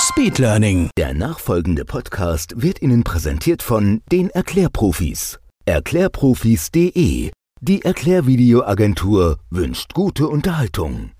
Speedlearning. 0.00 0.88
Der 0.96 1.12
nachfolgende 1.12 1.84
Podcast 1.84 2.54
wird 2.56 2.80
Ihnen 2.80 3.04
präsentiert 3.04 3.62
von 3.62 4.00
den 4.10 4.30
Erklärprofis. 4.30 5.38
Erklärprofis.de. 5.66 7.30
Die 7.60 7.84
Erklärvideoagentur 7.84 9.36
wünscht 9.50 9.92
gute 9.92 10.28
Unterhaltung. 10.28 11.10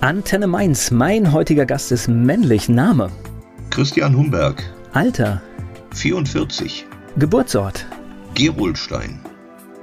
Antenne 0.00 0.48
Mainz. 0.48 0.90
Mein 0.90 1.32
heutiger 1.32 1.66
Gast 1.66 1.92
ist 1.92 2.08
männlich. 2.08 2.68
Name. 2.68 3.12
Christian 3.70 4.16
Humberg, 4.16 4.64
Alter. 4.92 5.40
44, 5.94 6.84
Geburtsort. 7.16 7.86
Gerolstein, 8.34 9.20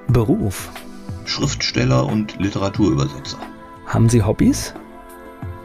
Beruf. 0.09 0.69
Schriftsteller 1.23 2.05
und 2.05 2.37
Literaturübersetzer. 2.39 3.39
Haben 3.85 4.09
Sie 4.09 4.21
Hobbys? 4.21 4.73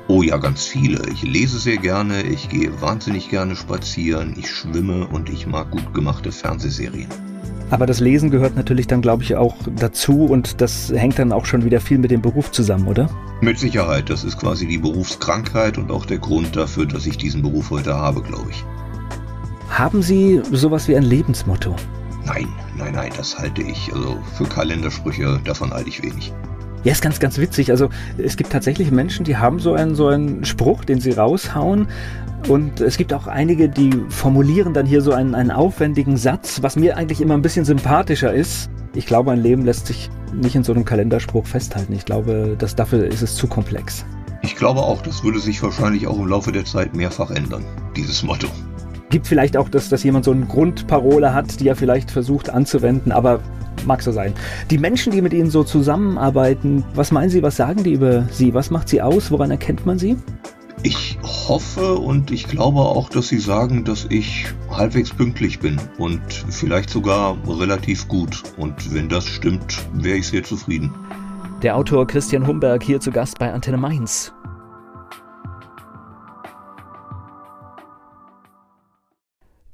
Oh 0.09 0.23
ja, 0.23 0.37
ganz 0.37 0.65
viele. 0.65 1.03
Ich 1.11 1.23
lese 1.23 1.59
sehr 1.59 1.79
gerne, 1.79 2.23
ich 2.23 2.49
gehe 2.49 2.81
wahnsinnig 2.81 3.29
gerne 3.29 3.57
spazieren, 3.57 4.35
ich 4.39 4.49
schwimme 4.49 5.07
und 5.09 5.29
ich 5.29 5.49
mag 5.49 5.71
gut 5.73 5.93
gemachte 5.95 6.31
Fernsehserien. 6.31 7.09
Aber 7.71 7.87
das 7.87 7.99
Lesen 7.99 8.31
gehört 8.31 8.55
natürlich 8.55 8.87
dann, 8.87 9.03
glaube 9.03 9.25
ich, 9.25 9.35
auch 9.35 9.57
dazu 9.75 10.27
und 10.27 10.61
das 10.61 10.93
hängt 10.95 11.19
dann 11.19 11.33
auch 11.33 11.45
schon 11.45 11.65
wieder 11.65 11.81
viel 11.81 11.99
mit 11.99 12.13
dem 12.13 12.23
Beruf 12.23 12.53
zusammen, 12.53 12.87
oder? 12.87 13.11
Mit 13.41 13.59
Sicherheit, 13.59 14.09
das 14.09 14.23
ist 14.23 14.39
quasi 14.39 14.69
die 14.69 14.79
Berufskrankheit 14.79 15.77
und 15.77 15.91
auch 15.91 16.07
der 16.07 16.19
Grund 16.19 16.55
dafür, 16.55 16.87
dass 16.87 17.07
ich 17.07 17.19
diesen 17.19 17.43
Beruf 17.43 17.71
heute 17.71 17.93
habe, 17.93 18.23
glaube 18.23 18.51
ich. 18.51 18.65
Haben 19.69 20.03
Sie 20.03 20.41
sowas 20.53 20.87
wie 20.87 20.97
ein 20.97 21.03
Lebensmotto? 21.03 21.75
Nein, 22.25 22.47
nein, 22.79 22.95
nein, 22.95 23.11
das 23.17 23.37
halte 23.37 23.63
ich. 23.63 23.93
Also 23.93 24.17
für 24.37 24.45
Kalendersprüche, 24.45 25.41
davon 25.45 25.73
halte 25.73 25.89
ich 25.89 26.01
wenig. 26.03 26.33
Ja, 26.87 26.93
ist 26.93 27.03
ganz, 27.03 27.19
ganz 27.19 27.37
witzig. 27.39 27.73
Also 27.73 27.89
es 28.17 28.37
gibt 28.37 28.51
tatsächlich 28.51 28.93
Menschen, 28.93 29.25
die 29.25 29.37
haben 29.37 29.59
so 29.59 29.73
einen, 29.73 29.97
so 29.97 30.07
einen 30.07 30.45
Spruch, 30.45 30.85
den 30.85 31.01
sie 31.01 31.11
raushauen. 31.11 31.89
Und 32.47 32.81
es 32.81 32.97
gibt 32.97 33.13
auch 33.13 33.27
einige, 33.27 33.69
die 33.69 33.91
formulieren 34.09 34.73
dann 34.73 34.87
hier 34.87 35.03
so 35.03 35.11
einen, 35.11 35.35
einen 35.35 35.51
aufwendigen 35.51 36.17
Satz, 36.17 36.63
was 36.63 36.77
mir 36.77 36.97
eigentlich 36.97 37.21
immer 37.21 37.35
ein 37.35 37.43
bisschen 37.43 37.65
sympathischer 37.65 38.33
ist. 38.33 38.71
Ich 38.95 39.05
glaube, 39.05 39.33
ein 39.33 39.43
Leben 39.43 39.65
lässt 39.65 39.89
sich 39.89 40.11
nicht 40.33 40.55
in 40.55 40.63
so 40.63 40.73
einem 40.73 40.85
Kalenderspruch 40.85 41.45
festhalten. 41.45 41.93
Ich 41.93 42.05
glaube, 42.05 42.55
dass 42.57 42.77
dafür 42.77 43.05
ist 43.05 43.21
es 43.21 43.35
zu 43.35 43.49
komplex. 43.49 44.07
Ich 44.43 44.55
glaube 44.55 44.79
auch, 44.79 45.03
das 45.03 45.25
würde 45.25 45.41
sich 45.41 45.61
wahrscheinlich 45.65 46.07
auch 46.07 46.21
im 46.21 46.29
Laufe 46.29 46.53
der 46.53 46.67
Zeit 46.67 46.95
mehrfach 46.95 47.33
ändern, 47.33 47.65
dieses 47.97 48.23
Motto. 48.23 48.47
Gibt 49.11 49.27
vielleicht 49.27 49.57
auch, 49.57 49.69
dass, 49.69 49.89
dass 49.89 50.05
jemand 50.05 50.25
so 50.25 50.31
eine 50.31 50.47
Grundparole 50.47 51.35
hat, 51.35 51.59
die 51.59 51.67
er 51.67 51.75
vielleicht 51.75 52.13
versucht 52.13 52.49
anzuwenden, 52.49 53.11
aber 53.11 53.41
mag 53.85 54.03
so 54.03 54.13
sein. 54.13 54.33
Die 54.71 54.79
Menschen, 54.79 55.13
die 55.13 55.21
mit 55.21 55.33
Ihnen 55.33 55.51
so 55.51 55.65
zusammenarbeiten, 55.65 56.85
was 56.95 57.13
meinen 57.13 57.31
Sie, 57.31 57.43
was 57.43 57.57
sagen 57.57 57.83
die 57.83 57.93
über 57.93 58.27
Sie? 58.31 58.55
Was 58.55 58.71
macht 58.71 58.89
Sie 58.89 59.03
aus? 59.03 59.31
Woran 59.31 59.51
erkennt 59.51 59.85
man 59.85 59.99
Sie? 59.99 60.17
Ich 60.83 61.19
hoffe 61.23 61.97
und 61.97 62.31
ich 62.31 62.47
glaube 62.47 62.79
auch, 62.81 63.09
dass 63.09 63.29
Sie 63.29 63.39
sagen, 63.39 63.85
dass 63.85 64.07
ich 64.09 64.47
halbwegs 64.71 65.11
pünktlich 65.11 65.59
bin 65.59 65.81
und 65.99 66.21
vielleicht 66.51 66.91
sogar 66.91 67.37
relativ 67.49 68.07
gut. 68.07 68.43
Und 68.57 68.95
wenn 68.95 69.09
das 69.09 69.27
stimmt, 69.27 69.79
wäre 69.95 70.19
ich 70.19 70.29
sehr 70.29 70.45
zufrieden. 70.45 70.95
Der 71.63 71.77
Autor 71.77 72.07
Christian 72.07 72.47
Humberg 72.47 72.83
hier 72.83 73.01
zu 73.01 73.11
Gast 73.11 73.39
bei 73.39 73.53
Antenne 73.53 73.79
Mainz. 73.79 74.33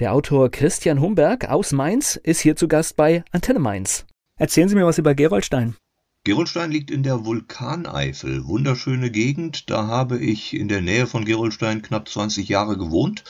Der 0.02 0.12
Autor 0.12 0.50
Christian 0.50 1.00
Humberg 1.00 1.48
aus 1.48 1.70
Mainz 1.70 2.16
ist 2.16 2.40
hier 2.40 2.56
zu 2.56 2.66
Gast 2.66 2.96
bei 2.96 3.22
Antenne 3.30 3.60
Mainz. 3.60 4.04
Erzählen 4.36 4.68
Sie 4.68 4.74
mir 4.74 4.84
was 4.84 4.98
über 4.98 5.14
Gerolstein. 5.14 5.76
Gerolstein 6.24 6.72
liegt 6.72 6.90
in 6.90 7.04
der 7.04 7.24
Vulkaneifel. 7.24 8.44
Wunderschöne 8.48 9.12
Gegend. 9.12 9.70
Da 9.70 9.86
habe 9.86 10.18
ich 10.18 10.54
in 10.54 10.66
der 10.66 10.80
Nähe 10.80 11.06
von 11.06 11.24
Gerolstein 11.24 11.82
knapp 11.82 12.08
20 12.08 12.48
Jahre 12.48 12.76
gewohnt 12.76 13.22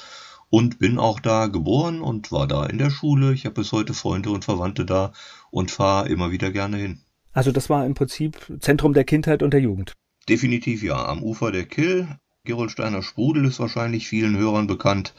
und 0.48 0.78
bin 0.78 0.98
auch 0.98 1.20
da 1.20 1.48
geboren 1.48 2.00
und 2.00 2.32
war 2.32 2.46
da 2.46 2.64
in 2.64 2.78
der 2.78 2.88
Schule. 2.88 3.34
Ich 3.34 3.44
habe 3.44 3.56
bis 3.56 3.72
heute 3.72 3.92
Freunde 3.92 4.30
und 4.30 4.46
Verwandte 4.46 4.86
da 4.86 5.12
und 5.50 5.70
fahre 5.70 6.08
immer 6.08 6.30
wieder 6.30 6.50
gerne 6.52 6.78
hin. 6.78 7.02
Also 7.34 7.52
das 7.52 7.68
war 7.68 7.84
im 7.84 7.92
Prinzip 7.92 8.50
Zentrum 8.60 8.94
der 8.94 9.04
Kindheit 9.04 9.42
und 9.42 9.52
der 9.52 9.60
Jugend. 9.60 9.92
Definitiv 10.26 10.82
ja. 10.82 11.04
Am 11.04 11.22
Ufer 11.22 11.52
der 11.52 11.66
Kill. 11.66 12.08
Gerolsteiner 12.44 13.02
Sprudel 13.02 13.44
ist 13.44 13.60
wahrscheinlich 13.60 14.08
vielen 14.08 14.38
Hörern 14.38 14.66
bekannt. 14.66 15.12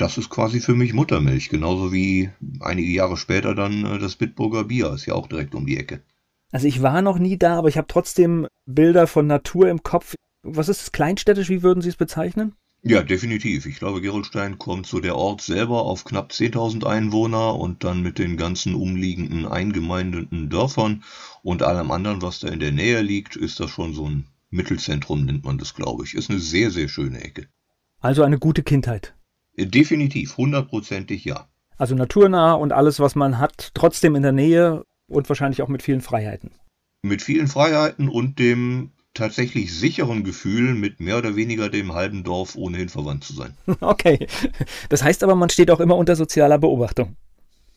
Das 0.00 0.16
ist 0.16 0.30
quasi 0.30 0.60
für 0.60 0.74
mich 0.74 0.94
Muttermilch, 0.94 1.50
genauso 1.50 1.92
wie 1.92 2.30
einige 2.60 2.90
Jahre 2.90 3.18
später 3.18 3.54
dann 3.54 3.84
äh, 3.84 3.98
das 3.98 4.16
Bitburger 4.16 4.64
Bier, 4.64 4.94
ist 4.94 5.04
ja 5.04 5.12
auch 5.12 5.26
direkt 5.26 5.54
um 5.54 5.66
die 5.66 5.76
Ecke. 5.76 6.02
Also 6.50 6.66
ich 6.66 6.80
war 6.80 7.02
noch 7.02 7.18
nie 7.18 7.36
da, 7.36 7.58
aber 7.58 7.68
ich 7.68 7.76
habe 7.76 7.86
trotzdem 7.86 8.46
Bilder 8.64 9.06
von 9.06 9.26
Natur 9.26 9.68
im 9.68 9.82
Kopf. 9.82 10.14
Was 10.42 10.70
ist 10.70 10.80
es 10.80 10.92
kleinstädtisch? 10.92 11.50
Wie 11.50 11.62
würden 11.62 11.82
Sie 11.82 11.90
es 11.90 11.96
bezeichnen? 11.96 12.54
Ja, 12.82 13.02
definitiv. 13.02 13.66
Ich 13.66 13.78
glaube, 13.78 14.00
Gerolstein 14.00 14.56
kommt 14.56 14.86
so 14.86 15.00
der 15.00 15.16
Ort 15.16 15.42
selber 15.42 15.82
auf 15.82 16.06
knapp 16.06 16.32
10.000 16.32 16.86
Einwohner 16.86 17.56
und 17.56 17.84
dann 17.84 18.00
mit 18.00 18.18
den 18.18 18.38
ganzen 18.38 18.74
umliegenden 18.74 19.44
eingemeindeten 19.44 20.48
Dörfern 20.48 21.04
und 21.42 21.62
allem 21.62 21.90
anderen, 21.90 22.22
was 22.22 22.40
da 22.40 22.48
in 22.48 22.60
der 22.60 22.72
Nähe 22.72 23.02
liegt, 23.02 23.36
ist 23.36 23.60
das 23.60 23.68
schon 23.68 23.92
so 23.92 24.08
ein 24.08 24.24
Mittelzentrum, 24.48 25.26
nennt 25.26 25.44
man 25.44 25.58
das, 25.58 25.74
glaube 25.74 26.04
ich. 26.04 26.14
Ist 26.14 26.30
eine 26.30 26.40
sehr, 26.40 26.70
sehr 26.70 26.88
schöne 26.88 27.22
Ecke. 27.22 27.48
Also 28.00 28.22
eine 28.22 28.38
gute 28.38 28.62
Kindheit. 28.62 29.14
Definitiv, 29.56 30.36
hundertprozentig 30.36 31.24
ja. 31.24 31.48
Also 31.76 31.94
naturnah 31.94 32.54
und 32.54 32.72
alles, 32.72 33.00
was 33.00 33.14
man 33.14 33.38
hat, 33.38 33.70
trotzdem 33.74 34.14
in 34.14 34.22
der 34.22 34.32
Nähe 34.32 34.84
und 35.08 35.28
wahrscheinlich 35.28 35.62
auch 35.62 35.68
mit 35.68 35.82
vielen 35.82 36.00
Freiheiten. 36.00 36.50
Mit 37.02 37.22
vielen 37.22 37.48
Freiheiten 37.48 38.08
und 38.08 38.38
dem 38.38 38.92
tatsächlich 39.14 39.76
sicheren 39.76 40.22
Gefühl, 40.22 40.74
mit 40.74 41.00
mehr 41.00 41.18
oder 41.18 41.36
weniger 41.36 41.68
dem 41.68 41.94
halben 41.94 42.22
Dorf 42.22 42.54
ohnehin 42.54 42.88
verwandt 42.88 43.24
zu 43.24 43.34
sein. 43.34 43.54
Okay. 43.80 44.26
Das 44.88 45.02
heißt 45.02 45.24
aber, 45.24 45.34
man 45.34 45.50
steht 45.50 45.70
auch 45.70 45.80
immer 45.80 45.96
unter 45.96 46.16
sozialer 46.16 46.58
Beobachtung. 46.58 47.16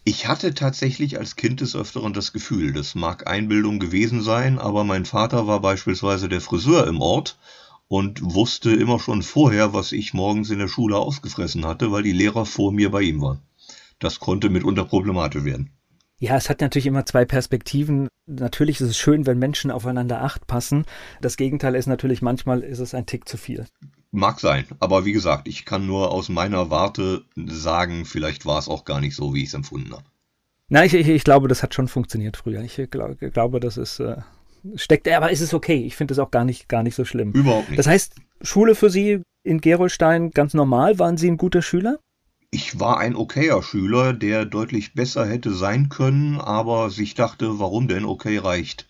Ich 0.06 0.28
hatte 0.28 0.53
tatsächlich 0.53 1.17
als 1.17 1.38
Kind 1.38 1.62
des 1.62 1.75
Öfteren 1.75 2.12
das 2.12 2.33
Gefühl, 2.33 2.73
das 2.73 2.94
mag 2.94 3.25
Einbildung 3.25 3.79
gewesen 3.79 4.22
sein, 4.22 4.59
aber 4.59 4.83
mein 4.83 5.06
Vater 5.06 5.47
war 5.47 5.62
beispielsweise 5.62 6.28
der 6.28 6.41
Friseur 6.41 6.88
im 6.88 7.00
Ort 7.00 7.38
und 7.94 8.24
wusste 8.24 8.72
immer 8.74 9.00
schon 9.00 9.22
vorher, 9.22 9.72
was 9.72 9.92
ich 9.92 10.16
morgens 10.16 10.50
in 10.50 10.58
der 10.58 10.68
Schule 10.68 10.98
ausgefressen 10.98 11.64
hatte, 11.64 11.92
weil 11.92 12.02
die 12.02 12.12
Lehrer 12.12 12.44
vor 12.44 12.72
mir 12.72 12.90
bei 12.90 13.04
ihm 13.04 13.22
waren. 13.22 13.44
Das 14.00 14.20
konnte 14.20 14.50
mitunter 14.50 14.84
problematisch 14.84 15.44
werden. 15.44 15.70
Ja, 16.18 16.36
es 16.36 16.50
hat 16.50 16.62
natürlich 16.62 16.88
immer 16.88 17.06
zwei 17.06 17.24
Perspektiven. 17.24 18.08
Natürlich 18.26 18.81
ist 18.81 18.88
es 18.88 18.98
schön, 18.98 19.28
wenn 19.28 19.38
Menschen 19.38 19.70
aufeinander 19.70 20.24
acht 20.24 20.48
passen. 20.48 20.86
Das 21.22 21.38
Gegenteil 21.38 21.76
ist 21.76 21.86
natürlich, 21.86 22.24
manchmal 22.24 22.62
ist 22.62 22.80
es 22.80 22.96
ein 22.96 23.06
Tick 23.06 23.30
zu 23.30 23.38
viel. 23.38 23.68
Mag 24.10 24.40
sein, 24.40 24.66
aber 24.80 25.06
wie 25.06 25.14
gesagt, 25.14 25.48
ich 25.48 25.64
kann 25.64 25.86
nur 25.86 26.12
aus 26.12 26.30
meiner 26.30 26.72
Warte 26.72 27.25
sagen, 27.36 28.06
vielleicht 28.06 28.48
war 28.48 28.58
es 28.58 28.70
auch 28.70 28.86
gar 28.86 29.02
nicht 29.02 29.16
so, 29.16 29.36
wie 29.36 29.44
ich 29.44 29.50
es 29.50 29.54
empfunden 29.54 29.92
habe. 29.92 30.06
Na, 30.68 30.84
ich, 30.84 30.96
ich, 30.96 31.08
ich 31.08 31.24
glaube, 31.24 31.48
das 31.48 31.62
hat 31.62 31.75
schon 31.75 31.88
funktioniert 31.88 32.38
früher. 32.38 32.62
Ich 32.62 32.81
glaub, 32.90 33.20
glaube, 33.20 33.60
das 33.60 33.78
ist 33.78 34.00
äh, 34.00 34.16
steckt, 34.75 35.07
aber 35.07 35.31
es 35.31 35.41
ist 35.41 35.53
okay. 35.53 35.84
Ich 35.85 35.96
finde 35.96 36.13
es 36.13 36.19
auch 36.19 36.31
gar 36.31 36.46
nicht, 36.46 36.69
gar 36.69 36.84
nicht 36.84 36.96
so 36.96 37.06
schlimm. 37.06 37.31
Überhaupt 37.31 37.69
nicht. 37.69 37.79
Das 37.79 37.88
heißt, 37.88 38.16
Schule 38.41 38.75
für 38.75 38.90
Sie 38.90 39.22
in 39.44 39.62
Gerolstein 39.62 40.31
ganz 40.31 40.53
normal. 40.53 41.00
Waren 41.00 41.18
Sie 41.18 41.30
ein 41.30 41.38
guter 41.38 41.62
Schüler? 41.62 42.00
Ich 42.51 42.80
war 42.80 43.00
ein 43.00 43.15
okayer 43.15 43.63
Schüler, 43.63 44.13
der 44.13 44.45
deutlich 44.45 44.94
besser 44.94 45.27
hätte 45.27 45.54
sein 45.54 45.89
können, 45.89 46.39
aber 46.39 46.89
sich 46.92 47.15
dachte, 47.15 47.60
warum 47.60 47.88
denn 47.88 48.06
okay 48.06 48.38
reicht. 48.38 48.88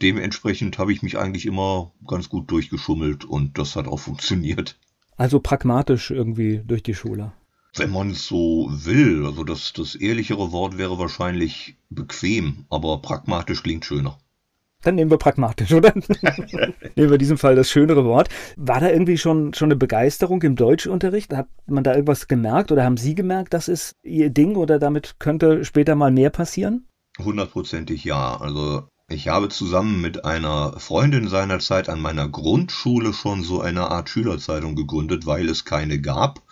Dementsprechend 0.00 0.78
habe 0.78 0.92
ich 0.92 1.02
mich 1.02 1.18
eigentlich 1.18 1.44
immer 1.44 1.92
ganz 2.06 2.28
gut 2.28 2.50
durchgeschummelt 2.50 3.24
und 3.24 3.58
das 3.58 3.76
hat 3.76 3.86
auch 3.86 3.98
funktioniert. 4.00 4.78
Also 5.16 5.40
pragmatisch 5.40 6.10
irgendwie 6.10 6.62
durch 6.64 6.82
die 6.82 6.94
Schule. 6.94 7.32
Wenn 7.74 7.90
man 7.90 8.10
es 8.10 8.26
so 8.26 8.68
will, 8.70 9.26
also 9.26 9.44
das, 9.44 9.72
das 9.72 9.94
ehrlichere 9.94 10.52
Wort 10.52 10.78
wäre 10.78 10.98
wahrscheinlich 10.98 11.76
bequem, 11.90 12.64
aber 12.70 13.02
pragmatisch 13.02 13.62
klingt 13.62 13.84
schöner. 13.84 14.18
Dann 14.82 14.94
nehmen 14.94 15.10
wir 15.10 15.18
pragmatisch, 15.18 15.72
oder? 15.72 15.92
nehmen 15.94 16.72
wir 16.94 17.12
in 17.12 17.18
diesem 17.18 17.38
Fall 17.38 17.56
das 17.56 17.68
schönere 17.68 18.04
Wort. 18.04 18.28
War 18.56 18.78
da 18.78 18.88
irgendwie 18.88 19.18
schon, 19.18 19.52
schon 19.52 19.66
eine 19.66 19.76
Begeisterung 19.76 20.40
im 20.42 20.54
Deutschunterricht? 20.54 21.34
Hat 21.34 21.48
man 21.66 21.82
da 21.82 21.94
irgendwas 21.94 22.28
gemerkt 22.28 22.70
oder 22.70 22.84
haben 22.84 22.96
Sie 22.96 23.16
gemerkt, 23.16 23.54
das 23.54 23.66
ist 23.66 23.92
Ihr 24.04 24.30
Ding 24.30 24.54
oder 24.54 24.78
damit 24.78 25.18
könnte 25.18 25.64
später 25.64 25.96
mal 25.96 26.12
mehr 26.12 26.30
passieren? 26.30 26.86
Hundertprozentig 27.18 28.04
ja. 28.04 28.36
Also 28.36 28.84
Ich 29.08 29.26
habe 29.26 29.48
zusammen 29.48 30.00
mit 30.00 30.24
einer 30.24 30.78
Freundin 30.78 31.26
seinerzeit 31.26 31.88
an 31.88 32.00
meiner 32.00 32.28
Grundschule 32.28 33.12
schon 33.12 33.42
so 33.42 33.60
eine 33.60 33.90
Art 33.90 34.08
Schülerzeitung 34.08 34.76
gegründet, 34.76 35.26
weil 35.26 35.48
es 35.48 35.64
keine 35.64 36.00
gab 36.00 36.42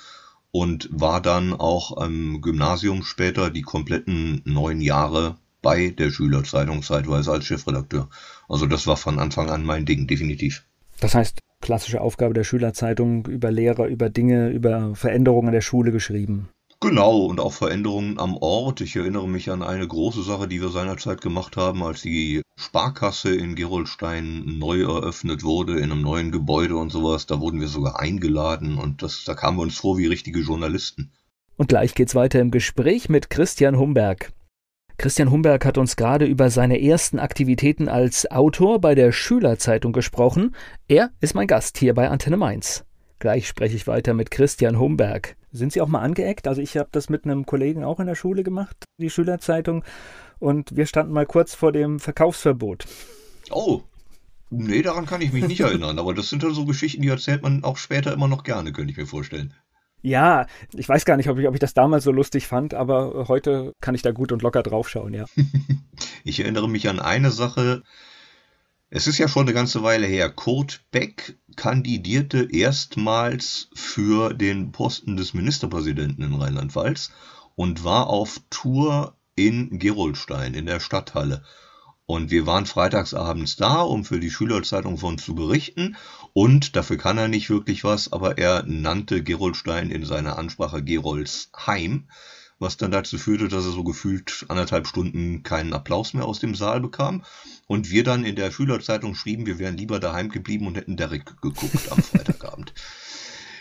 und 0.50 0.88
war 0.90 1.20
dann 1.20 1.52
auch 1.52 1.96
am 1.96 2.40
Gymnasium 2.40 3.05
später 3.05 3.50
die 3.50 3.62
kompletten 3.62 4.43
neun 4.44 4.81
Jahre 4.81 5.37
bei 5.66 5.88
der 5.88 6.12
Schülerzeitung 6.12 6.80
zeitweise 6.84 7.32
als 7.32 7.46
Chefredakteur. 7.46 8.08
Also 8.48 8.66
das 8.66 8.86
war 8.86 8.96
von 8.96 9.18
Anfang 9.18 9.50
an 9.50 9.64
mein 9.64 9.84
Ding, 9.84 10.06
definitiv. 10.06 10.64
Das 11.00 11.16
heißt, 11.16 11.40
klassische 11.60 12.00
Aufgabe 12.00 12.34
der 12.34 12.44
Schülerzeitung 12.44 13.26
über 13.26 13.50
Lehrer, 13.50 13.88
über 13.88 14.08
Dinge, 14.08 14.50
über 14.50 14.94
Veränderungen 14.94 15.50
der 15.50 15.62
Schule 15.62 15.90
geschrieben. 15.90 16.50
Genau, 16.78 17.24
und 17.24 17.40
auch 17.40 17.52
Veränderungen 17.52 18.20
am 18.20 18.36
Ort. 18.36 18.80
Ich 18.80 18.94
erinnere 18.94 19.26
mich 19.26 19.50
an 19.50 19.64
eine 19.64 19.88
große 19.88 20.22
Sache, 20.22 20.46
die 20.46 20.60
wir 20.62 20.68
seinerzeit 20.68 21.20
gemacht 21.20 21.56
haben, 21.56 21.82
als 21.82 22.02
die 22.02 22.42
Sparkasse 22.56 23.34
in 23.34 23.56
Gerolstein 23.56 24.58
neu 24.60 24.82
eröffnet 24.82 25.42
wurde, 25.42 25.80
in 25.80 25.90
einem 25.90 26.02
neuen 26.02 26.30
Gebäude 26.30 26.76
und 26.76 26.92
sowas. 26.92 27.26
Da 27.26 27.40
wurden 27.40 27.58
wir 27.58 27.66
sogar 27.66 27.98
eingeladen 27.98 28.78
und 28.78 29.02
das, 29.02 29.24
da 29.24 29.34
kamen 29.34 29.58
wir 29.58 29.62
uns 29.62 29.78
vor 29.78 29.98
wie 29.98 30.06
richtige 30.06 30.38
Journalisten. 30.38 31.10
Und 31.56 31.70
gleich 31.70 31.96
geht's 31.96 32.14
weiter 32.14 32.38
im 32.38 32.52
Gespräch 32.52 33.08
mit 33.08 33.30
Christian 33.30 33.76
Humberg. 33.76 34.30
Christian 34.98 35.31
Humberg 35.31 35.66
hat 35.66 35.76
uns 35.76 35.96
gerade 35.96 36.25
über 36.25 36.48
seine 36.48 36.81
ersten 36.81 37.19
Aktivitäten 37.19 37.88
als 37.88 38.31
Autor 38.31 38.81
bei 38.81 38.94
der 38.94 39.12
Schülerzeitung 39.12 39.93
gesprochen. 39.93 40.56
Er 40.88 41.10
ist 41.20 41.34
mein 41.34 41.46
Gast 41.46 41.76
hier 41.76 41.93
bei 41.93 42.08
Antenne 42.08 42.38
Mainz. 42.38 42.84
Gleich 43.19 43.46
spreche 43.46 43.76
ich 43.76 43.87
weiter 43.87 44.14
mit 44.14 44.31
Christian 44.31 44.78
Humberg. 44.78 45.37
Sind 45.52 45.72
Sie 45.72 45.82
auch 45.82 45.88
mal 45.88 46.00
angeeckt? 46.00 46.48
Also 46.48 46.62
ich 46.62 46.78
habe 46.78 46.88
das 46.93 47.10
mit 47.10 47.25
einem 47.25 47.44
Kollegen 47.44 47.84
auch 47.84 48.00
in 48.00 48.06
der 48.06 48.14
Schule 48.14 48.43
gemacht, 48.43 48.84
die 48.98 49.10
Schülerzeitung, 49.10 49.84
und 50.38 50.76
wir 50.76 50.87
standen 50.87 51.12
mal 51.12 51.26
kurz 51.26 51.54
vor 51.54 51.72
dem 51.72 51.98
Verkaufsverbot. 51.98 52.87
Oh, 53.50 53.82
nee, 54.50 54.82
daran 54.82 55.06
kann 55.06 55.20
ich 55.20 55.32
mich 55.32 55.46
nicht 55.46 55.60
erinnern, 55.62 55.98
aber 55.98 56.14
das 56.14 56.31
sind 56.31 56.43
dann 56.43 56.54
so 56.54 56.64
Geschichten, 56.64 57.02
die 57.02 57.08
erzählt 57.08 57.43
man 57.43 57.64
auch 57.64 57.76
später 57.76 58.12
immer 58.12 58.28
noch 58.28 58.44
gerne, 58.44 58.72
könnte 58.72 58.93
ich 58.93 58.98
mir 58.98 59.06
vorstellen. 59.06 59.54
Ja, 60.06 60.47
ich 60.73 60.88
weiß 60.88 61.05
gar 61.05 61.17
nicht, 61.17 61.29
ob 61.29 61.37
ich, 61.37 61.49
ob 61.49 61.55
ich 61.55 61.61
das 61.61 61.75
damals 61.75 62.05
so 62.05 62.12
lustig 62.12 62.47
fand, 62.47 62.75
aber 62.75 63.26
heute 63.26 63.73
kann 63.81 63.97
ich 63.97 64.03
da 64.03 64.12
gut 64.12 64.31
und 64.31 64.41
locker 64.41 64.62
draufschauen, 64.62 65.12
ja. 65.12 65.25
ich 66.25 66.38
erinnere 66.38 66.69
mich 66.69 66.88
an 66.88 67.00
eine 67.00 67.32
Sache, 67.32 67.82
es 68.88 69.08
ist 69.08 69.19
ja 69.19 69.26
schon 69.26 69.47
eine 69.47 69.53
ganze 69.53 69.82
Weile 69.82 70.06
her. 70.06 70.31
Kurt 70.31 70.85
Beck 70.93 71.37
kandidierte 71.56 72.47
erstmals 72.53 73.69
für 73.75 74.32
den 74.32 74.70
Posten 74.70 75.17
des 75.17 75.35
Ministerpräsidenten 75.35 76.23
in 76.23 76.35
Rheinland-Pfalz 76.35 77.11
und 77.56 77.82
war 77.82 78.06
auf 78.06 78.41
Tour 78.49 79.17
in 79.35 79.81
Gerolstein 79.81 80.55
in 80.55 80.67
der 80.67 80.79
Stadthalle. 80.79 81.43
Und 82.06 82.31
wir 82.31 82.47
waren 82.47 82.67
freitagsabends 82.67 83.56
da, 83.56 83.81
um 83.82 84.05
für 84.05 84.20
die 84.20 84.31
Schülerzeitung 84.31 84.97
von 84.97 85.19
zu 85.19 85.35
berichten. 85.35 85.97
Und 86.32 86.76
dafür 86.76 86.97
kann 86.97 87.19
er 87.19 87.29
nicht 87.29 87.50
wirklich 87.50 87.82
was, 87.82 88.12
aber 88.12 88.38
er 88.38 88.62
nannte 88.64 89.23
Gerolstein 89.23 89.91
in 89.91 90.05
seiner 90.05 90.38
Ansprache 90.38 90.82
Gerolsheim 90.82 92.06
was 92.58 92.76
dann 92.76 92.91
dazu 92.91 93.19
führte, 93.19 93.49
dass 93.49 93.64
er 93.64 93.73
so 93.73 93.85
gefühlt 93.85 94.47
anderthalb 94.49 94.87
Stunden 94.87 95.43
keinen 95.43 95.73
Applaus 95.73 96.14
mehr 96.14 96.25
aus 96.25 96.41
dem 96.41 96.55
Saal 96.55 96.81
bekam. 96.81 97.23
Und 97.67 97.91
wir 97.91 98.05
dann 98.05 98.25
in 98.25 98.37
der 98.37 98.50
Schülerzeitung 98.50 99.14
schrieben, 99.14 99.47
wir 99.47 99.58
wären 99.58 99.76
lieber 99.76 100.00
daheim 100.00 100.31
geblieben 100.31 100.67
und 100.67 100.76
hätten 100.76 100.97
Derrick 100.97 101.41
geguckt 101.43 101.91
am 101.91 101.99
Freitagabend. 102.03 102.73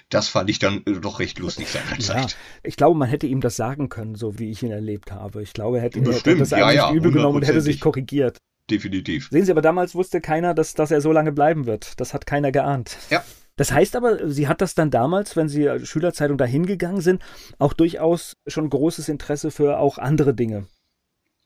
Das 0.09 0.27
fand 0.27 0.49
ich 0.49 0.59
dann 0.59 0.83
äh, 0.85 0.99
doch 1.01 1.19
recht 1.19 1.39
lustig 1.39 1.67
seinerzeit. 1.67 2.31
Ja, 2.31 2.37
ich 2.63 2.75
glaube, 2.75 2.97
man 2.97 3.09
hätte 3.09 3.27
ihm 3.27 3.41
das 3.41 3.55
sagen 3.55 3.89
können, 3.89 4.15
so 4.15 4.37
wie 4.39 4.51
ich 4.51 4.61
ihn 4.63 4.71
erlebt 4.71 5.11
habe. 5.11 5.41
Ich 5.41 5.53
glaube, 5.53 5.77
er 5.77 5.83
hätte, 5.83 5.99
er 5.99 6.13
hätte 6.13 6.37
das 6.37 6.53
eigentlich 6.53 6.75
ja, 6.75 6.89
ja, 6.89 6.93
übel 6.93 7.11
genommen 7.11 7.37
und 7.37 7.47
hätte 7.47 7.61
sich 7.61 7.79
korrigiert. 7.79 8.37
Definitiv. 8.69 9.29
Sehen 9.31 9.45
Sie, 9.45 9.51
aber 9.51 9.61
damals 9.61 9.93
wusste 9.93 10.21
keiner, 10.21 10.53
dass, 10.53 10.73
dass 10.73 10.91
er 10.91 11.01
so 11.01 11.11
lange 11.11 11.31
bleiben 11.31 11.65
wird. 11.65 11.99
Das 11.99 12.13
hat 12.13 12.25
keiner 12.25 12.51
geahnt. 12.51 12.97
Ja, 13.09 13.23
das 13.57 13.71
heißt 13.71 13.95
aber, 13.95 14.29
sie 14.29 14.47
hat 14.47 14.61
das 14.61 14.75
dann 14.75 14.91
damals, 14.91 15.35
wenn 15.35 15.47
sie 15.47 15.69
Schülerzeitung 15.85 16.37
dahin 16.37 16.65
gegangen 16.65 16.99
sind, 16.99 17.23
auch 17.57 17.73
durchaus 17.73 18.35
schon 18.47 18.69
großes 18.69 19.07
Interesse 19.07 19.49
für 19.49 19.79
auch 19.79 19.97
andere 19.97 20.33
Dinge. 20.33 20.67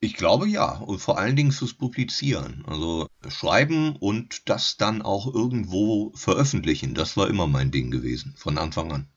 Ich 0.01 0.13
glaube 0.13 0.47
ja, 0.47 0.77
und 0.77 0.99
vor 0.99 1.17
allen 1.17 1.35
Dingen 1.35 1.51
fürs 1.51 1.73
Publizieren. 1.73 2.63
Also 2.65 3.07
schreiben 3.27 3.97
und 3.97 4.47
das 4.49 4.77
dann 4.77 5.01
auch 5.01 5.33
irgendwo 5.33 6.11
veröffentlichen, 6.15 6.93
das 6.93 7.17
war 7.17 7.27
immer 7.27 7.47
mein 7.47 7.71
Ding 7.71 7.91
gewesen, 7.91 8.33
von 8.37 8.57
Anfang 8.57 8.91
an. 8.91 9.07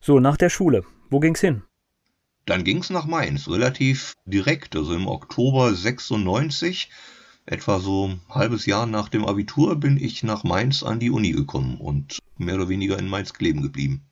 So, 0.00 0.18
nach 0.18 0.38
der 0.38 0.48
Schule, 0.48 0.84
wo 1.10 1.20
ging's 1.20 1.40
hin? 1.40 1.62
Dann 2.46 2.64
ging's 2.64 2.88
nach 2.88 3.04
Mainz, 3.04 3.48
relativ 3.48 4.14
direkt, 4.24 4.74
also 4.74 4.94
im 4.94 5.06
Oktober 5.06 5.74
96 5.74 6.88
etwa 7.44 7.78
so 7.78 8.08
ein 8.08 8.20
halbes 8.28 8.64
Jahr 8.64 8.86
nach 8.86 9.08
dem 9.08 9.24
Abitur 9.24 9.76
bin 9.76 9.98
ich 9.98 10.22
nach 10.22 10.44
Mainz 10.44 10.82
an 10.82 11.00
die 11.00 11.10
Uni 11.10 11.32
gekommen 11.32 11.78
und 11.78 12.18
mehr 12.38 12.54
oder 12.54 12.68
weniger 12.68 12.98
in 12.98 13.08
Mainz 13.08 13.34
kleben 13.34 13.60
geblieben. 13.60 14.06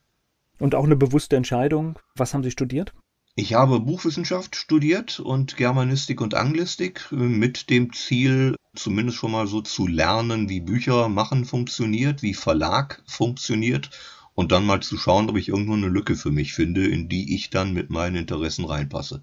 Und 0.59 0.75
auch 0.75 0.85
eine 0.85 0.97
bewusste 0.97 1.37
Entscheidung. 1.37 1.99
Was 2.17 2.35
haben 2.35 2.43
Sie 2.43 2.51
studiert? 2.51 2.93
Ich 3.41 3.55
habe 3.55 3.79
Buchwissenschaft 3.79 4.57
studiert 4.57 5.21
und 5.21 5.57
Germanistik 5.57 6.21
und 6.21 6.35
Anglistik 6.35 7.07
mit 7.13 7.71
dem 7.71 7.93
Ziel, 7.93 8.57
zumindest 8.75 9.19
schon 9.19 9.31
mal 9.31 9.47
so 9.47 9.61
zu 9.61 9.87
lernen, 9.87 10.49
wie 10.49 10.61
Bücher 10.61 11.09
machen 11.09 11.45
funktioniert, 11.45 12.21
wie 12.23 12.35
Verlag 12.35 13.01
funktioniert 13.07 13.91
und 14.35 14.51
dann 14.51 14.67
mal 14.67 14.81
zu 14.81 14.97
schauen, 14.97 15.31
ob 15.31 15.37
ich 15.37 15.51
irgendwo 15.51 15.75
eine 15.75 15.87
Lücke 15.87 16.17
für 16.17 16.33
mich 16.33 16.53
finde, 16.53 16.85
in 16.89 17.09
die 17.09 17.33
ich 17.37 17.49
dann 17.49 17.73
mit 17.73 17.91
meinen 17.91 18.17
Interessen 18.17 18.65
reinpasse. 18.65 19.23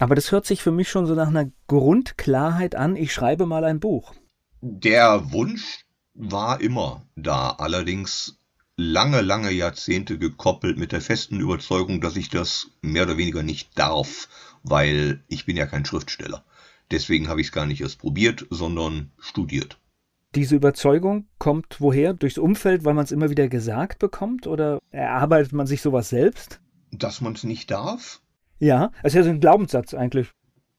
Aber 0.00 0.16
das 0.16 0.32
hört 0.32 0.44
sich 0.44 0.60
für 0.60 0.72
mich 0.72 0.88
schon 0.88 1.06
so 1.06 1.14
nach 1.14 1.28
einer 1.28 1.48
Grundklarheit 1.68 2.74
an, 2.74 2.96
ich 2.96 3.12
schreibe 3.12 3.46
mal 3.46 3.62
ein 3.62 3.78
Buch. 3.78 4.14
Der 4.62 5.30
Wunsch 5.30 5.84
war 6.12 6.60
immer 6.60 7.06
da, 7.14 7.50
allerdings 7.50 8.37
lange, 8.78 9.22
lange 9.22 9.50
Jahrzehnte 9.50 10.18
gekoppelt 10.18 10.78
mit 10.78 10.92
der 10.92 11.00
festen 11.00 11.40
Überzeugung, 11.40 12.00
dass 12.00 12.16
ich 12.16 12.30
das 12.30 12.70
mehr 12.80 13.02
oder 13.02 13.18
weniger 13.18 13.42
nicht 13.42 13.76
darf, 13.76 14.28
weil 14.62 15.22
ich 15.26 15.44
bin 15.44 15.56
ja 15.56 15.66
kein 15.66 15.84
Schriftsteller. 15.84 16.44
Deswegen 16.90 17.28
habe 17.28 17.40
ich 17.40 17.48
es 17.48 17.52
gar 17.52 17.66
nicht 17.66 17.80
erst 17.80 17.98
probiert, 17.98 18.46
sondern 18.50 19.10
studiert. 19.18 19.78
Diese 20.34 20.56
Überzeugung 20.56 21.26
kommt 21.38 21.80
woher? 21.80 22.14
Durchs 22.14 22.38
Umfeld, 22.38 22.84
weil 22.84 22.94
man 22.94 23.04
es 23.04 23.12
immer 23.12 23.30
wieder 23.30 23.48
gesagt 23.48 23.98
bekommt? 23.98 24.46
Oder 24.46 24.78
erarbeitet 24.90 25.52
man 25.52 25.66
sich 25.66 25.82
sowas 25.82 26.08
selbst? 26.08 26.60
Dass 26.92 27.20
man 27.20 27.32
es 27.32 27.44
nicht 27.44 27.70
darf? 27.70 28.20
Ja, 28.60 28.92
es 29.02 29.12
ist 29.12 29.16
ja 29.16 29.22
so 29.24 29.30
ein 29.30 29.40
Glaubenssatz 29.40 29.92
eigentlich. 29.92 30.30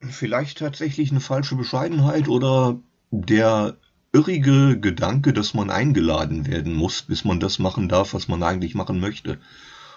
Vielleicht 0.02 0.60
tatsächlich 0.60 1.12
eine 1.12 1.20
falsche 1.20 1.56
Bescheidenheit 1.56 2.30
oder 2.30 2.80
der 3.12 3.78
irrige 4.12 4.80
Gedanke, 4.80 5.34
dass 5.34 5.54
man 5.54 5.70
eingeladen 5.70 6.48
werden 6.48 6.74
muss, 6.74 7.02
bis 7.04 7.26
man 7.26 7.40
das 7.40 7.60
machen 7.60 7.90
darf, 7.90 8.14
was 8.14 8.28
man 8.28 8.44
eigentlich 8.44 8.76
machen 8.76 9.00
möchte. 9.00 9.40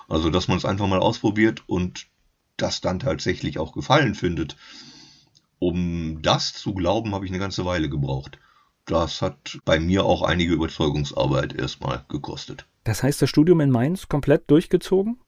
Also, 0.09 0.31
dass 0.31 0.49
man 0.49 0.59
es 0.59 0.65
einfach 0.65 0.87
mal 0.87 1.01
ausprobiert 1.01 1.63
und 1.67 2.07
das 2.57 2.81
dann 2.81 2.99
tatsächlich 2.99 3.59
auch 3.59 3.73
gefallen 3.73 4.15
findet. 4.15 4.57
Um 5.59 6.21
das 6.23 6.53
zu 6.53 6.75
glauben, 6.75 7.15
habe 7.15 7.25
ich 7.25 7.31
eine 7.31 7.39
ganze 7.39 7.65
Weile 7.65 7.89
gebraucht. 7.89 8.39
Das 8.85 9.23
hat 9.23 9.61
bei 9.65 9.79
mir 9.79 10.05
auch 10.05 10.23
einige 10.23 10.55
Überzeugungsarbeit 10.55 11.55
erstmal 11.55 12.05
gekostet. 12.09 12.67
Das 12.85 13.03
heißt, 13.03 13.23
das 13.23 13.31
Studium 13.31 13.61
in 13.61 13.71
Mainz 13.71 14.09
komplett 14.09 14.51
durchgezogen? 14.51 15.19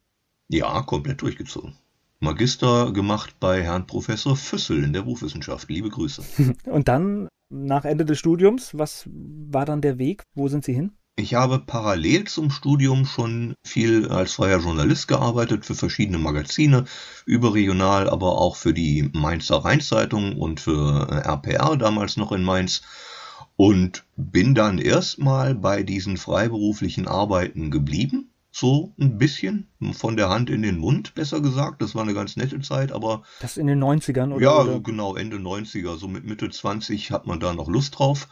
Ja, 0.48 0.82
komplett 0.82 1.22
durchgezogen. 1.22 1.76
Magister 2.18 2.92
gemacht 2.92 3.36
bei 3.38 3.62
Herrn 3.62 3.86
Professor 3.86 4.36
Füssel 4.36 4.82
in 4.82 4.92
der 4.92 5.02
Buchwissenschaft. 5.02 5.68
Liebe 5.68 5.90
Grüße. 5.90 6.24
Und 6.64 6.88
dann, 6.88 7.28
nach 7.48 7.84
Ende 7.84 8.04
des 8.04 8.18
Studiums, 8.18 8.76
was 8.76 9.04
war 9.06 9.64
dann 9.64 9.80
der 9.80 9.98
Weg? 9.98 10.24
Wo 10.34 10.48
sind 10.48 10.64
Sie 10.64 10.72
hin? 10.72 10.92
Ich 11.16 11.34
habe 11.34 11.60
parallel 11.60 12.24
zum 12.24 12.50
Studium 12.50 13.06
schon 13.06 13.54
viel 13.64 14.08
als 14.08 14.32
freier 14.32 14.58
Journalist 14.58 15.06
gearbeitet 15.06 15.64
für 15.64 15.76
verschiedene 15.76 16.18
Magazine, 16.18 16.86
überregional, 17.24 18.10
aber 18.10 18.38
auch 18.38 18.56
für 18.56 18.74
die 18.74 19.10
Mainzer 19.12 19.58
Rheinzeitung 19.58 20.36
und 20.36 20.58
für 20.58 21.08
RPR 21.08 21.76
damals 21.76 22.16
noch 22.16 22.32
in 22.32 22.42
Mainz 22.42 22.82
und 23.54 24.04
bin 24.16 24.56
dann 24.56 24.78
erstmal 24.78 25.54
bei 25.54 25.84
diesen 25.84 26.16
freiberuflichen 26.16 27.06
Arbeiten 27.06 27.70
geblieben 27.70 28.33
so 28.54 28.94
ein 29.00 29.18
bisschen 29.18 29.68
von 29.94 30.16
der 30.16 30.28
Hand 30.28 30.48
in 30.48 30.62
den 30.62 30.78
Mund, 30.78 31.16
besser 31.16 31.40
gesagt. 31.40 31.82
Das 31.82 31.96
war 31.96 32.02
eine 32.02 32.14
ganz 32.14 32.36
nette 32.36 32.60
Zeit, 32.60 32.92
aber. 32.92 33.24
Das 33.40 33.56
in 33.56 33.66
den 33.66 33.82
90ern, 33.82 34.32
oder? 34.32 34.42
Ja, 34.44 34.60
oder? 34.60 34.78
genau, 34.78 35.16
Ende 35.16 35.38
90er. 35.38 35.96
So 35.96 36.06
mit 36.06 36.24
Mitte 36.24 36.48
20 36.48 37.10
hat 37.10 37.26
man 37.26 37.40
da 37.40 37.52
noch 37.52 37.68
Lust 37.68 37.98
drauf. 37.98 38.28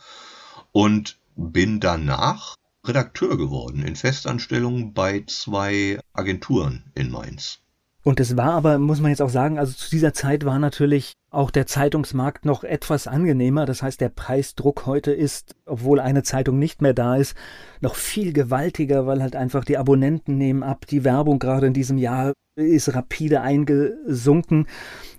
Und 0.71 1.19
bin 1.35 1.81
danach 1.81 2.55
Redakteur 2.87 3.37
geworden 3.37 3.83
in 3.83 3.97
Festanstellung 3.97 4.95
bei 4.95 5.25
zwei 5.26 5.99
Agenturen 6.12 6.93
in 6.95 7.11
Mainz. 7.11 7.62
Und 8.05 8.19
es 8.19 8.37
war 8.37 8.53
aber, 8.53 8.79
muss 8.79 9.01
man 9.01 9.11
jetzt 9.11 9.23
auch 9.23 9.31
sagen, 9.31 9.59
also 9.59 9.73
zu 9.73 9.89
dieser 9.89 10.13
Zeit 10.13 10.45
war 10.45 10.59
natürlich 10.59 11.13
auch 11.31 11.51
der 11.53 11.67
Zeitungsmarkt 11.67 12.45
noch 12.45 12.65
etwas 12.65 13.07
angenehmer. 13.07 13.65
Das 13.65 13.83
heißt, 13.83 14.01
der 14.01 14.09
Preisdruck 14.09 14.87
heute 14.87 15.13
ist, 15.13 15.55
obwohl 15.67 16.01
eine 16.01 16.25
Zeitung 16.25 16.59
nicht 16.59 16.83
mehr 16.83 16.95
da 16.95 17.17
ist, 17.17 17.37
noch 17.81 17.95
viel 17.95 18.33
gewaltiger, 18.33 19.07
weil 19.07 19.23
halt 19.23 19.37
einfach 19.37 19.65
die 19.65 19.79
Abonnenten 19.79 20.37
nehmen 20.37 20.65
ab. 20.65 20.87
Die 20.89 21.05
Werbung 21.05 21.39
gerade 21.39 21.69
in 21.69 21.75
diesem 21.75 21.97
Jahr 21.97 22.33
ist 22.57 22.93
rapide 22.95 23.41
eingesunken. 23.41 24.67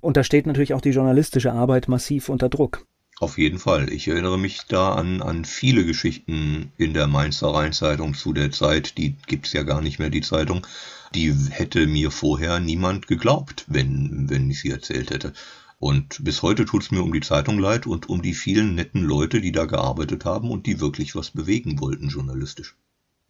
Und 0.01 0.17
da 0.17 0.23
steht 0.23 0.45
natürlich 0.45 0.73
auch 0.73 0.81
die 0.81 0.91
journalistische 0.91 1.53
Arbeit 1.53 1.87
massiv 1.87 2.27
unter 2.27 2.49
Druck. 2.49 2.85
Auf 3.19 3.37
jeden 3.37 3.59
Fall. 3.59 3.89
Ich 3.89 4.07
erinnere 4.09 4.37
mich 4.37 4.61
da 4.67 4.93
an, 4.95 5.21
an 5.21 5.45
viele 5.45 5.85
Geschichten 5.85 6.73
in 6.77 6.93
der 6.93 7.07
Mainzer 7.07 7.53
Rheinzeitung 7.53 8.15
zu 8.15 8.33
der 8.33 8.51
Zeit. 8.51 8.97
Die 8.97 9.15
gibt 9.27 9.47
es 9.47 9.53
ja 9.53 9.63
gar 9.63 9.81
nicht 9.81 9.99
mehr, 9.99 10.09
die 10.09 10.21
Zeitung. 10.21 10.67
Die 11.15 11.33
hätte 11.49 11.85
mir 11.87 12.11
vorher 12.11 12.59
niemand 12.59 13.07
geglaubt, 13.07 13.65
wenn, 13.67 14.29
wenn 14.29 14.49
ich 14.49 14.61
sie 14.61 14.71
erzählt 14.71 15.11
hätte. 15.11 15.33
Und 15.79 16.23
bis 16.23 16.41
heute 16.41 16.63
tut 16.65 16.83
es 16.83 16.91
mir 16.91 17.03
um 17.03 17.11
die 17.11 17.19
Zeitung 17.19 17.59
leid 17.59 17.85
und 17.85 18.07
um 18.07 18.21
die 18.21 18.33
vielen 18.33 18.75
netten 18.75 19.03
Leute, 19.03 19.41
die 19.41 19.51
da 19.51 19.65
gearbeitet 19.65 20.23
haben 20.23 20.49
und 20.49 20.65
die 20.65 20.79
wirklich 20.79 21.15
was 21.15 21.31
bewegen 21.31 21.81
wollten 21.81 22.07
journalistisch. 22.07 22.75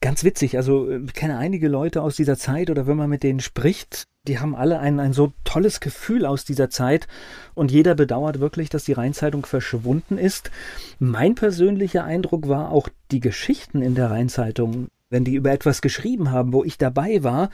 Ganz 0.04 0.26
witzig, 0.26 0.58
also 0.58 0.90
ich 0.90 1.02
äh, 1.02 1.14
kenne 1.14 1.38
einige 1.38 1.70
Leute 1.70 2.02
aus 2.02 2.18
dieser 2.18 2.38
Zeit 2.38 2.70
oder 2.70 2.88
wenn 2.88 2.98
man 2.98 3.10
mit 3.10 3.24
denen 3.24 3.40
spricht, 3.40 4.06
die 4.28 4.38
haben 4.38 4.54
alle 4.54 4.80
ein, 4.80 5.00
ein 5.00 5.14
so 5.14 5.32
tolles 5.46 5.80
Gefühl 5.80 6.26
aus 6.26 6.44
dieser 6.44 6.70
Zeit 6.70 7.08
und 7.56 7.72
jeder 7.72 7.96
bedauert 7.96 8.42
wirklich, 8.42 8.70
dass 8.70 8.84
die 8.84 8.92
Rheinzeitung 8.92 9.46
verschwunden 9.46 10.18
ist. 10.18 10.52
Mein 11.00 11.36
persönlicher 11.36 12.04
Eindruck 12.04 12.50
war 12.50 12.72
auch 12.72 12.90
die 13.12 13.22
Geschichten 13.22 13.82
in 13.82 13.96
der 13.96 14.12
Rheinzeitung, 14.12 14.90
wenn 15.14 15.24
die 15.24 15.36
über 15.36 15.52
etwas 15.52 15.82
geschrieben 15.82 16.32
haben, 16.32 16.52
wo 16.52 16.64
ich 16.64 16.78
dabei 16.78 17.24
war, 17.24 17.50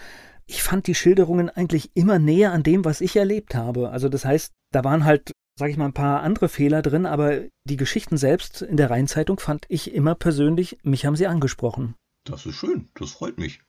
ich 0.48 0.64
fand 0.64 0.88
die 0.88 0.96
Schilderungen 0.96 1.50
eigentlich 1.50 1.92
immer 1.94 2.18
näher 2.18 2.54
an 2.54 2.64
dem, 2.64 2.86
was 2.86 3.02
ich 3.02 3.16
erlebt 3.16 3.54
habe. 3.54 3.90
Also 3.92 4.10
das 4.10 4.26
heißt, 4.26 4.52
da 4.72 4.84
waren 4.84 5.06
halt, 5.06 5.34
sage 5.60 5.72
ich 5.72 5.78
mal, 5.78 5.86
ein 5.86 5.94
paar 5.94 6.22
andere 6.22 6.50
Fehler 6.50 6.82
drin, 6.82 7.06
aber 7.06 7.42
die 7.66 7.78
Geschichten 7.78 8.18
selbst 8.18 8.64
in 8.64 8.78
der 8.78 8.90
Rheinzeitung 8.90 9.40
fand 9.40 9.66
ich 9.68 9.94
immer 9.94 10.16
persönlich, 10.16 10.80
mich 10.82 11.06
haben 11.06 11.18
sie 11.18 11.28
angesprochen. 11.28 11.94
Das 12.24 12.46
ist 12.46 12.56
schön, 12.56 12.90
das 12.96 13.12
freut 13.12 13.38
mich. 13.38 13.60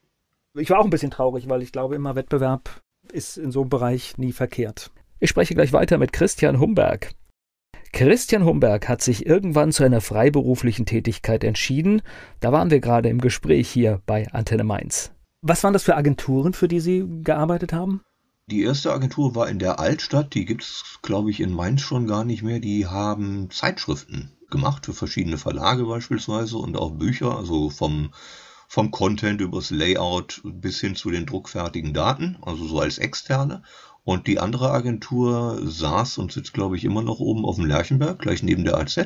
Ich 0.54 0.70
war 0.70 0.78
auch 0.78 0.84
ein 0.84 0.90
bisschen 0.90 1.10
traurig, 1.10 1.48
weil 1.48 1.60
ich 1.60 1.72
glaube, 1.72 1.96
immer 1.96 2.14
Wettbewerb 2.14 2.80
ist 3.12 3.36
in 3.36 3.50
so 3.50 3.62
einem 3.62 3.70
Bereich 3.70 4.18
nie 4.18 4.32
verkehrt. 4.32 4.90
Ich 5.18 5.30
spreche 5.30 5.54
gleich 5.54 5.72
weiter 5.72 5.98
mit 5.98 6.12
Christian 6.12 6.60
Humberg. 6.60 7.10
Christian 7.92 8.44
Humberg 8.44 8.88
hat 8.88 9.02
sich 9.02 9.26
irgendwann 9.26 9.72
zu 9.72 9.84
einer 9.84 10.00
freiberuflichen 10.00 10.86
Tätigkeit 10.86 11.44
entschieden. 11.44 12.02
Da 12.40 12.52
waren 12.52 12.70
wir 12.70 12.80
gerade 12.80 13.08
im 13.08 13.20
Gespräch 13.20 13.68
hier 13.68 14.00
bei 14.06 14.30
Antenne 14.32 14.64
Mainz. 14.64 15.12
Was 15.42 15.64
waren 15.64 15.72
das 15.72 15.82
für 15.82 15.96
Agenturen, 15.96 16.52
für 16.52 16.68
die 16.68 16.80
Sie 16.80 17.04
gearbeitet 17.22 17.72
haben? 17.72 18.02
Die 18.46 18.62
erste 18.62 18.92
Agentur 18.92 19.34
war 19.34 19.48
in 19.48 19.58
der 19.58 19.78
Altstadt, 19.78 20.34
die 20.34 20.44
gibt 20.44 20.62
es, 20.62 20.98
glaube 21.02 21.30
ich, 21.30 21.40
in 21.40 21.52
Mainz 21.52 21.82
schon 21.82 22.06
gar 22.06 22.24
nicht 22.24 22.42
mehr. 22.42 22.58
Die 22.58 22.86
haben 22.86 23.48
Zeitschriften 23.50 24.32
gemacht 24.50 24.86
für 24.86 24.92
verschiedene 24.92 25.38
Verlage 25.38 25.84
beispielsweise 25.84 26.58
und 26.58 26.76
auch 26.76 26.90
Bücher, 26.90 27.36
also 27.36 27.70
vom, 27.70 28.12
vom 28.66 28.90
Content 28.90 29.40
übers 29.40 29.70
Layout 29.70 30.40
bis 30.44 30.80
hin 30.80 30.96
zu 30.96 31.10
den 31.10 31.26
druckfertigen 31.26 31.94
Daten, 31.94 32.38
also 32.42 32.66
so 32.66 32.80
als 32.80 32.98
externe. 32.98 33.62
Und 34.10 34.26
die 34.26 34.40
andere 34.40 34.72
Agentur 34.72 35.60
saß 35.62 36.18
und 36.18 36.32
sitzt, 36.32 36.52
glaube 36.52 36.74
ich, 36.74 36.84
immer 36.84 37.00
noch 37.00 37.20
oben 37.20 37.44
auf 37.44 37.54
dem 37.54 37.66
Lerchenberg, 37.66 38.18
gleich 38.18 38.42
neben 38.42 38.64
der 38.64 38.76
AZ 38.76 38.98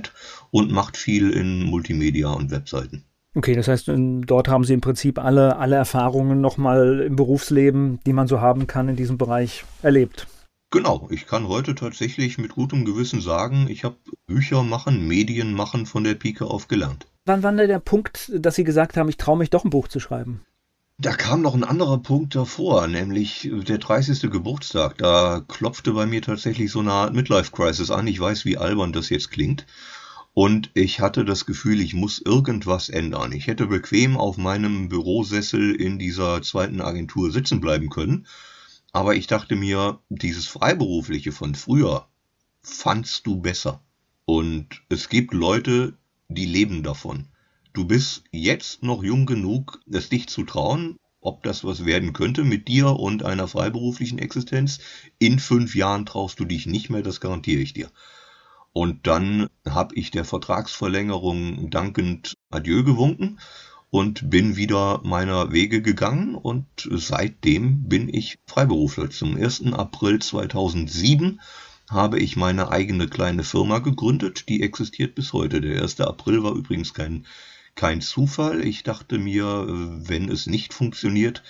und 0.50 0.73
macht 0.73 0.96
viel 0.96 1.28
in 1.28 1.62
Multimedia 1.64 2.30
und 2.30 2.50
Webseiten. 2.50 3.04
Okay, 3.34 3.54
das 3.54 3.68
heißt, 3.68 3.90
dort 3.94 4.49
haben 4.49 4.64
Sie 4.64 4.73
im 4.73 4.80
Prinzip 4.80 5.18
alle, 5.18 5.58
alle 5.58 5.76
Erfahrungen 5.76 6.40
nochmal 6.40 7.00
im 7.00 7.16
Berufsleben, 7.16 8.00
die 8.06 8.14
man 8.14 8.28
so 8.28 8.40
haben 8.40 8.66
kann 8.66 8.88
in 8.88 8.96
diesem 8.96 9.18
Bereich, 9.18 9.66
erlebt. 9.82 10.26
Genau, 10.70 11.06
ich 11.11 11.26
kann 11.26 11.49
heute 11.49 11.75
tatsächlich 11.75 12.38
mit 12.38 12.52
gutem 12.52 12.87
Gewissen 12.87 13.20
sagen, 13.20 13.66
ich 13.68 13.84
habe 13.84 13.96
Bücher 14.26 14.62
machen, 14.62 15.06
Medien 15.06 15.52
machen 15.52 15.84
von 15.84 16.04
der 16.04 16.14
Pike 16.14 16.46
auf 16.46 16.66
gelernt. 16.66 17.06
Wann 17.26 17.42
war 17.42 17.52
denn 17.52 17.68
der 17.68 17.78
Punkt, 17.78 18.32
dass 18.34 18.54
Sie 18.54 18.64
gesagt 18.64 18.96
haben, 18.96 19.11
ich 19.11 19.18
traue 19.18 19.37
mich 19.37 19.50
doch 19.50 19.66
ein 19.66 19.70
Buch 19.70 19.88
zu 19.88 20.00
schreiben? 20.00 20.40
Da 20.98 21.12
kam 21.12 21.42
noch 21.42 21.54
ein 21.54 21.64
anderer 21.64 21.98
Punkt 21.98 22.36
davor, 22.36 22.86
nämlich 22.86 23.50
der 23.52 23.78
30. 23.78 24.30
Geburtstag. 24.30 24.96
Da 24.98 25.44
klopfte 25.48 25.92
bei 25.92 26.06
mir 26.06 26.22
tatsächlich 26.22 26.70
so 26.70 26.78
eine 26.80 26.92
Art 26.92 27.14
Midlife-Crisis 27.14 27.90
an. 27.90 28.06
Ich 28.06 28.20
weiß, 28.20 28.44
wie 28.44 28.58
albern 28.58 28.92
das 28.92 29.08
jetzt 29.08 29.32
klingt. 29.32 29.66
Und 30.34 30.70
ich 30.74 31.00
hatte 31.00 31.24
das 31.24 31.46
Gefühl, 31.46 31.80
ich 31.80 31.94
muss 31.94 32.20
irgendwas 32.20 32.88
ändern. 32.88 33.32
Ich 33.32 33.48
hätte 33.48 33.66
bequem 33.66 34.16
auf 34.16 34.36
meinem 34.36 34.88
Bürosessel 34.88 35.74
in 35.74 35.98
dieser 35.98 36.42
zweiten 36.42 36.80
Agentur 36.80 37.32
sitzen 37.32 37.60
bleiben 37.60 37.90
können. 37.90 38.26
Aber 38.92 39.16
ich 39.16 39.26
dachte 39.26 39.56
mir, 39.56 39.98
dieses 40.08 40.46
Freiberufliche 40.46 41.32
von 41.32 41.56
früher 41.56 42.06
fandst 42.62 43.26
du 43.26 43.40
besser. 43.40 43.82
Und 44.26 44.82
es 44.88 45.08
gibt 45.08 45.34
Leute, 45.34 45.98
die 46.28 46.46
leben 46.46 46.84
davon. 46.84 47.26
Du 47.75 47.85
bist 47.85 48.23
jetzt 48.31 48.85
noch 48.85 49.02
jung 49.02 49.26
genug, 49.26 49.81
es 49.90 50.09
dich 50.09 50.28
zu 50.28 50.45
trauen, 50.45 50.97
ob 51.21 51.43
das 51.43 51.64
was 51.64 51.85
werden 51.85 52.12
könnte 52.12 52.45
mit 52.45 52.69
dir 52.69 52.90
und 53.00 53.25
einer 53.25 53.49
freiberuflichen 53.49 54.21
Existenz. 54.21 54.78
In 55.19 55.40
fünf 55.40 55.75
Jahren 55.75 56.07
traust 56.07 56.38
du 56.38 56.45
dich 56.45 56.66
nicht 56.66 56.88
mehr, 56.88 57.02
das 57.02 57.21
garantiere 57.21 57.61
ich 57.61 57.73
dir. 57.73 57.90
Und 58.73 59.09
dann 59.09 59.49
habe 59.69 59.97
ich 59.97 60.12
der 60.12 60.25
Vertragsverlängerung 60.25 61.69
dankend 61.71 62.35
Adieu 62.49 62.85
gewunken 62.85 63.40
und 63.90 64.31
bin 64.31 64.54
wieder 64.54 65.00
meiner 65.02 65.50
Wege 65.50 65.83
gegangen 65.83 66.37
und 66.37 66.66
seitdem 66.93 67.88
bin 67.88 68.09
ich 68.09 68.38
Freiberufler. 68.47 69.11
Zum 69.11 69.37
1. 69.37 69.73
April 69.73 70.21
2007 70.21 71.40
habe 71.90 72.21
ich 72.21 72.37
meine 72.37 72.71
eigene 72.71 73.09
kleine 73.09 73.43
Firma 73.43 73.81
gegründet, 73.81 74.49
die 74.49 74.62
existiert 74.62 75.16
bis 75.16 75.33
heute. 75.33 75.61
Der 75.61 75.83
1. 75.83 76.00
April 76.02 76.45
war 76.45 76.54
übrigens 76.54 76.95
kein, 76.95 77.26
kein 77.75 78.00
Zufall. 78.00 78.64
Ich 78.64 78.83
dachte 78.83 79.19
mir, 79.19 79.66
wenn 79.69 80.28
es 80.28 80.47
nicht 80.47 80.75
funktioniert, 80.75 81.43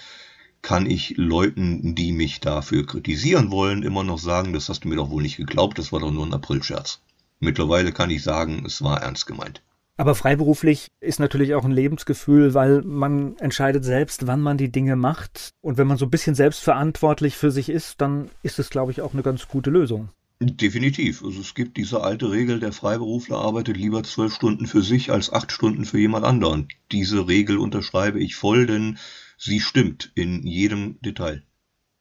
kann 0.63 0.87
ich 0.87 1.15
Leuten, 1.17 1.95
die 1.95 2.13
mich 2.13 2.41
dafür 2.41 2.87
kritisieren 2.87 3.51
wollen, 3.51 3.83
immer 3.83 4.03
noch 4.03 4.19
sagen, 4.19 4.53
das 4.55 4.69
hast 4.69 4.85
du 4.85 4.89
mir 4.89 4.97
doch 4.97 5.11
wohl 5.11 5.23
nicht 5.23 5.37
geglaubt, 5.37 5.79
das 5.79 5.93
war 5.93 6.01
doch 6.01 6.11
nur 6.11 6.25
ein 6.25 6.33
Aprilscherz. 6.33 7.03
Mittlerweile 7.39 7.93
kann 7.93 8.11
ich 8.11 8.23
sagen, 8.23 8.65
es 8.67 8.83
war 8.83 9.03
ernst 9.03 9.27
gemeint. 9.27 9.63
Aber 9.97 10.15
freiberuflich 10.15 10.89
ist 11.01 11.21
natürlich 11.21 11.55
auch 11.55 11.65
ein 11.65 11.71
Lebensgefühl, 11.71 12.55
weil 12.55 12.83
man 12.83 13.37
entscheidet 13.37 13.85
selbst, 13.85 14.27
wann 14.27 14.41
man 14.41 14.57
die 14.57 14.73
Dinge 14.73 14.97
macht. 14.97 15.51
Und 15.61 15.79
wenn 15.79 15.87
man 15.87 15.99
so 15.99 16.07
ein 16.07 16.11
bisschen 16.11 16.35
selbstverantwortlich 16.35 17.37
für 17.37 17.53
sich 17.53 17.69
ist, 17.69 18.01
dann 18.01 18.31
ist 18.43 18.59
es, 18.59 18.71
glaube 18.71 18.91
ich, 18.91 19.03
auch 19.03 19.13
eine 19.13 19.23
ganz 19.23 19.47
gute 19.47 19.71
Lösung. 19.71 20.09
Definitiv. 20.47 21.25
Also 21.25 21.41
es 21.41 21.55
gibt 21.55 21.77
diese 21.77 22.03
alte 22.03 22.31
Regel, 22.31 22.61
der 22.61 22.73
Freiberufler 22.73 23.39
arbeitet 23.39 23.77
lieber 23.77 24.03
zwölf 24.03 24.35
Stunden 24.35 24.67
für 24.67 24.83
sich 24.83 25.11
als 25.11 25.33
acht 25.33 25.53
Stunden 25.53 25.85
für 25.85 25.99
jemand 25.99 26.25
anderen. 26.25 26.69
Diese 26.93 27.27
Regel 27.29 27.59
unterschreibe 27.59 28.21
ich 28.21 28.37
voll, 28.37 28.67
denn 28.67 28.99
sie 29.39 29.61
stimmt 29.61 30.13
in 30.15 30.47
jedem 30.47 31.01
Detail. 31.01 31.43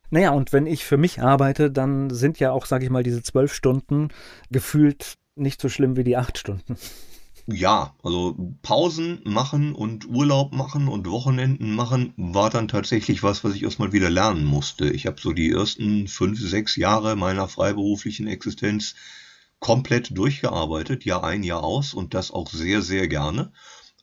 Naja, 0.09 0.31
und 0.31 0.53
wenn 0.53 0.67
ich 0.67 0.85
für 0.85 0.97
mich 0.97 1.21
arbeite, 1.21 1.71
dann 1.71 2.09
sind 2.09 2.39
ja 2.39 2.51
auch, 2.51 2.65
sage 2.65 2.85
ich 2.85 2.91
mal, 2.91 3.03
diese 3.03 3.23
zwölf 3.23 3.53
Stunden 3.53 4.09
gefühlt 4.51 5.15
nicht 5.35 5.59
so 5.59 5.69
schlimm 5.69 5.97
wie 5.97 6.03
die 6.03 6.17
acht 6.17 6.37
Stunden. 6.37 6.75
Ja, 7.45 7.93
also 8.03 8.37
Pausen 8.61 9.19
machen 9.25 9.75
und 9.75 10.07
Urlaub 10.07 10.53
machen 10.53 10.87
und 10.87 11.09
Wochenenden 11.09 11.75
machen 11.75 12.13
war 12.15 12.49
dann 12.49 12.69
tatsächlich 12.69 13.21
was, 13.21 13.43
was 13.43 13.55
ich 13.55 13.63
erstmal 13.63 13.91
wieder 13.91 14.09
lernen 14.09 14.45
musste. 14.45 14.89
Ich 14.89 15.07
habe 15.07 15.19
so 15.19 15.33
die 15.33 15.51
ersten 15.51 16.07
fünf, 16.07 16.39
sechs 16.39 16.77
Jahre 16.77 17.17
meiner 17.17 17.49
freiberuflichen 17.49 18.27
Existenz 18.27 18.95
komplett 19.59 20.17
durchgearbeitet, 20.17 21.03
Jahr 21.03 21.25
ein, 21.25 21.43
Jahr 21.43 21.63
aus 21.63 21.93
und 21.93 22.13
das 22.13 22.31
auch 22.31 22.49
sehr, 22.49 22.81
sehr 22.81 23.09
gerne. 23.09 23.51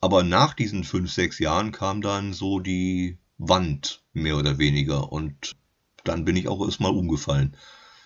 Aber 0.01 0.23
nach 0.23 0.53
diesen 0.53 0.83
fünf, 0.83 1.11
sechs 1.11 1.39
Jahren 1.39 1.71
kam 1.71 2.01
dann 2.01 2.33
so 2.33 2.59
die 2.59 3.17
Wand, 3.39 4.03
mehr 4.13 4.37
oder 4.37 4.59
weniger. 4.59 5.11
Und 5.11 5.55
dann 6.03 6.25
bin 6.25 6.35
ich 6.35 6.47
auch 6.47 6.63
erstmal 6.63 6.91
umgefallen. 6.91 7.57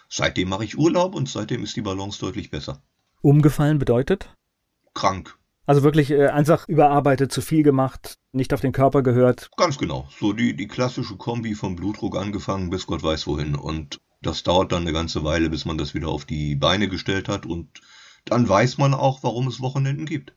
Seitdem 0.08 0.48
mache 0.48 0.64
ich 0.64 0.78
Urlaub 0.78 1.14
und 1.14 1.28
seitdem 1.28 1.64
ist 1.64 1.76
die 1.76 1.82
Balance 1.82 2.20
deutlich 2.20 2.52
besser. 2.52 2.82
Umgefallen 3.22 3.80
bedeutet? 3.80 4.30
Krank. 4.96 5.38
Also 5.68 5.84
wirklich 5.84 6.12
äh, 6.12 6.28
einfach 6.28 6.68
überarbeitet, 6.68 7.32
zu 7.32 7.42
viel 7.42 7.64
gemacht, 7.64 8.18
nicht 8.32 8.54
auf 8.54 8.62
den 8.62 8.72
Körper 8.72 9.04
gehört. 9.04 9.50
Ganz 9.58 9.78
genau. 9.78 10.08
So 10.20 10.34
die, 10.34 10.56
die 10.56 10.68
klassische 10.68 11.18
Kombi 11.18 11.54
vom 11.54 11.76
Blutdruck 11.76 12.18
angefangen 12.18 12.70
bis 12.72 12.88
Gott 12.88 13.04
weiß 13.04 13.28
wohin. 13.28 13.56
Und 13.56 14.00
das 14.22 14.44
dauert 14.44 14.72
dann 14.72 14.82
eine 14.82 14.94
ganze 14.94 15.24
Weile, 15.24 15.50
bis 15.50 15.66
man 15.66 15.78
das 15.78 15.94
wieder 15.94 16.08
auf 16.08 16.26
die 16.26 16.56
Beine 16.56 16.88
gestellt 16.88 17.30
hat 17.30 17.46
und 17.46 17.82
dann 18.26 18.50
weiß 18.50 18.80
man 18.80 18.94
auch, 18.94 19.22
warum 19.22 19.48
es 19.48 19.62
Wochenenden 19.62 20.06
gibt. 20.06 20.34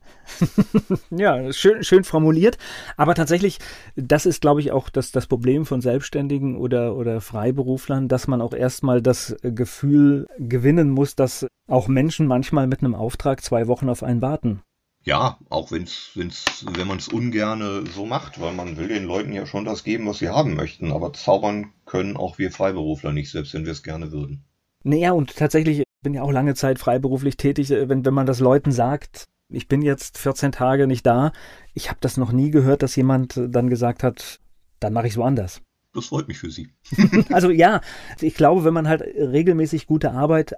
ja, 1.10 1.52
schön, 1.52 1.82
schön 1.82 2.04
formuliert. 2.04 2.58
Aber 2.96 3.14
tatsächlich, 3.14 3.58
das 3.96 4.26
ist, 4.26 4.42
glaube 4.42 4.60
ich, 4.60 4.72
auch 4.72 4.90
das, 4.90 5.10
das 5.10 5.26
Problem 5.26 5.64
von 5.64 5.80
Selbstständigen 5.80 6.56
oder, 6.56 6.96
oder 6.96 7.20
Freiberuflern, 7.22 8.08
dass 8.08 8.28
man 8.28 8.42
auch 8.42 8.52
erstmal 8.52 9.00
das 9.00 9.36
Gefühl 9.42 10.26
gewinnen 10.38 10.90
muss, 10.90 11.16
dass 11.16 11.46
auch 11.66 11.88
Menschen 11.88 12.26
manchmal 12.26 12.66
mit 12.66 12.80
einem 12.80 12.94
Auftrag 12.94 13.42
zwei 13.42 13.66
Wochen 13.66 13.88
auf 13.88 14.02
einen 14.02 14.20
warten. 14.20 14.60
Ja, 15.04 15.38
auch 15.48 15.70
wenn's, 15.70 16.10
wenn's, 16.14 16.66
wenn 16.70 16.86
man 16.86 16.98
es 16.98 17.08
ungerne 17.08 17.84
so 17.86 18.04
macht, 18.04 18.38
weil 18.40 18.52
man 18.52 18.76
will 18.76 18.88
den 18.88 19.04
Leuten 19.04 19.32
ja 19.32 19.46
schon 19.46 19.64
das 19.64 19.82
geben, 19.82 20.06
was 20.06 20.18
sie 20.18 20.28
haben 20.28 20.54
möchten. 20.54 20.92
Aber 20.92 21.14
zaubern 21.14 21.72
können 21.86 22.18
auch 22.18 22.36
wir 22.36 22.50
Freiberufler 22.50 23.12
nicht, 23.12 23.30
selbst 23.30 23.54
wenn 23.54 23.64
wir 23.64 23.72
es 23.72 23.82
gerne 23.82 24.12
würden. 24.12 24.44
Naja, 24.84 25.12
und 25.12 25.34
tatsächlich 25.34 25.84
bin 26.02 26.14
ja 26.14 26.22
auch 26.22 26.32
lange 26.32 26.54
Zeit 26.54 26.78
freiberuflich 26.78 27.36
tätig, 27.36 27.70
äh, 27.70 27.88
wenn, 27.88 28.04
wenn 28.04 28.14
man 28.14 28.26
das 28.26 28.40
Leuten 28.40 28.72
sagt, 28.72 29.26
ich 29.50 29.68
bin 29.68 29.82
jetzt 29.82 30.18
14 30.18 30.52
Tage 30.52 30.86
nicht 30.86 31.06
da. 31.06 31.32
Ich 31.74 31.88
habe 31.88 31.98
das 32.00 32.16
noch 32.16 32.32
nie 32.32 32.50
gehört, 32.50 32.82
dass 32.82 32.96
jemand 32.96 33.36
äh, 33.36 33.48
dann 33.48 33.70
gesagt 33.70 34.02
hat, 34.02 34.40
dann 34.80 34.92
mache 34.92 35.06
ich 35.06 35.14
es 35.14 35.18
woanders. 35.18 35.62
Das 35.94 36.06
freut 36.06 36.28
mich 36.28 36.38
für 36.38 36.50
Sie. 36.50 36.68
also 37.32 37.50
ja, 37.50 37.80
ich 38.20 38.34
glaube, 38.34 38.64
wenn 38.64 38.74
man 38.74 38.88
halt 38.88 39.02
regelmäßig 39.02 39.86
gute 39.86 40.12
Arbeit 40.12 40.54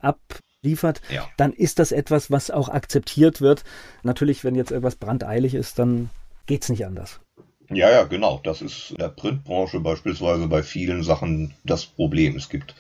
liefert, 0.63 1.01
ja. 1.11 1.29
dann 1.37 1.53
ist 1.53 1.79
das 1.79 1.93
etwas, 1.93 2.31
was 2.31 2.51
auch 2.51 2.69
akzeptiert 2.69 3.41
wird. 3.41 3.65
Natürlich, 4.03 4.45
wenn 4.45 4.55
jetzt 4.55 4.71
irgendwas 4.71 4.97
brandeilig 4.97 5.55
ist, 5.55 5.79
dann 5.79 6.11
geht 6.47 6.65
es 6.65 6.69
nicht 6.69 6.85
anders. 6.85 7.21
Ja, 7.71 7.89
ja, 7.91 8.03
genau. 8.03 8.41
Das 8.43 8.61
ist 8.61 8.91
in 8.91 8.97
der 8.97 9.11
Printbranche 9.11 9.79
beispielsweise 9.79 10.49
bei 10.49 10.63
vielen 10.63 11.05
Sachen 11.05 11.55
das 11.65 11.87
Problem. 11.87 12.37
Es 12.37 12.49
gibt 12.49 12.75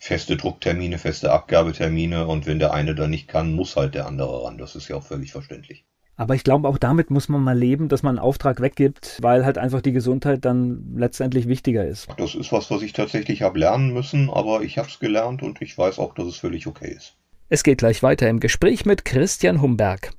feste 0.00 0.36
Drucktermine, 0.36 0.98
feste 0.98 1.30
Abgabetermine 1.30 2.26
und 2.26 2.46
wenn 2.46 2.58
der 2.58 2.72
eine 2.72 2.94
da 2.94 3.06
nicht 3.06 3.28
kann, 3.28 3.52
muss 3.52 3.76
halt 3.76 3.94
der 3.94 4.06
andere 4.06 4.44
ran. 4.44 4.58
Das 4.58 4.74
ist 4.74 4.88
ja 4.88 4.96
auch 4.96 5.04
völlig 5.04 5.30
verständlich. 5.30 5.84
Aber 6.16 6.34
ich 6.34 6.42
glaube, 6.42 6.68
auch 6.68 6.78
damit 6.78 7.10
muss 7.10 7.28
man 7.28 7.42
mal 7.42 7.56
leben, 7.56 7.88
dass 7.88 8.02
man 8.02 8.16
einen 8.16 8.24
Auftrag 8.24 8.60
weggibt, 8.60 9.18
weil 9.22 9.44
halt 9.44 9.56
einfach 9.56 9.80
die 9.80 9.92
Gesundheit 9.92 10.44
dann 10.44 10.94
letztendlich 10.96 11.48
wichtiger 11.48 11.86
ist. 11.86 12.08
Das 12.16 12.34
ist 12.34 12.50
was, 12.50 12.70
was 12.70 12.82
ich 12.82 12.92
tatsächlich 12.92 13.42
habe 13.42 13.58
lernen 13.58 13.92
müssen, 13.92 14.28
aber 14.28 14.62
ich 14.62 14.76
habe 14.78 14.88
es 14.88 14.98
gelernt 14.98 15.42
und 15.42 15.62
ich 15.62 15.76
weiß 15.76 15.98
auch, 15.98 16.14
dass 16.14 16.26
es 16.26 16.36
völlig 16.36 16.66
okay 16.66 16.90
ist. 16.90 17.16
Es 17.48 17.62
geht 17.62 17.78
gleich 17.78 18.02
weiter 18.02 18.28
im 18.28 18.40
Gespräch 18.40 18.84
mit 18.84 19.04
Christian 19.04 19.60
Humberg. 19.60 20.12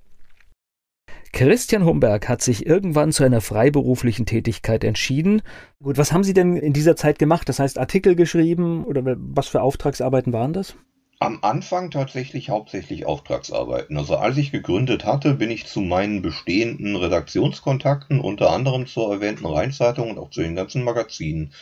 Christian 1.34 1.86
Humberg 1.86 2.28
hat 2.28 2.42
sich 2.42 2.66
irgendwann 2.66 3.12
zu 3.12 3.24
einer 3.24 3.42
freiberuflichen 3.42 4.26
Tätigkeit 4.26 4.84
entschieden. 4.84 5.42
Gut, 5.82 5.98
was 5.98 6.12
haben 6.12 6.24
Sie 6.24 6.34
denn 6.34 6.58
in 6.58 6.74
dieser 6.74 6.96
Zeit 6.96 7.20
gemacht? 7.20 7.48
Das 7.48 7.60
heißt, 7.60 7.80
Artikel 7.80 8.16
geschrieben 8.16 8.84
oder 8.84 9.02
was 9.18 9.48
für 9.48 9.62
Auftragsarbeiten 9.62 10.34
waren 10.34 10.54
das? 10.54 10.76
Am 11.20 11.40
Anfang 11.44 11.92
tatsächlich 11.92 12.50
hauptsächlich 12.50 13.06
Auftragsarbeiten. 13.06 13.96
Also 13.98 14.18
als 14.18 14.38
ich 14.38 14.52
gegründet 14.52 15.06
hatte, 15.06 15.36
bin 15.36 15.52
ich 15.52 15.68
zu 15.68 15.80
meinen 15.80 16.22
bestehenden 16.22 16.96
Redaktionskontakten, 16.96 18.20
unter 18.20 18.52
anderem 18.52 18.88
zur 18.88 19.14
erwähnten 19.14 19.46
Rheinzeitung 19.46 20.10
und 20.10 20.18
auch 20.18 20.32
zu 20.32 20.42
den 20.42 20.56
ganzen 20.56 20.84
Magazinen, 20.84 21.54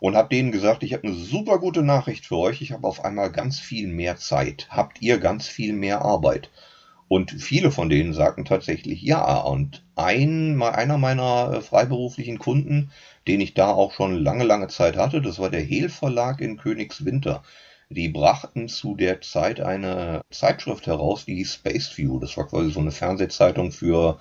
und 0.00 0.16
habe 0.16 0.28
denen 0.28 0.52
gesagt, 0.52 0.82
ich 0.82 0.92
habe 0.92 1.04
eine 1.04 1.14
super 1.14 1.58
gute 1.58 1.82
Nachricht 1.82 2.26
für 2.26 2.36
euch. 2.36 2.60
Ich 2.60 2.72
habe 2.72 2.86
auf 2.86 3.04
einmal 3.04 3.30
ganz 3.30 3.58
viel 3.58 3.86
mehr 3.88 4.16
Zeit. 4.16 4.66
Habt 4.68 5.00
ihr 5.00 5.18
ganz 5.18 5.48
viel 5.48 5.72
mehr 5.72 6.02
Arbeit? 6.02 6.50
Und 7.08 7.30
viele 7.30 7.70
von 7.70 7.88
denen 7.88 8.12
sagten 8.12 8.44
tatsächlich 8.44 9.02
ja. 9.02 9.38
Und 9.40 9.82
ein, 9.94 10.60
einer 10.62 10.98
meiner 10.98 11.52
äh, 11.52 11.60
freiberuflichen 11.60 12.38
Kunden, 12.38 12.90
den 13.28 13.40
ich 13.40 13.54
da 13.54 13.72
auch 13.72 13.92
schon 13.92 14.22
lange, 14.22 14.44
lange 14.44 14.68
Zeit 14.68 14.96
hatte, 14.96 15.20
das 15.20 15.38
war 15.38 15.50
der 15.50 15.60
Hehl 15.60 15.88
Verlag 15.88 16.40
in 16.40 16.56
Königswinter. 16.56 17.42
Die 17.90 18.08
brachten 18.08 18.68
zu 18.68 18.96
der 18.96 19.20
Zeit 19.20 19.60
eine 19.60 20.22
Zeitschrift 20.30 20.86
heraus, 20.86 21.26
die 21.26 21.44
Space 21.44 21.96
View. 21.96 22.18
Das 22.18 22.36
war 22.36 22.48
quasi 22.48 22.70
so 22.70 22.80
eine 22.80 22.90
Fernsehzeitung 22.90 23.72
für 23.72 24.18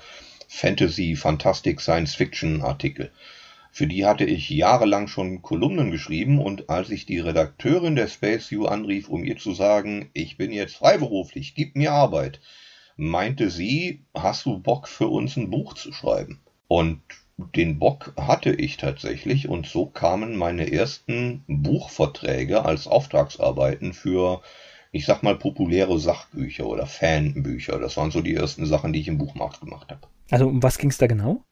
Fantasy, 0.49 1.15
Fantastik, 1.15 1.81
Science-Fiction-Artikel. 1.81 3.11
Für 3.71 3.87
die 3.87 4.05
hatte 4.05 4.25
ich 4.25 4.51
jahrelang 4.51 5.07
schon 5.07 5.41
Kolumnen 5.41 5.89
geschrieben 5.89 6.39
und 6.39 6.69
als 6.69 6.91
ich 6.91 7.07
die 7.07 7.19
Redakteurin 7.19 7.95
der 7.95 8.07
Space 8.07 8.51
View 8.51 8.65
anrief, 8.65 9.09
um 9.09 9.23
ihr 9.23 9.37
zu 9.37 9.53
sagen, 9.53 10.11
ich 10.13 10.37
bin 10.37 10.51
jetzt 10.51 10.75
freiberuflich, 10.75 11.55
gib 11.55 11.75
mir 11.75 11.91
Arbeit, 11.91 12.39
meinte 12.97 13.49
sie, 13.49 14.01
hast 14.13 14.45
du 14.45 14.59
Bock 14.59 14.87
für 14.87 15.07
uns 15.07 15.37
ein 15.37 15.49
Buch 15.49 15.73
zu 15.73 15.91
schreiben? 15.91 16.39
Und 16.67 17.01
den 17.55 17.79
Bock 17.79 18.13
hatte 18.17 18.51
ich 18.51 18.77
tatsächlich 18.77 19.49
und 19.49 19.65
so 19.65 19.85
kamen 19.85 20.35
meine 20.35 20.71
ersten 20.71 21.43
Buchverträge 21.47 22.65
als 22.65 22.87
Auftragsarbeiten 22.87 23.93
für, 23.93 24.41
ich 24.91 25.05
sag 25.05 25.23
mal, 25.23 25.35
populäre 25.35 25.99
Sachbücher 25.99 26.67
oder 26.67 26.85
Fanbücher. 26.85 27.79
Das 27.79 27.97
waren 27.97 28.11
so 28.11 28.21
die 28.21 28.35
ersten 28.35 28.65
Sachen, 28.65 28.93
die 28.93 28.99
ich 28.99 29.07
im 29.07 29.17
Buchmarkt 29.17 29.61
gemacht 29.61 29.89
habe. 29.89 30.01
Also 30.29 30.47
um 30.47 30.61
was 30.61 30.77
ging 30.77 30.89
es 30.89 30.97
da 30.97 31.07
genau? 31.07 31.43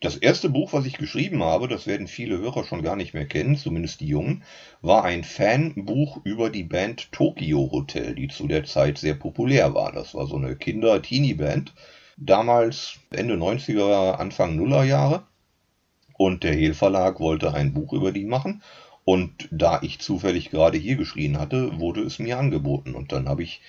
Das 0.00 0.16
erste 0.16 0.50
Buch, 0.50 0.72
was 0.72 0.86
ich 0.86 0.98
geschrieben 0.98 1.42
habe, 1.42 1.66
das 1.66 1.86
werden 1.86 2.08
viele 2.08 2.38
Hörer 2.38 2.64
schon 2.64 2.82
gar 2.82 2.96
nicht 2.96 3.14
mehr 3.14 3.26
kennen, 3.26 3.56
zumindest 3.56 4.00
die 4.00 4.08
Jungen, 4.08 4.42
war 4.82 5.04
ein 5.04 5.24
Fanbuch 5.24 6.20
über 6.24 6.50
die 6.50 6.64
Band 6.64 7.10
Tokyo 7.10 7.70
Hotel, 7.72 8.14
die 8.14 8.28
zu 8.28 8.46
der 8.46 8.64
Zeit 8.64 8.98
sehr 8.98 9.14
populär 9.14 9.74
war. 9.74 9.92
Das 9.92 10.14
war 10.14 10.26
so 10.26 10.36
eine 10.36 10.56
Kinder-Teenie-Band 10.56 11.72
damals 12.16 12.98
Ende 13.10 13.34
90er, 13.34 14.12
Anfang 14.12 14.56
Nuller 14.56 14.84
Jahre. 14.84 15.24
Und 16.16 16.44
der 16.44 16.54
Hehl 16.54 16.74
Verlag 16.74 17.18
wollte 17.18 17.54
ein 17.54 17.74
Buch 17.74 17.92
über 17.92 18.12
die 18.12 18.24
machen. 18.24 18.62
Und 19.04 19.48
da 19.50 19.80
ich 19.82 19.98
zufällig 19.98 20.50
gerade 20.50 20.78
hier 20.78 20.96
geschrien 20.96 21.38
hatte, 21.38 21.78
wurde 21.78 22.02
es 22.02 22.18
mir 22.18 22.38
angeboten. 22.38 22.94
Und 22.94 23.12
dann 23.12 23.28
habe 23.28 23.42
ich 23.42 23.60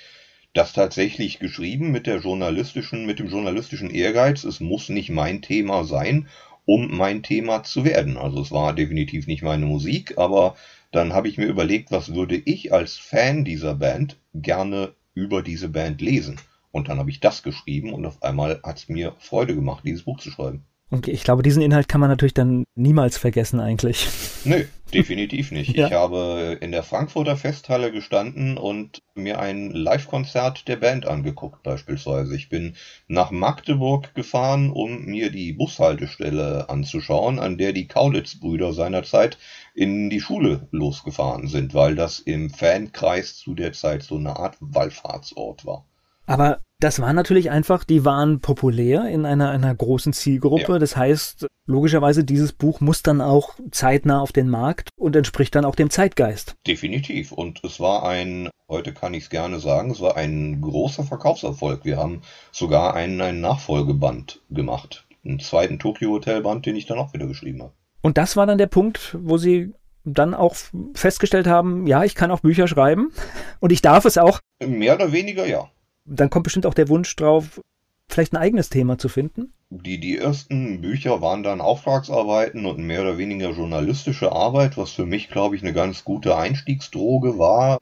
das 0.55 0.71
tatsächlich 0.73 1.39
geschrieben 1.39 1.91
mit 1.91 2.07
der 2.07 2.19
journalistischen, 2.19 3.05
mit 3.05 3.19
dem 3.19 3.27
journalistischen 3.27 3.89
Ehrgeiz. 3.91 4.45
Es 4.45 4.61
muss 4.61 4.89
nicht 4.89 5.09
mein 5.09 5.41
Thema 5.41 5.83
sein, 5.83 6.27
um 6.65 6.95
mein 6.95 7.23
Thema 7.23 7.63
zu 7.63 7.83
werden. 7.83 8.17
Also 8.17 8.41
es 8.41 8.51
war 8.51 8.73
definitiv 8.73 9.27
nicht 9.27 9.43
meine 9.43 9.65
Musik, 9.65 10.17
aber 10.17 10.55
dann 10.91 11.13
habe 11.13 11.27
ich 11.27 11.37
mir 11.37 11.47
überlegt, 11.47 11.91
was 11.91 12.15
würde 12.15 12.37
ich 12.37 12.71
als 12.71 12.97
Fan 12.97 13.43
dieser 13.43 13.75
Band 13.75 14.17
gerne 14.33 14.93
über 15.13 15.43
diese 15.43 15.67
Band 15.67 16.01
lesen. 16.01 16.39
Und 16.71 16.87
dann 16.87 16.99
habe 16.99 17.09
ich 17.09 17.19
das 17.19 17.43
geschrieben 17.43 17.93
und 17.93 18.05
auf 18.05 18.23
einmal 18.23 18.61
hat 18.63 18.77
es 18.77 18.89
mir 18.89 19.13
Freude 19.19 19.55
gemacht, 19.55 19.83
dieses 19.85 20.03
Buch 20.03 20.19
zu 20.19 20.31
schreiben. 20.31 20.65
Und 20.95 21.07
ich 21.09 21.23
glaube, 21.23 21.43
diesen 21.43 21.61
Inhalt 21.61 21.87
kann 21.89 21.99
man 21.99 22.09
natürlich 22.09 22.33
dann 22.33 22.65
niemals 22.75 23.17
vergessen 23.17 23.59
eigentlich. 23.59 24.07
Nö, 24.45 24.63
definitiv 24.93 25.51
nicht. 25.51 25.75
ja. 25.75 25.87
Ich 25.87 25.93
habe 25.93 26.57
in 26.61 26.71
der 26.71 26.83
Frankfurter 26.83 27.35
Festhalle 27.35 27.91
gestanden 27.91 28.57
und 28.57 29.01
mir 29.13 29.39
ein 29.39 29.71
Live-Konzert 29.71 30.67
der 30.67 30.77
Band 30.77 31.05
angeguckt 31.05 31.63
beispielsweise. 31.63 32.35
Ich 32.35 32.47
bin 32.47 32.75
nach 33.07 33.31
Magdeburg 33.31 34.15
gefahren, 34.15 34.71
um 34.71 35.05
mir 35.05 35.31
die 35.31 35.51
Bushaltestelle 35.51 36.69
anzuschauen, 36.69 37.39
an 37.39 37.57
der 37.57 37.73
die 37.73 37.87
Kaulitz-Brüder 37.87 38.71
seinerzeit 38.71 39.37
in 39.73 40.09
die 40.09 40.21
Schule 40.21 40.67
losgefahren 40.71 41.47
sind, 41.47 41.73
weil 41.73 41.95
das 41.95 42.19
im 42.19 42.49
Fankreis 42.49 43.35
zu 43.35 43.53
der 43.53 43.73
Zeit 43.73 44.03
so 44.03 44.15
eine 44.15 44.37
Art 44.37 44.55
Wallfahrtsort 44.61 45.65
war. 45.65 45.85
Aber 46.25 46.61
das 46.79 46.99
war 46.99 47.13
natürlich 47.13 47.51
einfach, 47.51 47.83
die 47.83 48.03
waren 48.03 48.41
populär 48.41 49.07
in 49.07 49.25
einer, 49.25 49.49
einer 49.49 49.73
großen 49.73 50.13
Zielgruppe. 50.13 50.73
Ja. 50.73 50.79
Das 50.79 50.97
heißt, 50.97 51.47
logischerweise, 51.65 52.25
dieses 52.25 52.51
Buch 52.51 52.81
muss 52.81 53.01
dann 53.01 53.21
auch 53.21 53.55
zeitnah 53.71 54.19
auf 54.19 54.33
den 54.33 54.49
Markt 54.49 54.89
und 54.97 55.15
entspricht 55.15 55.55
dann 55.55 55.65
auch 55.65 55.75
dem 55.75 55.89
Zeitgeist. 55.89 56.55
Definitiv. 56.67 57.31
Und 57.31 57.63
es 57.63 57.79
war 57.79 58.07
ein, 58.07 58.49
heute 58.67 58.93
kann 58.93 59.13
ich 59.13 59.23
es 59.23 59.29
gerne 59.29 59.59
sagen, 59.59 59.91
es 59.91 60.01
war 60.01 60.17
ein 60.17 60.59
großer 60.59 61.03
Verkaufserfolg. 61.03 61.85
Wir 61.85 61.97
haben 61.97 62.21
sogar 62.51 62.93
einen, 62.93 63.21
einen 63.21 63.41
Nachfolgeband 63.41 64.41
gemacht. 64.49 65.05
Einen 65.23 65.39
zweiten 65.39 65.79
Tokyo 65.79 66.11
Hotel 66.11 66.41
Band, 66.41 66.65
den 66.65 66.75
ich 66.75 66.85
dann 66.85 66.99
auch 66.99 67.13
wieder 67.13 67.25
geschrieben 67.25 67.63
habe. 67.63 67.73
Und 68.01 68.17
das 68.17 68.35
war 68.35 68.45
dann 68.45 68.57
der 68.57 68.67
Punkt, 68.67 69.17
wo 69.19 69.37
Sie 69.37 69.73
dann 70.03 70.35
auch 70.35 70.55
festgestellt 70.93 71.47
haben, 71.47 71.87
ja, 71.87 72.03
ich 72.03 72.13
kann 72.13 72.29
auch 72.29 72.41
Bücher 72.41 72.67
schreiben 72.67 73.11
und 73.59 73.71
ich 73.71 73.81
darf 73.81 74.05
es 74.05 74.19
auch. 74.19 74.39
Mehr 74.63 74.93
oder 74.93 75.11
weniger, 75.11 75.47
ja 75.47 75.71
dann 76.05 76.29
kommt 76.29 76.43
bestimmt 76.43 76.65
auch 76.65 76.73
der 76.73 76.89
Wunsch 76.89 77.15
drauf, 77.15 77.61
vielleicht 78.07 78.33
ein 78.33 78.41
eigenes 78.41 78.69
Thema 78.69 78.97
zu 78.97 79.09
finden. 79.09 79.53
Die, 79.69 79.99
die 79.99 80.17
ersten 80.17 80.81
Bücher 80.81 81.21
waren 81.21 81.43
dann 81.43 81.59
Auftragsarbeiten 81.59 82.65
und 82.65 82.77
mehr 82.79 83.01
oder 83.01 83.17
weniger 83.17 83.49
journalistische 83.51 84.31
Arbeit, 84.31 84.77
was 84.77 84.91
für 84.91 85.05
mich, 85.05 85.29
glaube 85.29 85.55
ich, 85.55 85.63
eine 85.63 85.73
ganz 85.73 86.03
gute 86.03 86.37
Einstiegsdroge 86.37 87.37
war, 87.39 87.79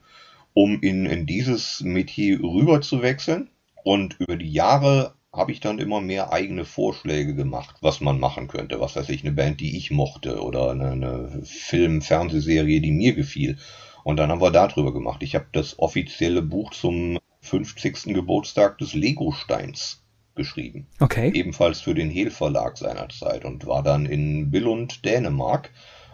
um 0.53 0.81
in, 0.81 1.05
in 1.05 1.25
dieses 1.25 1.81
Metier 1.81 2.39
rüber 2.41 2.81
zu 2.81 3.01
wechseln. 3.01 3.49
Und 3.83 4.15
über 4.19 4.37
die 4.37 4.51
Jahre 4.51 5.13
habe 5.33 5.51
ich 5.51 5.59
dann 5.59 5.79
immer 5.79 5.99
mehr 5.99 6.31
eigene 6.31 6.63
Vorschläge 6.63 7.35
gemacht, 7.35 7.75
was 7.81 7.99
man 7.99 8.19
machen 8.19 8.47
könnte. 8.47 8.79
Was 8.79 8.95
weiß 8.95 9.09
ich, 9.09 9.23
eine 9.23 9.33
Band, 9.33 9.59
die 9.59 9.75
ich 9.77 9.91
mochte 9.91 10.41
oder 10.41 10.71
eine, 10.71 10.91
eine 10.91 11.41
Film-, 11.43 12.01
Fernsehserie, 12.01 12.79
die 12.79 12.91
mir 12.91 13.13
gefiel. 13.13 13.57
Und 14.03 14.17
dann 14.17 14.29
haben 14.29 14.41
wir 14.41 14.51
darüber 14.51 14.93
gemacht. 14.93 15.23
Ich 15.23 15.35
habe 15.35 15.47
das 15.51 15.79
offizielle 15.79 16.41
Buch 16.41 16.71
zum 16.71 17.19
50. 17.41 18.13
Geburtstag 18.13 18.77
des 18.77 18.93
Lego-Steins 18.93 20.03
geschrieben. 20.35 20.87
Okay. 20.99 21.31
Ebenfalls 21.33 21.81
für 21.81 21.93
den 21.93 22.09
Hehl 22.09 22.31
Verlag 22.31 22.77
seinerzeit 22.77 23.45
und 23.45 23.67
war 23.67 23.83
dann 23.83 24.05
in 24.05 24.51
Billund, 24.51 25.05
Dänemark 25.05 25.71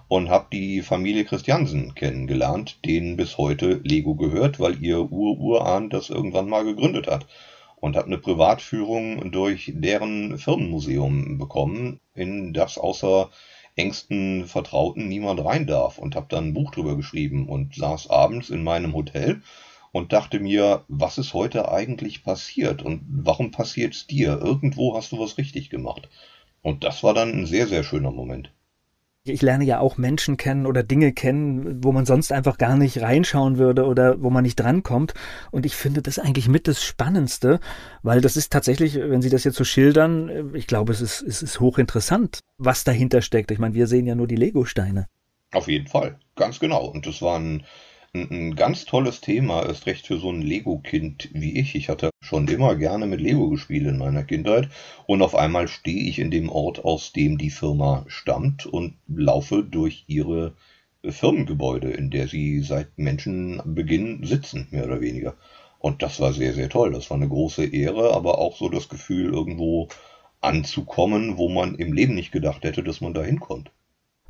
und 0.08 0.30
habe 0.30 0.48
die 0.52 0.82
Familie 0.82 1.24
Christiansen 1.24 1.94
kennengelernt, 1.96 2.80
denen 2.84 3.16
bis 3.16 3.38
heute 3.38 3.80
Lego 3.84 4.16
gehört, 4.16 4.60
weil 4.60 4.84
ihr 4.84 5.12
Ur-Urahn 5.12 5.90
das 5.90 6.10
irgendwann 6.10 6.50
mal 6.50 6.66
gegründet 6.66 7.08
hat. 7.08 7.28
Und 7.82 7.96
habe 7.96 8.08
eine 8.08 8.18
Privatführung 8.18 9.32
durch 9.32 9.72
deren 9.74 10.38
Firmenmuseum 10.38 11.38
bekommen, 11.38 12.02
in 12.14 12.52
das 12.52 12.78
außer 12.78 13.30
engsten 13.80 14.46
Vertrauten 14.46 15.08
niemand 15.08 15.44
rein 15.44 15.66
darf. 15.66 15.98
Und 15.98 16.16
habe 16.16 16.28
dann 16.30 16.50
ein 16.50 16.54
Buch 16.54 16.72
drüber 16.72 16.96
geschrieben 16.96 17.48
und 17.48 17.76
saß 17.76 18.10
abends 18.10 18.50
in 18.50 18.64
meinem 18.64 18.94
Hotel 18.94 19.42
und 19.92 20.14
dachte 20.14 20.40
mir, 20.40 20.84
was 20.88 21.18
ist 21.18 21.34
heute 21.34 21.72
eigentlich 21.72 22.24
passiert 22.24 22.82
und 22.84 23.02
warum 23.08 23.52
passiert 23.52 23.96
es 23.96 24.08
dir? 24.08 24.40
Irgendwo 24.42 24.96
hast 24.96 25.12
du 25.12 25.20
was 25.20 25.38
richtig 25.38 25.70
gemacht. 25.70 26.10
Und 26.62 26.84
das 26.84 27.04
war 27.04 27.14
dann 27.14 27.32
ein 27.32 27.46
sehr, 27.46 27.68
sehr 27.68 27.84
schöner 27.84 28.12
Moment. 28.12 28.52
Ich 29.30 29.42
lerne 29.42 29.64
ja 29.66 29.80
auch 29.80 29.98
Menschen 29.98 30.38
kennen 30.38 30.66
oder 30.66 30.84
Dinge 30.84 31.14
kennen, 31.14 31.84
wo 31.84 31.92
man 31.92 32.06
sonst 32.06 32.32
einfach 32.32 32.58
gar 32.58 32.76
nicht 32.78 33.02
reinschauen 33.02 33.58
würde 33.58 33.86
oder 33.86 34.22
wo 34.22 34.30
man 34.30 34.44
nicht 34.44 34.60
drankommt. 34.60 35.14
Und 35.52 35.66
ich 35.66 35.76
finde 35.76 36.02
das 36.02 36.20
eigentlich 36.20 36.48
mit 36.48 36.68
das 36.68 36.84
Spannendste, 36.84 37.60
weil 38.04 38.22
das 38.22 38.38
ist 38.38 38.52
tatsächlich, 38.52 38.96
wenn 38.96 39.22
Sie 39.22 39.30
das 39.30 39.44
jetzt 39.44 39.58
so 39.58 39.64
schildern, 39.64 40.54
ich 40.54 40.68
glaube, 40.68 40.92
es 40.92 41.02
ist, 41.02 41.22
es 41.22 41.42
ist 41.42 41.60
hochinteressant, 41.60 42.40
was 42.58 42.84
dahinter 42.84 43.22
steckt. 43.22 43.52
Ich 43.52 43.60
meine, 43.60 43.74
wir 43.74 43.88
sehen 43.88 44.06
ja 44.06 44.16
nur 44.16 44.28
die 44.28 44.36
Lego-Steine. 44.36 45.08
Auf 45.52 45.68
jeden 45.68 45.88
Fall, 45.88 46.20
ganz 46.36 46.60
genau. 46.60 46.86
Und 46.86 47.08
das 47.08 47.22
waren 47.22 47.64
Ein, 48.14 48.56
ganz 48.56 48.86
tolles 48.86 49.22
Thema 49.22 49.62
ist 49.64 49.86
recht 49.86 50.08
für 50.08 50.18
so 50.20 50.32
ein 50.32 50.42
Lego-Kind 50.42 51.30
wie 51.32 51.60
ich. 51.60 51.76
Ich 51.76 51.90
hatte 51.90 52.10
schon 52.22 52.48
immer 52.48 52.76
gerne 52.76 53.06
mit 53.06 53.22
Lego 53.22 53.50
gespielt 53.50 53.86
in 53.88 53.98
meiner 54.00 54.24
Kindheit 54.24 54.70
und 55.06 55.22
auf 55.22 55.36
einmal 55.36 55.68
stehe 55.68 56.10
ich 56.10 56.18
in 56.18 56.32
dem 56.32 56.50
Ort, 56.50 56.84
aus 56.86 57.14
dem 57.14 57.38
die 57.38 57.52
Firma 57.52 58.06
stammt 58.08 58.66
und 58.66 58.96
laufe 59.08 59.64
durch 59.64 60.06
ihre 60.08 60.56
Firmengebäude, 61.04 61.92
in 61.92 62.10
der 62.10 62.28
sie 62.28 62.62
seit 62.62 62.98
Menschenbeginn 62.98 64.24
sitzen, 64.24 64.68
mehr 64.72 64.86
oder 64.86 65.02
weniger. 65.02 65.36
Und 65.78 66.02
das 66.02 66.20
war 66.20 66.34
sehr, 66.34 66.54
sehr 66.54 66.70
toll. 66.70 66.92
Das 66.92 67.10
war 67.12 67.18
eine 67.18 67.30
große 67.30 67.66
Ehre, 67.66 68.14
aber 68.16 68.40
auch 68.40 68.58
so 68.58 68.70
das 68.70 68.90
Gefühl, 68.90 69.32
irgendwo 69.34 69.88
anzukommen, 70.42 71.38
wo 71.38 71.48
man 71.50 71.76
im 71.76 71.94
Leben 71.94 72.16
nicht 72.16 72.32
gedacht 72.32 72.64
hätte, 72.64 72.84
dass 72.84 73.02
man 73.02 73.14
da 73.14 73.24
hinkommt. 73.24 73.72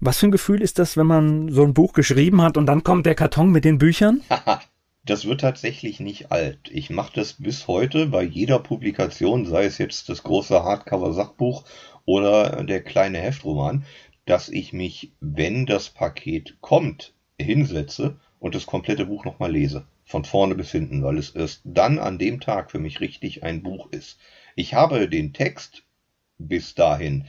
Was 0.01 0.19
für 0.19 0.27
ein 0.27 0.31
Gefühl 0.31 0.61
ist 0.61 0.79
das, 0.79 0.95
wenn 0.95 1.07
man 1.07 1.49
so 1.49 1.63
ein 1.63 1.73
Buch 1.73 1.91
geschrieben 1.91 2.41
hat 2.41 2.55
und 2.55 2.67
dann 2.67 2.83
kommt 2.83 3.05
der 3.05 3.15
Karton 3.15 3.51
mit 3.51 3.65
den 3.65 3.79
Büchern? 3.79 4.21
das 5.05 5.25
wird 5.25 5.41
tatsächlich 5.41 5.99
nicht 5.99 6.31
alt. 6.31 6.69
Ich 6.71 6.89
mache 6.89 7.11
das 7.15 7.33
bis 7.33 7.67
heute 7.67 8.05
bei 8.05 8.23
jeder 8.23 8.59
Publikation, 8.59 9.45
sei 9.45 9.65
es 9.65 9.77
jetzt 9.77 10.07
das 10.07 10.23
große 10.23 10.63
Hardcover-Sachbuch 10.63 11.65
oder 12.05 12.63
der 12.63 12.81
kleine 12.81 13.17
Heftroman, 13.17 13.83
dass 14.25 14.47
ich 14.47 14.71
mich, 14.71 15.11
wenn 15.19 15.65
das 15.65 15.89
Paket 15.89 16.61
kommt, 16.61 17.13
hinsetze 17.37 18.15
und 18.39 18.55
das 18.55 18.65
komplette 18.65 19.05
Buch 19.05 19.25
nochmal 19.25 19.51
lese. 19.51 19.85
Von 20.05 20.23
vorne 20.23 20.55
bis 20.55 20.71
hinten, 20.71 21.03
weil 21.03 21.17
es 21.17 21.31
erst 21.31 21.61
dann 21.65 21.99
an 21.99 22.17
dem 22.17 22.39
Tag 22.39 22.71
für 22.71 22.79
mich 22.79 23.01
richtig 23.01 23.43
ein 23.43 23.63
Buch 23.63 23.89
ist. 23.91 24.17
Ich 24.55 24.73
habe 24.73 25.09
den 25.09 25.33
Text 25.33 25.83
bis 26.37 26.73
dahin 26.73 27.25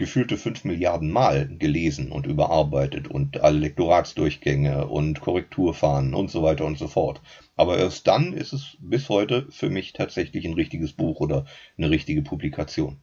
gefühlte 0.00 0.38
fünf 0.38 0.64
Milliarden 0.64 1.10
Mal 1.10 1.46
gelesen 1.58 2.10
und 2.10 2.26
überarbeitet 2.26 3.06
und 3.06 3.42
alle 3.42 3.58
Lektoratsdurchgänge 3.58 4.88
und 4.88 5.20
Korrekturfahnen 5.20 6.14
und 6.14 6.30
so 6.30 6.42
weiter 6.42 6.64
und 6.64 6.78
so 6.78 6.88
fort. 6.88 7.20
Aber 7.54 7.76
erst 7.78 8.06
dann 8.06 8.32
ist 8.32 8.54
es 8.54 8.78
bis 8.80 9.10
heute 9.10 9.46
für 9.50 9.68
mich 9.68 9.92
tatsächlich 9.92 10.46
ein 10.46 10.54
richtiges 10.54 10.94
Buch 10.94 11.20
oder 11.20 11.44
eine 11.76 11.90
richtige 11.90 12.22
Publikation. 12.22 12.96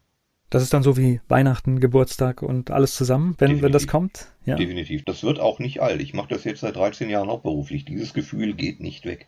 Das 0.49 0.63
ist 0.63 0.73
dann 0.73 0.81
so 0.81 0.97
wie 0.97 1.21
Weihnachten, 1.27 1.79
Geburtstag 1.79 2.41
und 2.41 2.71
alles 2.71 2.95
zusammen, 2.95 3.35
wenn, 3.37 3.61
wenn 3.61 3.71
das 3.71 3.85
kommt? 3.85 4.29
Ja. 4.45 4.55
Definitiv. 4.55 5.05
Das 5.05 5.23
wird 5.23 5.39
auch 5.39 5.59
nicht 5.59 5.81
alt. 5.81 6.01
Ich 6.01 6.13
mache 6.13 6.29
das 6.29 6.45
jetzt 6.45 6.61
seit 6.61 6.77
13 6.77 7.09
Jahren 7.09 7.29
hauptberuflich. 7.29 7.85
Dieses 7.85 8.13
Gefühl 8.13 8.55
geht 8.55 8.79
nicht 8.79 9.05
weg. 9.05 9.27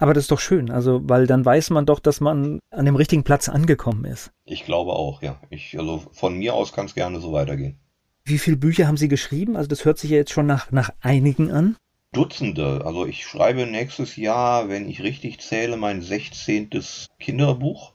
Aber 0.00 0.14
das 0.14 0.24
ist 0.24 0.30
doch 0.30 0.40
schön, 0.40 0.70
also 0.70 1.02
weil 1.04 1.26
dann 1.26 1.44
weiß 1.44 1.68
man 1.70 1.84
doch, 1.84 2.00
dass 2.00 2.20
man 2.20 2.58
an 2.70 2.86
dem 2.86 2.96
richtigen 2.96 3.22
Platz 3.22 3.50
angekommen 3.50 4.06
ist. 4.06 4.32
Ich 4.46 4.64
glaube 4.64 4.92
auch, 4.92 5.20
ja. 5.20 5.38
Ich, 5.50 5.78
also 5.78 6.02
von 6.12 6.38
mir 6.38 6.54
aus 6.54 6.72
kann 6.72 6.86
es 6.86 6.94
gerne 6.94 7.20
so 7.20 7.32
weitergehen. 7.32 7.78
Wie 8.24 8.38
viele 8.38 8.56
Bücher 8.56 8.86
haben 8.86 8.96
Sie 8.96 9.08
geschrieben? 9.08 9.56
Also 9.56 9.68
das 9.68 9.84
hört 9.84 9.98
sich 9.98 10.10
ja 10.10 10.16
jetzt 10.16 10.32
schon 10.32 10.46
nach, 10.46 10.72
nach 10.72 10.88
einigen 11.02 11.50
an. 11.50 11.76
Dutzende. 12.12 12.82
Also 12.86 13.04
ich 13.04 13.26
schreibe 13.26 13.66
nächstes 13.66 14.16
Jahr, 14.16 14.70
wenn 14.70 14.88
ich 14.88 15.02
richtig 15.02 15.38
zähle, 15.40 15.76
mein 15.76 16.00
16. 16.00 16.70
Kinderbuch. 17.18 17.92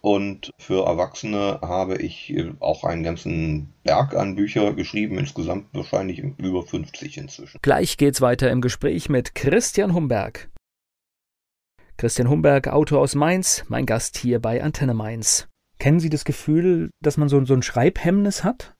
Und 0.00 0.52
für 0.58 0.86
Erwachsene 0.86 1.58
habe 1.60 1.96
ich 1.96 2.36
auch 2.60 2.84
einen 2.84 3.02
ganzen 3.02 3.72
Berg 3.82 4.14
an 4.14 4.36
Bücher 4.36 4.74
geschrieben, 4.74 5.18
insgesamt 5.18 5.66
wahrscheinlich 5.72 6.18
über 6.18 6.62
50 6.62 7.18
inzwischen. 7.18 7.58
Gleich 7.62 7.96
geht's 7.96 8.20
weiter 8.20 8.48
im 8.50 8.60
Gespräch 8.60 9.08
mit 9.08 9.34
Christian 9.34 9.92
Humberg. 9.92 10.48
Christian 12.02 12.28
Humberg, 12.28 12.66
Autor 12.66 12.98
aus 12.98 13.14
Mainz, 13.14 13.62
mein 13.68 13.86
Gast 13.86 14.18
hier 14.18 14.40
bei 14.40 14.60
Antenne 14.60 14.92
Mainz. 14.92 15.46
Kennen 15.78 16.00
Sie 16.00 16.10
das 16.10 16.24
Gefühl, 16.24 16.90
dass 17.00 17.16
man 17.16 17.28
so, 17.28 17.44
so 17.44 17.54
ein 17.54 17.62
Schreibhemmnis 17.62 18.42
hat? 18.42 18.74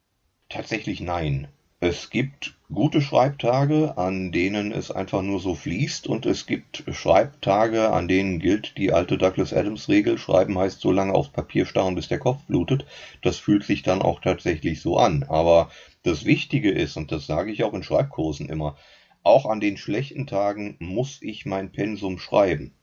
Tatsächlich 0.48 1.00
nein. 1.00 1.46
Es 1.78 2.10
gibt 2.10 2.56
gute 2.72 3.00
Schreibtage, 3.00 3.96
an 3.96 4.32
denen 4.32 4.72
es 4.72 4.90
einfach 4.90 5.22
nur 5.22 5.38
so 5.38 5.54
fließt 5.54 6.08
und 6.08 6.26
es 6.26 6.46
gibt 6.46 6.82
Schreibtage, 6.90 7.92
an 7.92 8.08
denen 8.08 8.40
gilt 8.40 8.76
die 8.76 8.92
alte 8.92 9.16
Douglas 9.18 9.52
Adams 9.52 9.88
Regel, 9.88 10.18
schreiben 10.18 10.58
heißt 10.58 10.80
so 10.80 10.90
lange 10.90 11.14
aufs 11.14 11.30
Papier 11.30 11.64
starren, 11.64 11.94
bis 11.94 12.08
der 12.08 12.18
Kopf 12.18 12.42
blutet. 12.48 12.86
Das 13.22 13.38
fühlt 13.38 13.62
sich 13.62 13.84
dann 13.84 14.02
auch 14.02 14.20
tatsächlich 14.20 14.80
so 14.80 14.96
an. 14.96 15.24
Aber 15.28 15.70
das 16.02 16.24
Wichtige 16.24 16.72
ist, 16.72 16.96
und 16.96 17.12
das 17.12 17.28
sage 17.28 17.52
ich 17.52 17.62
auch 17.62 17.72
in 17.72 17.84
Schreibkursen 17.84 18.48
immer, 18.48 18.76
auch 19.22 19.46
an 19.46 19.60
den 19.60 19.76
schlechten 19.76 20.26
Tagen 20.26 20.74
muss 20.80 21.22
ich 21.22 21.46
mein 21.46 21.70
Pensum 21.70 22.18
schreiben. 22.18 22.74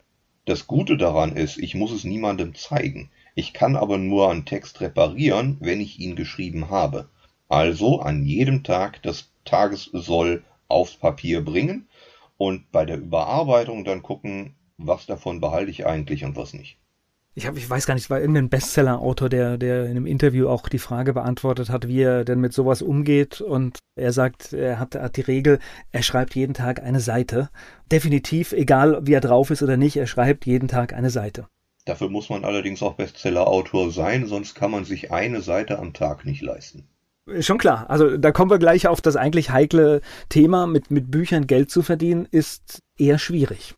Das 0.45 0.67
Gute 0.67 0.97
daran 0.97 1.35
ist, 1.35 1.57
ich 1.57 1.75
muss 1.75 1.91
es 1.91 2.03
niemandem 2.03 2.55
zeigen. 2.55 3.09
Ich 3.35 3.53
kann 3.53 3.75
aber 3.75 3.97
nur 3.97 4.31
einen 4.31 4.45
Text 4.45 4.81
reparieren, 4.81 5.57
wenn 5.59 5.81
ich 5.81 5.99
ihn 5.99 6.15
geschrieben 6.15 6.69
habe. 6.69 7.09
Also 7.47 7.99
an 7.99 8.23
jedem 8.23 8.63
Tag 8.63 9.01
das 9.03 9.31
Tagessoll 9.45 10.43
aufs 10.67 10.95
Papier 10.95 11.43
bringen 11.43 11.87
und 12.37 12.71
bei 12.71 12.85
der 12.85 12.97
Überarbeitung 12.97 13.83
dann 13.83 14.01
gucken, 14.01 14.55
was 14.77 15.05
davon 15.05 15.41
behalte 15.41 15.71
ich 15.71 15.85
eigentlich 15.85 16.23
und 16.23 16.35
was 16.35 16.53
nicht. 16.53 16.77
Ich, 17.35 17.45
hab, 17.45 17.55
ich 17.57 17.69
weiß 17.69 17.85
gar 17.85 17.93
nicht, 17.93 18.05
es 18.05 18.09
war 18.09 18.19
irgendein 18.19 18.49
Bestseller-Autor, 18.49 19.29
der, 19.29 19.57
der 19.57 19.85
in 19.85 19.91
einem 19.91 20.05
Interview 20.07 20.49
auch 20.49 20.67
die 20.67 20.79
Frage 20.79 21.13
beantwortet 21.13 21.69
hat, 21.69 21.87
wie 21.87 22.01
er 22.01 22.25
denn 22.25 22.39
mit 22.39 22.53
sowas 22.53 22.81
umgeht. 22.81 23.39
Und 23.39 23.79
er 23.95 24.11
sagt, 24.13 24.51
er 24.53 24.79
hat, 24.79 24.95
hat 24.95 25.15
die 25.15 25.21
Regel, 25.21 25.59
er 25.91 26.01
schreibt 26.01 26.35
jeden 26.35 26.53
Tag 26.53 26.81
eine 26.83 26.99
Seite. 26.99 27.49
Definitiv, 27.91 28.51
egal 28.51 28.99
wie 29.03 29.13
er 29.13 29.21
drauf 29.21 29.51
ist 29.51 29.61
oder 29.61 29.77
nicht, 29.77 29.95
er 29.95 30.07
schreibt 30.07 30.45
jeden 30.45 30.67
Tag 30.67 30.93
eine 30.93 31.11
Seite. 31.11 31.47
Dafür 31.85 32.09
muss 32.09 32.29
man 32.29 32.43
allerdings 32.43 32.83
auch 32.83 32.95
Bestseller-Autor 32.95 33.91
sein, 33.91 34.25
sonst 34.25 34.53
kann 34.55 34.71
man 34.71 34.83
sich 34.83 35.11
eine 35.11 35.41
Seite 35.41 35.79
am 35.79 35.93
Tag 35.93 36.25
nicht 36.25 36.41
leisten. 36.41 36.87
Schon 37.41 37.57
klar. 37.57 37.89
Also 37.89 38.17
da 38.17 38.31
kommen 38.31 38.51
wir 38.51 38.59
gleich 38.59 38.87
auf 38.87 39.01
das 39.01 39.15
eigentlich 39.15 39.51
heikle 39.51 40.01
Thema, 40.29 40.67
mit, 40.67 40.91
mit 40.91 41.11
Büchern 41.11 41.47
Geld 41.47 41.69
zu 41.69 41.83
verdienen, 41.83 42.27
ist 42.29 42.79
eher 42.97 43.19
schwierig. 43.19 43.75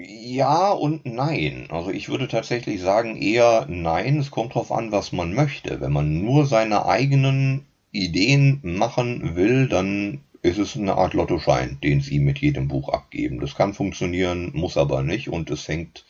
Ja 0.00 0.70
und 0.72 1.06
nein. 1.06 1.66
Also 1.70 1.90
ich 1.90 2.08
würde 2.08 2.26
tatsächlich 2.28 2.80
sagen 2.80 3.16
eher 3.16 3.66
nein. 3.68 4.18
Es 4.18 4.30
kommt 4.30 4.52
darauf 4.52 4.70
an, 4.72 4.92
was 4.92 5.12
man 5.12 5.34
möchte. 5.34 5.80
Wenn 5.80 5.92
man 5.92 6.20
nur 6.24 6.46
seine 6.46 6.86
eigenen 6.86 7.64
Ideen 7.92 8.60
machen 8.62 9.34
will, 9.36 9.68
dann 9.68 10.20
ist 10.42 10.58
es 10.58 10.76
eine 10.76 10.96
Art 10.96 11.14
Lottoschein, 11.14 11.78
den 11.82 12.00
sie 12.00 12.18
mit 12.20 12.38
jedem 12.38 12.68
Buch 12.68 12.88
abgeben. 12.88 13.40
Das 13.40 13.54
kann 13.56 13.74
funktionieren, 13.74 14.50
muss 14.52 14.76
aber 14.76 15.02
nicht 15.02 15.28
und 15.28 15.50
es 15.50 15.66
hängt 15.66 16.04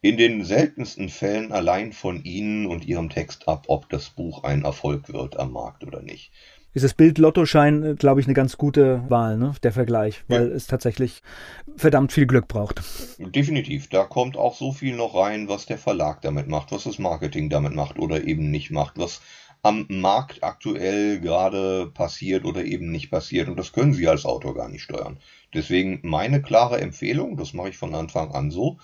in 0.00 0.16
den 0.16 0.44
seltensten 0.44 1.08
Fällen 1.08 1.50
allein 1.50 1.92
von 1.92 2.22
Ihnen 2.24 2.66
und 2.66 2.84
Ihrem 2.84 3.10
Text 3.10 3.48
ab, 3.48 3.64
ob 3.68 3.88
das 3.88 4.10
Buch 4.10 4.44
ein 4.44 4.62
Erfolg 4.64 5.12
wird 5.12 5.38
am 5.38 5.52
Markt 5.52 5.82
oder 5.82 6.02
nicht 6.02 6.30
ist 6.74 6.82
das 6.82 6.94
Bild 6.94 7.18
Lottoschein, 7.18 7.82
äh, 7.82 7.94
glaube 7.94 8.20
ich, 8.20 8.26
eine 8.26 8.34
ganz 8.34 8.58
gute 8.58 9.08
Wahl, 9.08 9.38
ne? 9.38 9.54
der 9.62 9.72
Vergleich, 9.72 10.24
weil 10.28 10.48
ja. 10.48 10.54
es 10.54 10.66
tatsächlich 10.66 11.22
verdammt 11.76 12.12
viel 12.12 12.26
Glück 12.26 12.48
braucht. 12.48 12.82
Definitiv. 13.18 13.88
Da 13.88 14.04
kommt 14.04 14.36
auch 14.36 14.54
so 14.54 14.72
viel 14.72 14.96
noch 14.96 15.14
rein, 15.14 15.48
was 15.48 15.66
der 15.66 15.78
Verlag 15.78 16.20
damit 16.22 16.48
macht, 16.48 16.72
was 16.72 16.84
das 16.84 16.98
Marketing 16.98 17.48
damit 17.48 17.74
macht 17.74 17.98
oder 17.98 18.24
eben 18.24 18.50
nicht 18.50 18.70
macht, 18.70 18.98
was 18.98 19.22
am 19.62 19.86
Markt 19.88 20.44
aktuell 20.44 21.20
gerade 21.20 21.90
passiert 21.94 22.44
oder 22.44 22.64
eben 22.64 22.90
nicht 22.90 23.10
passiert. 23.10 23.48
Und 23.48 23.56
das 23.56 23.72
können 23.72 23.94
Sie 23.94 24.06
als 24.06 24.26
Autor 24.26 24.54
gar 24.54 24.68
nicht 24.68 24.82
steuern. 24.82 25.18
Deswegen 25.54 26.00
meine 26.02 26.42
klare 26.42 26.80
Empfehlung, 26.80 27.38
das 27.38 27.54
mache 27.54 27.70
ich 27.70 27.78
von 27.78 27.94
Anfang 27.94 28.32
an 28.32 28.50
so, 28.50 28.78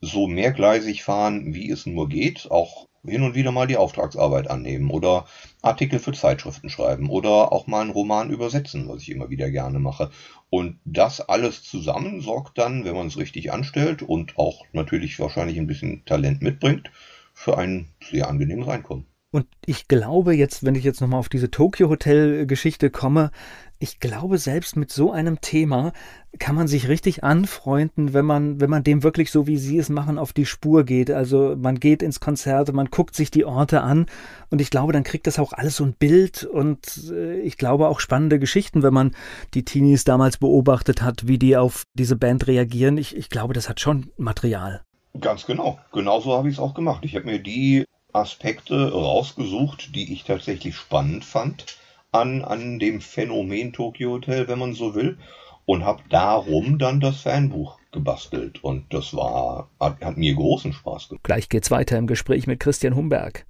so 0.00 0.28
mehrgleisig 0.28 1.02
fahren, 1.02 1.54
wie 1.54 1.70
es 1.70 1.86
nur 1.86 2.08
geht, 2.08 2.50
auch 2.50 2.88
hin 3.04 3.22
und 3.22 3.34
wieder 3.34 3.50
mal 3.50 3.66
die 3.66 3.76
Auftragsarbeit 3.76 4.48
annehmen 4.48 4.90
oder 4.90 5.26
Artikel 5.60 5.98
für 5.98 6.12
Zeitschriften 6.12 6.70
schreiben 6.70 7.08
oder 7.10 7.52
auch 7.52 7.66
mal 7.66 7.80
einen 7.80 7.90
Roman 7.90 8.30
übersetzen, 8.30 8.88
was 8.88 9.02
ich 9.02 9.10
immer 9.10 9.30
wieder 9.30 9.50
gerne 9.50 9.80
mache. 9.80 10.10
Und 10.50 10.78
das 10.84 11.20
alles 11.20 11.62
zusammen 11.64 12.20
sorgt 12.20 12.58
dann, 12.58 12.84
wenn 12.84 12.94
man 12.94 13.08
es 13.08 13.16
richtig 13.18 13.52
anstellt 13.52 14.02
und 14.02 14.38
auch 14.38 14.64
natürlich 14.72 15.18
wahrscheinlich 15.18 15.58
ein 15.58 15.66
bisschen 15.66 16.04
Talent 16.04 16.42
mitbringt, 16.42 16.90
für 17.34 17.58
ein 17.58 17.88
sehr 18.02 18.28
angenehmes 18.28 18.68
Einkommen. 18.68 19.11
Und 19.32 19.46
ich 19.64 19.88
glaube 19.88 20.34
jetzt, 20.34 20.62
wenn 20.62 20.74
ich 20.74 20.84
jetzt 20.84 21.00
nochmal 21.00 21.18
auf 21.18 21.30
diese 21.30 21.50
Tokyo 21.50 21.88
Hotel 21.88 22.46
Geschichte 22.46 22.90
komme, 22.90 23.30
ich 23.78 23.98
glaube, 23.98 24.38
selbst 24.38 24.76
mit 24.76 24.92
so 24.92 25.10
einem 25.10 25.40
Thema 25.40 25.92
kann 26.38 26.54
man 26.54 26.68
sich 26.68 26.86
richtig 26.86 27.24
anfreunden, 27.24 28.12
wenn 28.12 28.24
man, 28.24 28.60
wenn 28.60 28.70
man 28.70 28.84
dem 28.84 29.02
wirklich 29.02 29.32
so, 29.32 29.48
wie 29.48 29.56
Sie 29.56 29.78
es 29.78 29.88
machen, 29.88 30.18
auf 30.18 30.32
die 30.32 30.46
Spur 30.46 30.84
geht. 30.84 31.10
Also 31.10 31.56
man 31.58 31.80
geht 31.80 32.02
ins 32.02 32.20
Konzert, 32.20 32.72
man 32.72 32.90
guckt 32.90 33.16
sich 33.16 33.30
die 33.30 33.44
Orte 33.44 33.80
an 33.80 34.06
und 34.50 34.60
ich 34.60 34.70
glaube, 34.70 34.92
dann 34.92 35.02
kriegt 35.02 35.26
das 35.26 35.40
auch 35.40 35.52
alles 35.52 35.76
so 35.76 35.84
ein 35.84 35.94
Bild 35.94 36.44
und 36.44 37.10
äh, 37.10 37.40
ich 37.40 37.56
glaube 37.56 37.88
auch 37.88 38.00
spannende 38.00 38.38
Geschichten, 38.38 38.82
wenn 38.82 38.94
man 38.94 39.16
die 39.54 39.64
Teenies 39.64 40.04
damals 40.04 40.36
beobachtet 40.36 41.02
hat, 41.02 41.26
wie 41.26 41.38
die 41.38 41.56
auf 41.56 41.82
diese 41.94 42.16
Band 42.16 42.46
reagieren. 42.46 42.98
Ich, 42.98 43.16
ich 43.16 43.30
glaube, 43.30 43.54
das 43.54 43.68
hat 43.68 43.80
schon 43.80 44.10
Material. 44.16 44.82
Ganz 45.20 45.44
genau. 45.44 45.78
Genauso 45.92 46.36
habe 46.36 46.48
ich 46.48 46.54
es 46.54 46.60
auch 46.60 46.74
gemacht. 46.74 47.04
Ich 47.04 47.16
habe 47.16 47.26
mir 47.26 47.38
die 47.38 47.84
Aspekte 48.12 48.92
rausgesucht, 48.92 49.94
die 49.94 50.12
ich 50.12 50.24
tatsächlich 50.24 50.76
spannend 50.76 51.24
fand 51.24 51.78
an, 52.12 52.44
an 52.44 52.78
dem 52.78 53.00
Phänomen 53.00 53.72
Tokyo 53.72 54.12
Hotel, 54.12 54.48
wenn 54.48 54.58
man 54.58 54.74
so 54.74 54.94
will, 54.94 55.18
und 55.64 55.84
habe 55.84 56.02
darum 56.10 56.78
dann 56.78 57.00
das 57.00 57.22
Fanbuch 57.22 57.78
gebastelt. 57.92 58.62
Und 58.62 58.92
das 58.92 59.14
war, 59.14 59.70
hat, 59.80 60.04
hat 60.04 60.16
mir 60.16 60.34
großen 60.34 60.72
Spaß 60.72 61.08
gemacht. 61.08 61.24
Gleich 61.24 61.48
geht's 61.48 61.70
weiter 61.70 61.96
im 61.96 62.06
Gespräch 62.06 62.46
mit 62.46 62.60
Christian 62.60 62.94
Humberg. 62.94 63.46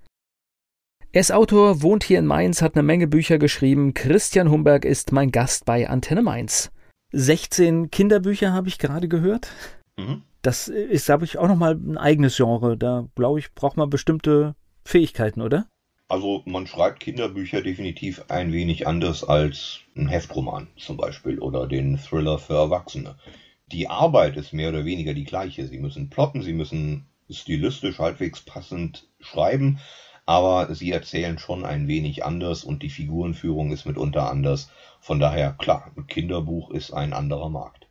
Er 1.14 1.20
ist 1.20 1.32
Autor, 1.32 1.82
wohnt 1.82 2.04
hier 2.04 2.18
in 2.18 2.26
Mainz, 2.26 2.62
hat 2.62 2.74
eine 2.74 2.82
Menge 2.82 3.06
Bücher 3.06 3.38
geschrieben. 3.38 3.92
Christian 3.92 4.50
Humberg 4.50 4.84
ist 4.84 5.12
mein 5.12 5.30
Gast 5.30 5.64
bei 5.64 5.88
Antenne 5.88 6.22
Mainz. 6.22 6.70
16 7.12 7.90
Kinderbücher 7.90 8.52
habe 8.52 8.68
ich 8.68 8.78
gerade 8.78 9.08
gehört. 9.08 9.50
Mhm. 9.98 10.22
Das 10.42 10.66
ist, 10.66 11.06
glaube 11.06 11.24
ich, 11.24 11.38
auch 11.38 11.46
nochmal 11.46 11.74
ein 11.74 11.96
eigenes 11.96 12.36
Genre. 12.36 12.76
Da, 12.76 13.06
glaube 13.14 13.38
ich, 13.38 13.54
braucht 13.54 13.76
man 13.76 13.90
bestimmte 13.90 14.56
Fähigkeiten, 14.84 15.40
oder? 15.40 15.66
Also 16.08 16.42
man 16.44 16.66
schreibt 16.66 17.00
Kinderbücher 17.00 17.62
definitiv 17.62 18.24
ein 18.28 18.52
wenig 18.52 18.86
anders 18.86 19.24
als 19.24 19.78
ein 19.96 20.08
Heftroman 20.08 20.66
zum 20.76 20.96
Beispiel 20.96 21.38
oder 21.38 21.66
den 21.66 21.96
Thriller 21.96 22.38
für 22.38 22.54
Erwachsene. 22.54 23.14
Die 23.68 23.88
Arbeit 23.88 24.36
ist 24.36 24.52
mehr 24.52 24.68
oder 24.68 24.84
weniger 24.84 25.14
die 25.14 25.24
gleiche. 25.24 25.66
Sie 25.66 25.78
müssen 25.78 26.10
plotten, 26.10 26.42
sie 26.42 26.52
müssen 26.52 27.06
stilistisch 27.30 27.98
halbwegs 27.98 28.42
passend 28.42 29.08
schreiben, 29.20 29.78
aber 30.26 30.74
sie 30.74 30.90
erzählen 30.92 31.38
schon 31.38 31.64
ein 31.64 31.88
wenig 31.88 32.24
anders 32.24 32.64
und 32.64 32.82
die 32.82 32.90
Figurenführung 32.90 33.72
ist 33.72 33.86
mitunter 33.86 34.28
anders. 34.30 34.70
Von 35.00 35.18
daher, 35.18 35.52
klar, 35.52 35.92
ein 35.96 36.06
Kinderbuch 36.08 36.70
ist 36.72 36.92
ein 36.92 37.12
anderer 37.12 37.48
Markt. 37.48 37.81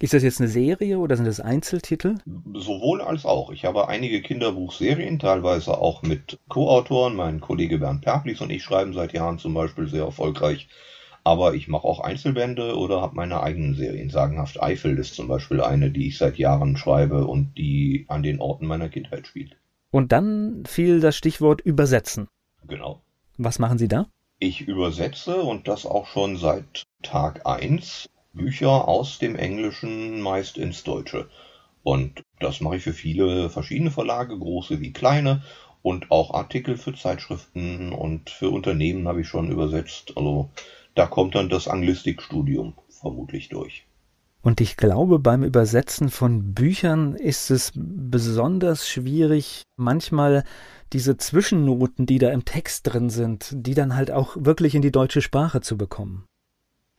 Ist 0.00 0.14
das 0.14 0.24
jetzt 0.24 0.40
eine 0.40 0.48
Serie 0.48 0.98
oder 0.98 1.16
sind 1.16 1.26
das 1.26 1.38
Einzeltitel? 1.38 2.16
Sowohl 2.54 3.00
als 3.00 3.24
auch. 3.24 3.50
Ich 3.50 3.64
habe 3.64 3.88
einige 3.88 4.20
Kinderbuchserien, 4.20 5.20
teilweise 5.20 5.78
auch 5.78 6.02
mit 6.02 6.40
Co-Autoren. 6.48 7.14
Mein 7.14 7.40
Kollege 7.40 7.78
Bernd 7.78 8.02
Perplis 8.02 8.40
und 8.40 8.50
ich 8.50 8.64
schreiben 8.64 8.94
seit 8.94 9.12
Jahren 9.12 9.38
zum 9.38 9.54
Beispiel 9.54 9.86
sehr 9.86 10.04
erfolgreich. 10.04 10.68
Aber 11.24 11.54
ich 11.54 11.68
mache 11.68 11.86
auch 11.86 12.00
Einzelbände 12.00 12.76
oder 12.76 13.00
habe 13.00 13.14
meine 13.14 13.42
eigenen 13.42 13.76
Serien. 13.76 14.10
Sagenhaft 14.10 14.60
Eifel 14.60 14.98
ist 14.98 15.14
zum 15.14 15.28
Beispiel 15.28 15.60
eine, 15.60 15.92
die 15.92 16.08
ich 16.08 16.18
seit 16.18 16.36
Jahren 16.36 16.76
schreibe 16.76 17.28
und 17.28 17.56
die 17.56 18.06
an 18.08 18.24
den 18.24 18.40
Orten 18.40 18.66
meiner 18.66 18.88
Kindheit 18.88 19.28
spielt. 19.28 19.56
Und 19.92 20.10
dann 20.10 20.64
fiel 20.66 21.00
das 21.00 21.16
Stichwort 21.16 21.60
Übersetzen. 21.60 22.26
Genau. 22.66 23.02
Was 23.38 23.60
machen 23.60 23.78
Sie 23.78 23.88
da? 23.88 24.06
Ich 24.40 24.62
übersetze 24.62 25.42
und 25.42 25.68
das 25.68 25.86
auch 25.86 26.06
schon 26.06 26.36
seit 26.36 26.82
Tag 27.02 27.46
1 27.46 28.08
Bücher 28.32 28.88
aus 28.88 29.18
dem 29.18 29.36
Englischen 29.36 30.20
meist 30.20 30.58
ins 30.58 30.84
Deutsche. 30.84 31.28
Und 31.82 32.22
das 32.40 32.60
mache 32.60 32.76
ich 32.76 32.82
für 32.82 32.92
viele 32.92 33.50
verschiedene 33.50 33.90
Verlage, 33.90 34.38
große 34.38 34.80
wie 34.80 34.92
kleine, 34.92 35.42
und 35.82 36.10
auch 36.10 36.32
Artikel 36.32 36.76
für 36.76 36.94
Zeitschriften 36.94 37.92
und 37.92 38.30
für 38.30 38.50
Unternehmen 38.50 39.08
habe 39.08 39.22
ich 39.22 39.28
schon 39.28 39.50
übersetzt. 39.50 40.12
Also 40.16 40.50
da 40.94 41.06
kommt 41.06 41.34
dann 41.34 41.48
das 41.48 41.68
Anglistikstudium 41.68 42.74
vermutlich 42.88 43.48
durch. 43.48 43.84
Und 44.42 44.60
ich 44.60 44.76
glaube, 44.76 45.18
beim 45.18 45.44
Übersetzen 45.44 46.08
von 46.08 46.52
Büchern 46.52 47.14
ist 47.14 47.50
es 47.50 47.72
besonders 47.74 48.88
schwierig, 48.88 49.62
manchmal 49.76 50.44
diese 50.92 51.16
Zwischennoten, 51.16 52.06
die 52.06 52.18
da 52.18 52.30
im 52.30 52.44
Text 52.44 52.92
drin 52.92 53.08
sind, 53.08 53.50
die 53.52 53.74
dann 53.74 53.94
halt 53.94 54.10
auch 54.10 54.36
wirklich 54.38 54.74
in 54.74 54.82
die 54.82 54.90
deutsche 54.90 55.22
Sprache 55.22 55.60
zu 55.60 55.76
bekommen. 55.76 56.24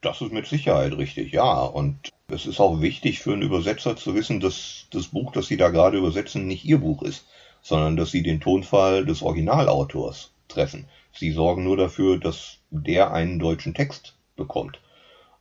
Das 0.03 0.21
ist 0.21 0.33
mit 0.33 0.45
Sicherheit 0.45 0.95
richtig, 0.97 1.31
ja. 1.31 1.63
Und 1.63 2.09
es 2.27 2.45
ist 2.45 2.59
auch 2.59 2.81
wichtig 2.81 3.19
für 3.19 3.33
einen 3.33 3.41
Übersetzer 3.41 3.95
zu 3.95 4.13
wissen, 4.13 4.39
dass 4.39 4.87
das 4.91 5.07
Buch, 5.07 5.31
das 5.31 5.47
Sie 5.47 5.57
da 5.57 5.69
gerade 5.69 5.97
übersetzen, 5.97 6.45
nicht 6.45 6.65
Ihr 6.65 6.79
Buch 6.79 7.01
ist, 7.01 7.25
sondern 7.61 7.95
dass 7.95 8.11
Sie 8.11 8.21
den 8.21 8.41
Tonfall 8.41 9.05
des 9.05 9.21
Originalautors 9.21 10.31
treffen. 10.49 10.85
Sie 11.13 11.31
sorgen 11.31 11.63
nur 11.63 11.77
dafür, 11.77 12.19
dass 12.19 12.59
der 12.69 13.13
einen 13.13 13.39
deutschen 13.39 13.73
Text 13.73 14.15
bekommt. 14.35 14.81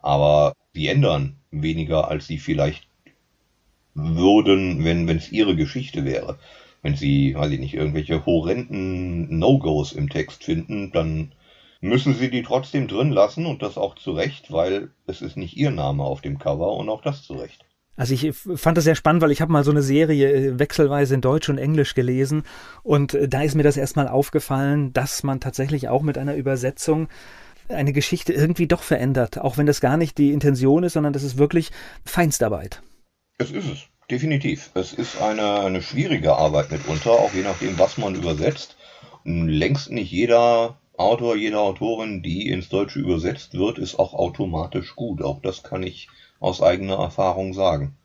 Aber 0.00 0.54
sie 0.74 0.86
ändern 0.86 1.36
weniger, 1.50 2.08
als 2.08 2.26
sie 2.26 2.38
vielleicht 2.38 2.86
würden, 3.94 4.84
wenn 4.84 5.08
es 5.08 5.32
ihre 5.32 5.56
Geschichte 5.56 6.04
wäre. 6.04 6.38
Wenn 6.82 6.96
sie, 6.96 7.34
weiß 7.34 7.50
ich 7.52 7.60
nicht, 7.60 7.74
irgendwelche 7.74 8.26
horrenden 8.26 9.38
No-Gos 9.38 9.92
im 9.92 10.08
Text 10.08 10.44
finden, 10.44 10.92
dann 10.92 11.32
müssen 11.82 12.14
sie 12.14 12.30
die 12.30 12.42
trotzdem 12.42 12.88
drin 12.88 13.10
lassen 13.10 13.44
und 13.44 13.60
das 13.60 13.76
auch 13.76 13.96
zu 13.96 14.12
Recht, 14.12 14.50
weil 14.50 14.90
es 15.06 15.20
ist 15.20 15.36
nicht 15.36 15.56
ihr 15.56 15.72
Name 15.72 16.04
auf 16.04 16.22
dem 16.22 16.38
Cover 16.38 16.72
und 16.76 16.88
auch 16.88 17.02
das 17.02 17.24
zu 17.24 17.34
Recht. 17.34 17.64
Also 17.96 18.14
ich 18.14 18.34
fand 18.34 18.78
das 18.78 18.84
sehr 18.84 18.94
spannend, 18.94 19.20
weil 19.20 19.32
ich 19.32 19.42
habe 19.42 19.52
mal 19.52 19.64
so 19.64 19.70
eine 19.70 19.82
Serie 19.82 20.32
äh, 20.32 20.58
wechselweise 20.58 21.14
in 21.14 21.20
Deutsch 21.20 21.50
und 21.50 21.58
Englisch 21.58 21.94
gelesen 21.94 22.44
und 22.82 23.14
äh, 23.14 23.28
da 23.28 23.42
ist 23.42 23.54
mir 23.54 23.64
das 23.64 23.76
erstmal 23.76 24.08
aufgefallen, 24.08 24.92
dass 24.92 25.24
man 25.24 25.40
tatsächlich 25.40 25.88
auch 25.88 26.02
mit 26.02 26.16
einer 26.16 26.36
Übersetzung 26.36 27.08
eine 27.68 27.92
Geschichte 27.92 28.32
irgendwie 28.32 28.68
doch 28.68 28.82
verändert, 28.82 29.38
auch 29.38 29.58
wenn 29.58 29.66
das 29.66 29.80
gar 29.80 29.96
nicht 29.96 30.18
die 30.18 30.32
Intention 30.32 30.84
ist, 30.84 30.94
sondern 30.94 31.12
das 31.12 31.24
ist 31.24 31.36
wirklich 31.36 31.70
Feinstarbeit. 32.04 32.80
Es 33.38 33.50
ist 33.50 33.70
es, 33.70 33.78
definitiv. 34.08 34.70
Es 34.74 34.92
ist 34.92 35.20
eine, 35.20 35.60
eine 35.60 35.82
schwierige 35.82 36.36
Arbeit 36.36 36.70
mitunter, 36.70 37.10
auch 37.10 37.34
je 37.34 37.42
nachdem, 37.42 37.78
was 37.78 37.98
man 37.98 38.14
übersetzt. 38.14 38.76
Längst 39.24 39.90
nicht 39.90 40.10
jeder 40.10 40.78
Autor, 41.02 41.36
jede 41.36 41.60
Autorin, 41.60 42.22
die 42.22 42.48
ins 42.48 42.68
Deutsche 42.68 43.00
übersetzt 43.00 43.54
wird, 43.54 43.78
ist 43.78 43.98
auch 43.98 44.14
automatisch 44.14 44.96
gut. 44.96 45.22
Auch 45.22 45.40
das 45.40 45.62
kann 45.62 45.82
ich 45.82 46.08
aus 46.40 46.62
eigener 46.62 46.96
Erfahrung 46.96 47.54
sagen. 47.54 47.96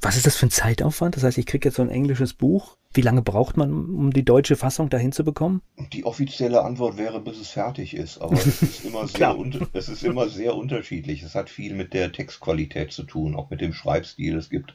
Was 0.00 0.16
ist 0.16 0.26
das 0.26 0.36
für 0.36 0.46
ein 0.46 0.50
Zeitaufwand? 0.50 1.16
Das 1.16 1.22
heißt, 1.22 1.38
ich 1.38 1.46
kriege 1.46 1.68
jetzt 1.68 1.76
so 1.76 1.82
ein 1.82 1.88
englisches 1.88 2.34
Buch. 2.34 2.76
Wie 2.92 3.00
lange 3.00 3.22
braucht 3.22 3.56
man, 3.56 3.70
um 3.72 4.12
die 4.12 4.24
deutsche 4.24 4.54
Fassung 4.54 4.90
dahin 4.90 5.12
zu 5.12 5.24
bekommen? 5.24 5.62
Die 5.94 6.04
offizielle 6.04 6.62
Antwort 6.62 6.98
wäre, 6.98 7.20
bis 7.20 7.38
es 7.38 7.48
fertig 7.48 7.96
ist. 7.96 8.18
Aber 8.18 8.34
es 8.34 8.62
ist 8.62 8.84
immer 8.84 9.08
sehr, 9.08 9.34
es 9.72 9.88
ist 9.88 10.04
immer 10.04 10.28
sehr 10.28 10.54
unterschiedlich. 10.54 11.22
Es 11.22 11.34
hat 11.34 11.48
viel 11.48 11.74
mit 11.74 11.94
der 11.94 12.12
Textqualität 12.12 12.92
zu 12.92 13.04
tun, 13.04 13.34
auch 13.34 13.48
mit 13.48 13.62
dem 13.62 13.72
Schreibstil. 13.72 14.36
Es 14.36 14.50
gibt 14.50 14.74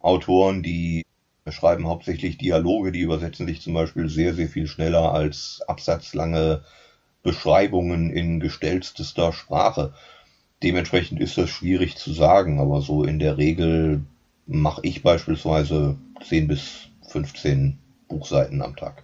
Autoren, 0.00 0.62
die 0.62 1.04
schreiben 1.48 1.86
hauptsächlich 1.86 2.38
Dialoge, 2.38 2.90
die 2.90 3.00
übersetzen 3.00 3.46
sich 3.46 3.60
zum 3.60 3.74
Beispiel 3.74 4.08
sehr, 4.08 4.34
sehr 4.34 4.48
viel 4.48 4.66
schneller 4.66 5.12
als 5.12 5.62
absatzlange 5.68 6.64
Beschreibungen 7.24 8.10
in 8.10 8.38
gestellstester 8.38 9.32
Sprache. 9.32 9.92
Dementsprechend 10.62 11.20
ist 11.20 11.36
das 11.36 11.50
schwierig 11.50 11.96
zu 11.96 12.12
sagen, 12.12 12.60
aber 12.60 12.80
so 12.80 13.02
in 13.02 13.18
der 13.18 13.36
Regel 13.38 14.02
mache 14.46 14.82
ich 14.84 15.02
beispielsweise 15.02 15.96
10 16.28 16.46
bis 16.46 16.90
15 17.08 17.78
Buchseiten 18.08 18.62
am 18.62 18.76
Tag, 18.76 19.02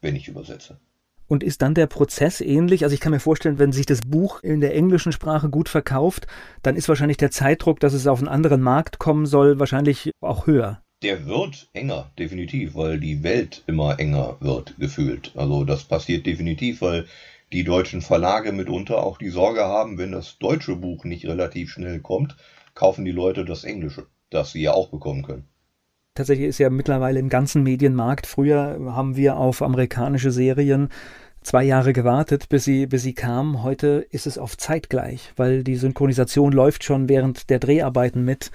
wenn 0.00 0.16
ich 0.16 0.28
übersetze. 0.28 0.78
Und 1.26 1.42
ist 1.42 1.60
dann 1.60 1.74
der 1.74 1.86
Prozess 1.86 2.40
ähnlich? 2.40 2.84
Also 2.84 2.94
ich 2.94 3.00
kann 3.00 3.12
mir 3.12 3.20
vorstellen, 3.20 3.58
wenn 3.58 3.72
sich 3.72 3.84
das 3.84 4.00
Buch 4.00 4.42
in 4.42 4.60
der 4.62 4.74
englischen 4.74 5.12
Sprache 5.12 5.50
gut 5.50 5.68
verkauft, 5.68 6.26
dann 6.62 6.74
ist 6.74 6.88
wahrscheinlich 6.88 7.18
der 7.18 7.30
Zeitdruck, 7.30 7.80
dass 7.80 7.92
es 7.92 8.06
auf 8.06 8.20
einen 8.20 8.28
anderen 8.28 8.62
Markt 8.62 8.98
kommen 8.98 9.26
soll, 9.26 9.58
wahrscheinlich 9.58 10.12
auch 10.20 10.46
höher. 10.46 10.80
Der 11.02 11.26
wird 11.26 11.68
enger, 11.74 12.10
definitiv, 12.18 12.74
weil 12.74 12.98
die 12.98 13.22
Welt 13.22 13.62
immer 13.66 14.00
enger 14.00 14.36
wird, 14.40 14.74
gefühlt. 14.78 15.32
Also 15.36 15.64
das 15.64 15.84
passiert 15.84 16.24
definitiv, 16.24 16.80
weil 16.80 17.04
die 17.52 17.64
deutschen 17.64 18.02
Verlage 18.02 18.52
mitunter 18.52 19.02
auch 19.02 19.18
die 19.18 19.30
Sorge 19.30 19.64
haben, 19.64 19.98
wenn 19.98 20.12
das 20.12 20.38
deutsche 20.38 20.76
Buch 20.76 21.04
nicht 21.04 21.26
relativ 21.26 21.70
schnell 21.70 22.00
kommt, 22.00 22.36
kaufen 22.74 23.04
die 23.04 23.12
Leute 23.12 23.44
das 23.44 23.64
englische 23.64 24.06
das 24.30 24.52
sie 24.52 24.62
ja 24.62 24.72
auch 24.72 24.90
bekommen 24.90 25.22
können. 25.22 25.48
Tatsächlich 26.14 26.48
ist 26.48 26.58
ja 26.58 26.70
mittlerweile 26.70 27.20
im 27.20 27.28
ganzen 27.28 27.62
Medienmarkt, 27.62 28.26
früher 28.26 28.78
haben 28.94 29.16
wir 29.16 29.36
auf 29.36 29.62
amerikanische 29.62 30.32
Serien 30.32 30.88
zwei 31.42 31.62
Jahre 31.62 31.92
gewartet, 31.92 32.48
bis 32.48 32.64
sie, 32.64 32.86
bis 32.86 33.02
sie 33.02 33.14
kam. 33.14 33.62
Heute 33.62 34.04
ist 34.10 34.26
es 34.26 34.36
auf 34.36 34.56
zeitgleich, 34.56 35.32
weil 35.36 35.62
die 35.62 35.76
Synchronisation 35.76 36.52
läuft 36.52 36.82
schon 36.82 37.08
während 37.08 37.50
der 37.50 37.60
Dreharbeiten 37.60 38.24
mit, 38.24 38.50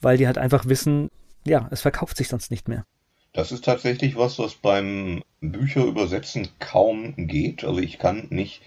weil 0.00 0.16
die 0.16 0.26
halt 0.26 0.38
einfach 0.38 0.66
wissen, 0.66 1.10
ja, 1.46 1.68
es 1.70 1.82
verkauft 1.82 2.16
sich 2.16 2.28
sonst 2.28 2.50
nicht 2.50 2.68
mehr. 2.68 2.84
Das 3.32 3.50
ist 3.50 3.64
tatsächlich 3.64 4.16
was, 4.16 4.38
was 4.38 4.54
beim 4.54 5.22
Bücherübersetzen 5.40 6.48
kaum 6.58 7.14
geht. 7.16 7.64
Also 7.64 7.78
ich 7.80 7.98
kann 7.98 8.26
nicht 8.30 8.62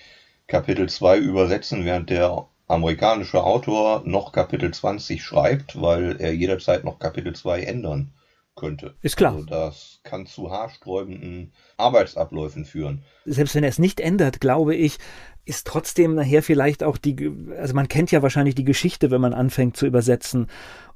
Kapitel 0.48 0.90
2 0.90 1.20
übersetzen, 1.20 1.86
während 1.86 2.10
der 2.10 2.48
amerikanische 2.68 3.44
Autor 3.44 4.02
noch 4.06 4.32
Kapitel 4.32 4.74
20 4.74 5.24
schreibt, 5.24 5.80
weil 5.80 6.18
er 6.20 6.34
jederzeit 6.34 6.84
noch 6.84 6.98
Kapitel 6.98 7.36
2 7.36 7.62
ändern 7.62 8.12
könnte. 8.56 8.96
Ist 9.02 9.18
klar. 9.18 9.34
Also 9.34 9.46
das 9.46 10.00
kann 10.04 10.26
zu 10.26 10.50
haarsträubenden 10.50 11.52
Arbeitsabläufen 11.78 12.66
führen. 12.66 13.04
Selbst 13.26 13.54
wenn 13.54 13.64
er 13.64 13.70
es 13.70 13.80
nicht 13.80 14.00
ändert, 14.00 14.40
glaube 14.40 14.76
ich, 14.76 14.98
ist 15.46 15.68
trotzdem 15.68 16.16
nachher 16.16 16.42
vielleicht 16.42 16.84
auch 16.84 16.98
die, 16.98 17.32
also 17.58 17.76
man 17.76 17.88
kennt 17.88 18.12
ja 18.12 18.24
wahrscheinlich 18.24 18.56
die 18.56 18.64
Geschichte, 18.64 19.12
wenn 19.12 19.22
man 19.22 19.34
anfängt 19.34 19.78
zu 19.78 19.86
übersetzen. 19.86 20.48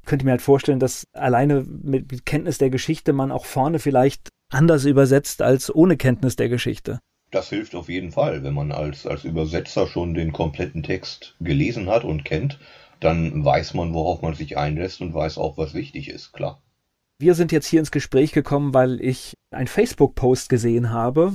Könnte 0.10 0.26
mir 0.26 0.32
halt 0.32 0.41
vorstellen, 0.41 0.80
dass 0.80 1.06
alleine 1.13 1.63
mit 1.63 2.26
Kenntnis 2.26 2.58
der 2.58 2.72
Geschichte 2.72 3.13
man 3.13 3.32
auch 3.32 3.45
vorne 3.45 3.78
vielleicht 3.78 4.30
anders 4.52 4.86
übersetzt 4.86 5.43
als 5.43 5.74
ohne 5.74 5.98
Kenntnis 5.98 6.36
der 6.36 6.50
Geschichte. 6.50 6.98
Das 7.30 7.50
hilft 7.50 7.76
auf 7.76 7.89
jeden 7.89 8.12
Fall, 8.12 8.43
wenn 8.43 8.56
man 8.56 8.72
als, 8.72 9.06
als 9.06 9.24
Übersetzer 9.24 9.86
schon 9.86 10.15
den 10.15 10.34
kompletten 10.34 10.82
Text 10.82 11.36
gelesen 11.39 11.89
hat 11.89 12.06
und 12.06 12.26
kennt, 12.26 12.58
dann 13.00 13.45
weiß 13.45 13.76
man, 13.76 13.93
worauf 13.93 14.24
man 14.24 14.34
sich 14.34 14.58
einlässt 14.58 15.00
und 15.02 15.13
weiß 15.13 15.38
auch, 15.38 15.60
was 15.60 15.76
wichtig 15.76 16.10
ist, 16.10 16.34
klar. 16.34 16.60
Wir 17.19 17.36
sind 17.36 17.52
jetzt 17.52 17.67
hier 17.67 17.80
ins 17.80 17.91
Gespräch 17.91 18.32
gekommen, 18.32 18.74
weil 18.74 19.00
ich 19.02 19.36
einen 19.52 19.67
Facebook-Post 19.67 20.50
gesehen 20.50 20.89
habe, 20.89 21.34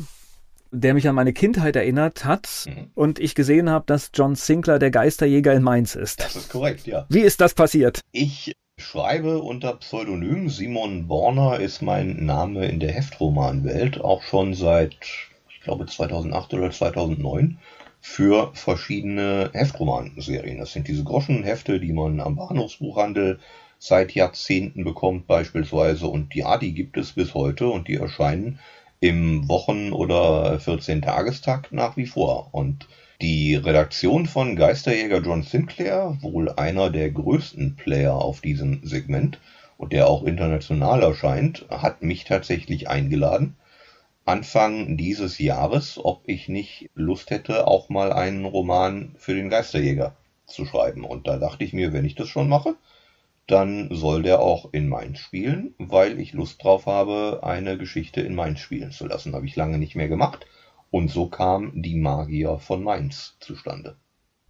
der 0.72 0.94
mich 0.94 1.08
an 1.08 1.14
meine 1.14 1.32
Kindheit 1.32 1.76
erinnert 1.76 2.24
hat 2.24 2.66
mhm. 2.66 2.90
und 2.94 3.20
ich 3.20 3.36
gesehen 3.36 3.70
habe, 3.70 3.84
dass 3.86 4.10
John 4.12 4.34
Sinclair 4.34 4.80
der 4.80 4.90
Geisterjäger 4.90 5.54
in 5.54 5.62
Mainz 5.62 5.94
ist. 5.94 6.20
Das 6.20 6.34
ist 6.34 6.50
korrekt, 6.50 6.88
ja. 6.88 7.06
Wie 7.08 7.20
ist 7.20 7.40
das 7.40 7.54
passiert? 7.54 8.00
Ich 8.10 8.52
schreibe 8.94 9.40
unter 9.40 9.74
Pseudonym. 9.74 10.48
Simon 10.48 11.08
Borner 11.08 11.58
ist 11.58 11.82
mein 11.82 12.24
Name 12.26 12.66
in 12.66 12.78
der 12.78 12.92
Heftromanwelt, 12.92 14.00
auch 14.00 14.22
schon 14.22 14.54
seit 14.54 14.96
glaube 15.64 15.86
2008 15.86 16.54
oder 16.54 16.70
2009. 16.70 17.58
für 18.00 18.52
verschiedene 18.54 19.50
Heftromanserien. 19.52 20.58
Das 20.58 20.72
sind 20.74 20.86
diese 20.86 21.02
Groschenhefte, 21.02 21.80
die 21.80 21.92
man 21.92 22.20
am 22.20 22.36
Bahnhofsbuchhandel 22.36 23.40
seit 23.78 24.12
Jahrzehnten 24.12 24.84
bekommt 24.84 25.26
beispielsweise 25.26 26.06
und 26.06 26.34
ja, 26.34 26.56
die 26.58 26.74
gibt 26.74 26.96
es 26.96 27.14
bis 27.14 27.34
heute 27.34 27.66
und 27.66 27.88
die 27.88 27.96
erscheinen 27.96 28.60
im 29.00 29.48
Wochen- 29.48 29.92
oder 29.92 30.58
14-Tagestakt 30.58 31.72
nach 31.72 31.96
wie 31.96 32.06
vor. 32.06 32.50
Und 32.52 32.86
die 33.24 33.54
Redaktion 33.54 34.26
von 34.26 34.54
Geisterjäger 34.54 35.22
John 35.22 35.44
Sinclair, 35.44 36.18
wohl 36.20 36.50
einer 36.50 36.90
der 36.90 37.10
größten 37.10 37.74
Player 37.74 38.12
auf 38.12 38.42
diesem 38.42 38.86
Segment 38.86 39.40
und 39.78 39.94
der 39.94 40.08
auch 40.08 40.24
international 40.24 41.02
erscheint, 41.02 41.64
hat 41.70 42.02
mich 42.02 42.24
tatsächlich 42.24 42.90
eingeladen, 42.90 43.56
Anfang 44.26 44.98
dieses 44.98 45.38
Jahres, 45.38 45.98
ob 46.04 46.20
ich 46.26 46.50
nicht 46.50 46.90
Lust 46.94 47.30
hätte, 47.30 47.66
auch 47.66 47.88
mal 47.88 48.12
einen 48.12 48.44
Roman 48.44 49.14
für 49.16 49.34
den 49.34 49.48
Geisterjäger 49.48 50.14
zu 50.44 50.66
schreiben. 50.66 51.02
Und 51.02 51.26
da 51.26 51.38
dachte 51.38 51.64
ich 51.64 51.72
mir, 51.72 51.94
wenn 51.94 52.04
ich 52.04 52.16
das 52.16 52.28
schon 52.28 52.50
mache, 52.50 52.74
dann 53.46 53.88
soll 53.90 54.22
der 54.22 54.40
auch 54.40 54.68
in 54.72 54.86
Mainz 54.86 55.18
spielen, 55.18 55.74
weil 55.78 56.20
ich 56.20 56.34
Lust 56.34 56.62
drauf 56.62 56.84
habe, 56.84 57.40
eine 57.42 57.78
Geschichte 57.78 58.20
in 58.20 58.34
Mainz 58.34 58.60
spielen 58.60 58.92
zu 58.92 59.06
lassen. 59.06 59.34
Habe 59.34 59.46
ich 59.46 59.56
lange 59.56 59.78
nicht 59.78 59.96
mehr 59.96 60.08
gemacht. 60.08 60.46
Und 60.94 61.10
so 61.10 61.26
kam 61.26 61.72
die 61.74 61.96
Magier 61.96 62.60
von 62.60 62.84
Mainz 62.84 63.36
zustande. 63.40 63.96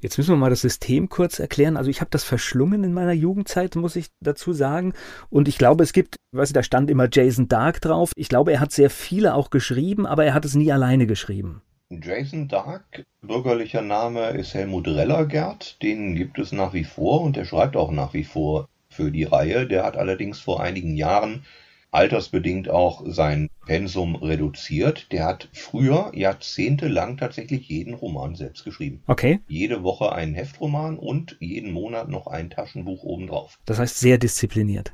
Jetzt 0.03 0.19
müssen 0.19 0.33
wir 0.33 0.37
mal 0.37 0.51
das 0.51 0.61
System 0.61 1.09
kurz 1.09 1.39
erklären. 1.39 1.79
Also 1.79 1.89
ich 1.89 2.03
habe 2.03 2.11
das 2.11 2.23
verschlungen 2.23 2.85
in 2.85 2.93
meiner 2.93 3.15
Jugendzeit, 3.15 3.77
muss 3.77 3.97
ich 3.97 4.09
dazu 4.21 4.53
sagen. 4.53 4.93
Und 5.31 5.49
ich 5.49 5.57
glaube, 5.57 5.83
es 5.85 5.95
gibt, 5.95 6.17
weißt 6.33 6.51
du, 6.51 6.55
da 6.57 6.63
stand 6.63 6.91
immer 6.91 7.09
Jason 7.11 7.49
Dark 7.49 7.81
drauf. 7.81 8.13
Ich 8.15 8.29
glaube, 8.29 8.53
er 8.53 8.61
hat 8.61 8.73
sehr 8.73 8.91
viele 8.91 9.37
auch 9.37 9.49
geschrieben, 9.49 10.05
aber 10.05 10.27
er 10.27 10.35
hat 10.35 10.45
es 10.45 10.55
nie 10.55 10.71
alleine 10.71 11.07
geschrieben. 11.07 11.63
Jason 11.89 12.47
Dark, 12.47 13.07
bürgerlicher 13.23 13.81
Name 13.81 14.29
ist 14.33 14.53
Helmut 14.53 14.87
Rellergert. 14.87 15.83
Den 15.83 16.15
gibt 16.15 16.39
es 16.39 16.53
nach 16.53 16.75
wie 16.75 16.85
vor 16.85 17.23
und 17.23 17.39
er 17.39 17.47
schreibt 17.47 17.75
auch 17.75 17.91
nach 17.91 18.13
wie 18.13 18.25
vor 18.25 18.69
für 18.91 19.11
die 19.11 19.25
Reihe. 19.25 19.67
Der 19.67 19.83
hat 19.83 19.97
allerdings 19.97 20.41
vor 20.41 20.63
einigen 20.63 20.95
Jahren 20.95 21.47
altersbedingt 21.95 22.69
auch 22.69 23.03
sein 23.07 23.49
Pensum 23.67 24.17
reduziert. 24.17 25.13
Der 25.13 25.25
hat 25.25 25.49
früher 25.53 26.11
jahrzehntelang 26.15 27.17
tatsächlich 27.17 27.69
jeden 27.69 27.95
Roman 27.95 28.35
selbst 28.35 28.65
geschrieben. 28.65 29.03
Okay. 29.07 29.41
Jede 29.47 29.83
Woche 29.83 30.13
einen 30.13 30.35
Heftroman 30.35 30.99
und 30.99 31.37
jeden 31.41 31.73
Monat 31.73 32.09
noch 32.09 32.27
ein 32.27 32.51
Taschenbuch 32.51 33.05
obendrauf. 33.05 33.59
Das 33.65 33.79
heißt 33.79 34.01
sehr 34.01 34.19
diszipliniert. 34.19 34.93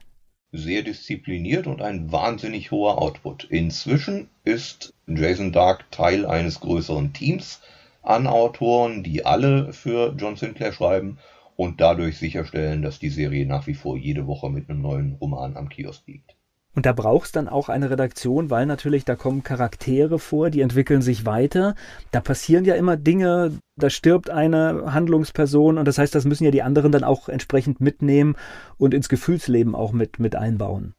Sehr 0.53 0.83
diszipliniert 0.83 1.67
und 1.67 1.81
ein 1.81 2.13
wahnsinnig 2.13 2.71
hoher 2.71 3.01
Output. 3.01 3.45
Inzwischen 3.45 4.29
ist 4.45 4.93
Jason 5.07 5.53
Dark 5.53 5.91
Teil 5.91 6.27
eines 6.27 6.61
größeren 6.61 7.13
Teams 7.13 7.61
an 8.03 8.27
Autoren, 8.27 9.03
die 9.03 9.25
alle 9.25 9.73
für 9.73 10.15
John 10.19 10.37
Sinclair 10.37 10.73
schreiben 10.73 11.19
und 11.57 11.81
dadurch 11.81 12.19
sicherstellen, 12.19 12.83
dass 12.83 12.99
die 12.99 13.11
Serie 13.11 13.47
nach 13.47 13.67
wie 13.67 13.75
vor 13.75 13.97
jede 13.97 14.27
Woche 14.27 14.51
mit 14.51 14.69
einem 14.69 14.83
neuen 14.83 15.15
Roman 15.21 15.57
am 15.57 15.69
Kiosk 15.69 16.07
liegt. 16.07 16.35
Und 16.75 16.87
da 16.87 16.93
brauchst 16.93 17.35
dann 17.35 17.49
auch 17.49 17.69
eine 17.69 17.91
Redaktion, 17.91 18.49
weil 18.49 18.65
natürlich 18.65 19.05
da 19.05 19.17
kommen 19.17 19.43
Charaktere 19.43 20.19
vor, 20.19 20.51
die 20.51 20.61
entwickeln 20.61 21.03
sich 21.03 21.27
weiter. 21.27 21.75
Da 22.13 22.21
passieren 22.21 22.65
ja 22.65 22.77
immer 22.77 22.97
Dinge, 22.97 23.59
da 23.77 23.91
stirbt 23.91 24.31
eine 24.31 24.93
Handlungsperson 24.93 25.79
und 25.79 25.85
das 25.87 25.99
heißt, 25.99 26.15
das 26.15 26.25
müssen 26.25 26.45
ja 26.45 26.53
die 26.53 26.63
anderen 26.63 26.93
dann 26.93 27.03
auch 27.03 27.29
entsprechend 27.29 27.81
mitnehmen 27.81 28.37
und 28.79 28.95
ins 28.95 29.09
Gefühlsleben 29.09 29.75
auch 29.75 29.93
mit, 29.93 30.21
mit 30.21 30.37
einbauen. 30.37 30.95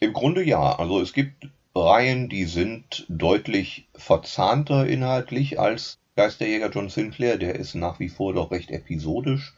Im 0.00 0.12
Grunde 0.12 0.42
ja. 0.42 0.76
Also 0.78 1.00
es 1.00 1.12
gibt 1.12 1.48
Reihen, 1.74 2.28
die 2.28 2.44
sind 2.44 3.06
deutlich 3.08 3.88
verzahnter 3.94 4.86
inhaltlich 4.86 5.60
als 5.60 6.00
Geisterjäger 6.16 6.70
John 6.70 6.88
Sinclair. 6.88 7.38
Der 7.38 7.54
ist 7.54 7.76
nach 7.76 8.00
wie 8.00 8.08
vor 8.08 8.34
doch 8.34 8.50
recht 8.50 8.72
episodisch 8.72 9.54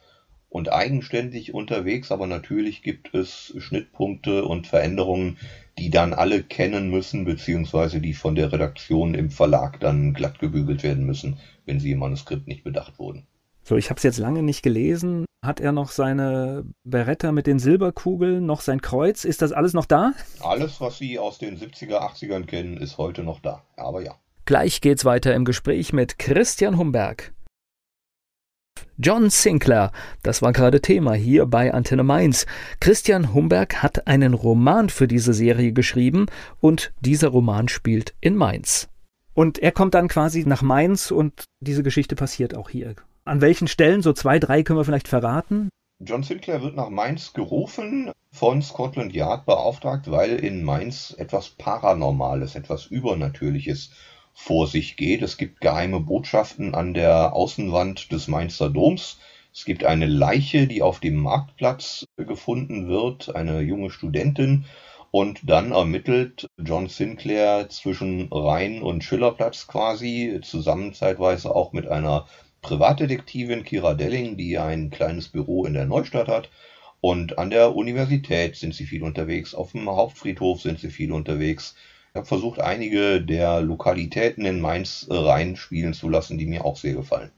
und 0.54 0.72
eigenständig 0.72 1.52
unterwegs, 1.52 2.12
aber 2.12 2.28
natürlich 2.28 2.82
gibt 2.82 3.12
es 3.12 3.52
Schnittpunkte 3.58 4.44
und 4.44 4.68
Veränderungen, 4.68 5.36
die 5.78 5.90
dann 5.90 6.12
alle 6.12 6.44
kennen 6.44 6.90
müssen, 6.90 7.24
beziehungsweise 7.24 8.00
die 8.00 8.14
von 8.14 8.36
der 8.36 8.52
Redaktion 8.52 9.14
im 9.14 9.30
Verlag 9.30 9.80
dann 9.80 10.14
glatt 10.14 10.38
gebügelt 10.38 10.84
werden 10.84 11.06
müssen, 11.06 11.38
wenn 11.66 11.80
sie 11.80 11.90
im 11.90 11.98
Manuskript 11.98 12.46
nicht 12.46 12.62
bedacht 12.62 13.00
wurden. 13.00 13.26
So, 13.64 13.74
ich 13.76 13.90
habe 13.90 13.98
es 13.98 14.04
jetzt 14.04 14.18
lange 14.18 14.44
nicht 14.44 14.62
gelesen. 14.62 15.24
Hat 15.44 15.58
er 15.58 15.72
noch 15.72 15.90
seine 15.90 16.64
Beretta 16.84 17.32
mit 17.32 17.48
den 17.48 17.58
Silberkugeln, 17.58 18.46
noch 18.46 18.60
sein 18.60 18.80
Kreuz? 18.80 19.24
Ist 19.24 19.42
das 19.42 19.50
alles 19.50 19.72
noch 19.72 19.86
da? 19.86 20.12
Alles, 20.38 20.80
was 20.80 20.98
Sie 20.98 21.18
aus 21.18 21.38
den 21.38 21.58
70er, 21.58 21.98
80ern 21.98 22.44
kennen, 22.44 22.76
ist 22.76 22.96
heute 22.96 23.24
noch 23.24 23.40
da. 23.40 23.64
Aber 23.74 24.02
ja. 24.02 24.14
Gleich 24.44 24.80
geht's 24.80 25.04
weiter 25.04 25.34
im 25.34 25.44
Gespräch 25.44 25.92
mit 25.92 26.20
Christian 26.20 26.78
Humberg. 26.78 27.33
John 28.96 29.28
Sinclair, 29.28 29.90
das 30.22 30.40
war 30.40 30.52
gerade 30.52 30.80
Thema 30.80 31.14
hier 31.14 31.46
bei 31.46 31.74
Antenne 31.74 32.04
Mainz. 32.04 32.46
Christian 32.78 33.34
Humberg 33.34 33.82
hat 33.82 34.06
einen 34.06 34.34
Roman 34.34 34.88
für 34.88 35.08
diese 35.08 35.34
Serie 35.34 35.72
geschrieben 35.72 36.26
und 36.60 36.92
dieser 37.00 37.28
Roman 37.28 37.66
spielt 37.66 38.14
in 38.20 38.36
Mainz. 38.36 38.88
Und 39.34 39.58
er 39.58 39.72
kommt 39.72 39.94
dann 39.94 40.06
quasi 40.06 40.44
nach 40.46 40.62
Mainz 40.62 41.10
und 41.10 41.42
diese 41.58 41.82
Geschichte 41.82 42.14
passiert 42.14 42.54
auch 42.54 42.70
hier. 42.70 42.94
An 43.24 43.40
welchen 43.40 43.66
Stellen, 43.66 44.00
so 44.00 44.12
zwei, 44.12 44.38
drei 44.38 44.62
können 44.62 44.78
wir 44.78 44.84
vielleicht 44.84 45.08
verraten? 45.08 45.70
John 45.98 46.22
Sinclair 46.22 46.62
wird 46.62 46.76
nach 46.76 46.90
Mainz 46.90 47.32
gerufen, 47.32 48.12
von 48.30 48.62
Scotland 48.62 49.12
Yard 49.12 49.44
beauftragt, 49.44 50.08
weil 50.08 50.36
in 50.36 50.62
Mainz 50.62 51.12
etwas 51.18 51.50
Paranormales, 51.50 52.54
etwas 52.54 52.86
Übernatürliches 52.86 53.90
vor 54.34 54.66
sich 54.66 54.96
geht. 54.96 55.22
Es 55.22 55.38
gibt 55.38 55.60
geheime 55.60 56.00
Botschaften 56.00 56.74
an 56.74 56.92
der 56.92 57.32
Außenwand 57.32 58.12
des 58.12 58.28
Mainzer 58.28 58.68
Doms. 58.68 59.18
Es 59.54 59.64
gibt 59.64 59.84
eine 59.84 60.06
Leiche, 60.06 60.66
die 60.66 60.82
auf 60.82 60.98
dem 60.98 61.16
Marktplatz 61.16 62.04
gefunden 62.16 62.88
wird, 62.88 63.34
eine 63.34 63.60
junge 63.60 63.90
Studentin. 63.90 64.64
Und 65.12 65.48
dann 65.48 65.70
ermittelt 65.70 66.48
John 66.58 66.88
Sinclair 66.88 67.68
zwischen 67.68 68.28
Rhein 68.32 68.82
und 68.82 69.04
Schillerplatz 69.04 69.68
quasi, 69.68 70.40
zusammen 70.42 70.92
zeitweise 70.92 71.54
auch 71.54 71.72
mit 71.72 71.86
einer 71.86 72.26
Privatdetektivin 72.62 73.62
Kira 73.62 73.94
Delling, 73.94 74.36
die 74.36 74.58
ein 74.58 74.90
kleines 74.90 75.28
Büro 75.28 75.66
in 75.66 75.74
der 75.74 75.86
Neustadt 75.86 76.26
hat. 76.26 76.50
Und 77.00 77.38
an 77.38 77.50
der 77.50 77.76
Universität 77.76 78.56
sind 78.56 78.74
sie 78.74 78.86
viel 78.86 79.04
unterwegs, 79.04 79.54
auf 79.54 79.70
dem 79.70 79.88
Hauptfriedhof 79.88 80.62
sind 80.62 80.80
sie 80.80 80.90
viel 80.90 81.12
unterwegs. 81.12 81.76
Ich 82.14 82.18
habe 82.18 82.28
versucht, 82.28 82.60
einige 82.60 83.20
der 83.20 83.60
Lokalitäten 83.60 84.44
in 84.44 84.60
Mainz 84.60 85.04
äh, 85.10 85.14
reinspielen 85.16 85.94
zu 85.94 86.08
lassen, 86.08 86.38
die 86.38 86.46
mir 86.46 86.64
auch 86.64 86.76
sehr 86.76 86.94
gefallen. 86.94 87.32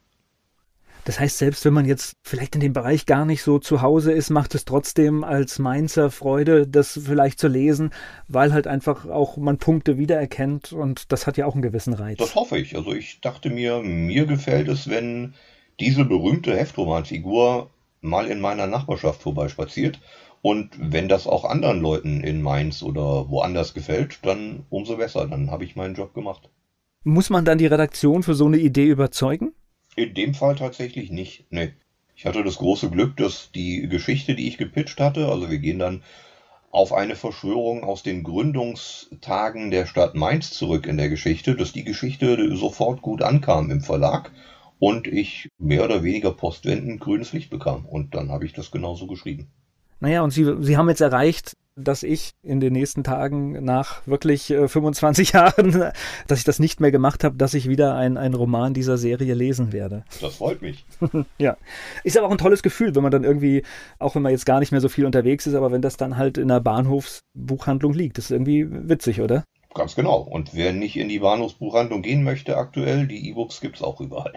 Das 1.06 1.18
heißt, 1.18 1.38
selbst 1.38 1.64
wenn 1.64 1.72
man 1.72 1.86
jetzt 1.86 2.16
vielleicht 2.22 2.56
in 2.56 2.60
dem 2.60 2.74
Bereich 2.74 3.06
gar 3.06 3.24
nicht 3.24 3.42
so 3.42 3.58
zu 3.58 3.80
Hause 3.80 4.12
ist, 4.12 4.28
macht 4.28 4.54
es 4.54 4.66
trotzdem 4.66 5.24
als 5.24 5.58
Mainzer 5.58 6.10
Freude, 6.10 6.66
das 6.66 7.00
vielleicht 7.02 7.38
zu 7.38 7.48
lesen, 7.48 7.88
weil 8.28 8.52
halt 8.52 8.66
einfach 8.66 9.06
auch 9.06 9.38
man 9.38 9.56
Punkte 9.56 9.96
wiedererkennt 9.96 10.74
und 10.74 11.10
das 11.10 11.26
hat 11.26 11.38
ja 11.38 11.46
auch 11.46 11.54
einen 11.54 11.62
gewissen 11.62 11.94
Reiz. 11.94 12.18
Das 12.18 12.34
hoffe 12.34 12.58
ich. 12.58 12.76
Also 12.76 12.92
ich 12.92 13.22
dachte 13.22 13.48
mir, 13.48 13.80
mir 13.80 14.26
gefällt 14.26 14.68
es, 14.68 14.90
wenn 14.90 15.32
diese 15.80 16.04
berühmte 16.04 16.54
Heftromanfigur 16.54 17.70
mal 18.02 18.26
in 18.26 18.40
meiner 18.40 18.66
Nachbarschaft 18.66 19.22
vorbeispaziert 19.22 20.00
und 20.46 20.70
wenn 20.78 21.09
das 21.09 21.26
auch 21.26 21.44
anderen 21.44 21.80
Leuten 21.80 22.22
in 22.22 22.40
Mainz 22.40 22.80
oder 22.80 23.28
woanders 23.28 23.74
gefällt, 23.74 24.20
dann 24.22 24.64
umso 24.70 24.96
besser. 24.96 25.26
Dann 25.26 25.50
habe 25.50 25.64
ich 25.64 25.74
meinen 25.74 25.96
Job 25.96 26.14
gemacht. 26.14 26.50
Muss 27.02 27.30
man 27.30 27.44
dann 27.44 27.59
die 27.59 27.66
Redaktion 27.66 28.22
für 28.22 28.37
so 28.37 28.46
eine 28.46 28.59
Idee 28.59 28.87
überzeugen? 28.87 29.54
In 29.96 30.14
dem 30.14 30.35
Fall 30.35 30.54
tatsächlich 30.54 31.11
nicht. 31.11 31.46
Nee. 31.50 31.72
Ich 32.14 32.26
hatte 32.26 32.44
das 32.44 32.59
große 32.59 32.90
Glück, 32.90 33.16
dass 33.16 33.50
die 33.56 33.88
Geschichte, 33.88 34.37
die 34.37 34.46
ich 34.46 34.56
gepitcht 34.56 35.00
hatte, 35.00 35.26
also 35.26 35.50
wir 35.50 35.59
gehen 35.59 35.80
dann 35.80 36.04
auf 36.70 36.92
eine 36.92 37.16
Verschwörung 37.16 37.82
aus 37.82 38.04
den 38.04 38.22
Gründungstagen 38.22 39.72
der 39.72 39.85
Stadt 39.85 40.14
Mainz 40.14 40.52
zurück 40.52 40.87
in 40.87 40.96
der 40.96 41.09
Geschichte, 41.09 41.56
dass 41.56 41.72
die 41.72 41.82
Geschichte 41.82 42.54
sofort 42.54 43.02
gut 43.02 43.20
ankam 43.20 43.72
im 43.72 43.80
Verlag 43.80 44.30
und 44.78 45.09
ich 45.09 45.48
mehr 45.59 45.82
oder 45.82 46.04
weniger 46.04 46.30
postwendend 46.30 47.00
grünes 47.00 47.32
Licht 47.32 47.50
bekam. 47.50 47.85
Und 47.85 48.14
dann 48.14 48.30
habe 48.30 48.46
ich 48.46 48.52
das 48.52 48.70
genauso 48.70 49.09
geschrieben. 49.09 49.50
Naja, 50.00 50.22
und 50.22 50.30
Sie, 50.30 50.56
Sie 50.61 50.76
haben 50.76 50.88
jetzt 50.88 51.00
erreicht, 51.00 51.56
dass 51.76 52.02
ich 52.02 52.32
in 52.42 52.59
den 52.59 52.72
nächsten 52.72 53.04
Tagen 53.04 53.62
nach 53.64 54.06
wirklich 54.06 54.50
äh, 54.50 54.66
25 54.66 55.32
Jahren, 55.32 55.92
dass 56.26 56.38
ich 56.38 56.44
das 56.44 56.59
nicht 56.59 56.80
mehr 56.80 56.90
gemacht 56.90 57.22
habe, 57.22 57.37
dass 57.37 57.54
ich 57.54 57.68
wieder 57.68 57.94
einen 57.94 58.35
Roman 58.35 58.73
dieser 58.73 58.96
Serie 58.96 59.35
lesen 59.35 59.73
werde. 59.73 60.04
Das 60.21 60.37
freut 60.37 60.62
mich. 60.62 60.87
ja. 61.38 61.56
Ist 62.02 62.16
aber 62.16 62.27
auch 62.27 62.33
ein 62.33 62.38
tolles 62.38 62.62
Gefühl, 62.62 62.94
wenn 62.94 63.02
man 63.02 63.12
dann 63.12 63.25
irgendwie, 63.25 63.62
auch 63.98 64.14
wenn 64.14 64.23
man 64.23 64.33
jetzt 64.33 64.46
gar 64.46 64.60
nicht 64.60 64.73
mehr 64.73 64.81
so 64.81 64.88
viel 64.88 65.04
unterwegs 65.04 65.46
ist, 65.46 65.54
aber 65.54 65.71
wenn 65.71 65.83
das 65.83 65.98
dann 65.98 66.16
halt 66.16 66.38
in 66.38 66.50
einer 66.50 66.60
Bahnhofsbuchhandlung 66.60 67.92
liegt. 67.92 68.16
Das 68.16 68.27
ist 68.27 68.31
irgendwie 68.31 68.66
witzig, 68.71 69.21
oder? 69.21 69.44
Ganz 69.75 69.94
genau. 69.94 70.21
Und 70.21 70.54
wer 70.54 70.73
nicht 70.73 70.96
in 70.96 71.10
die 71.10 71.18
Bahnhofsbuchhandlung 71.18 72.00
gehen 72.00 72.25
möchte 72.25 72.56
aktuell, 72.56 73.06
die 73.06 73.29
E-Books 73.29 73.60
gibt 73.60 73.77
es 73.77 73.83
auch 73.83 74.00
überall. 74.00 74.33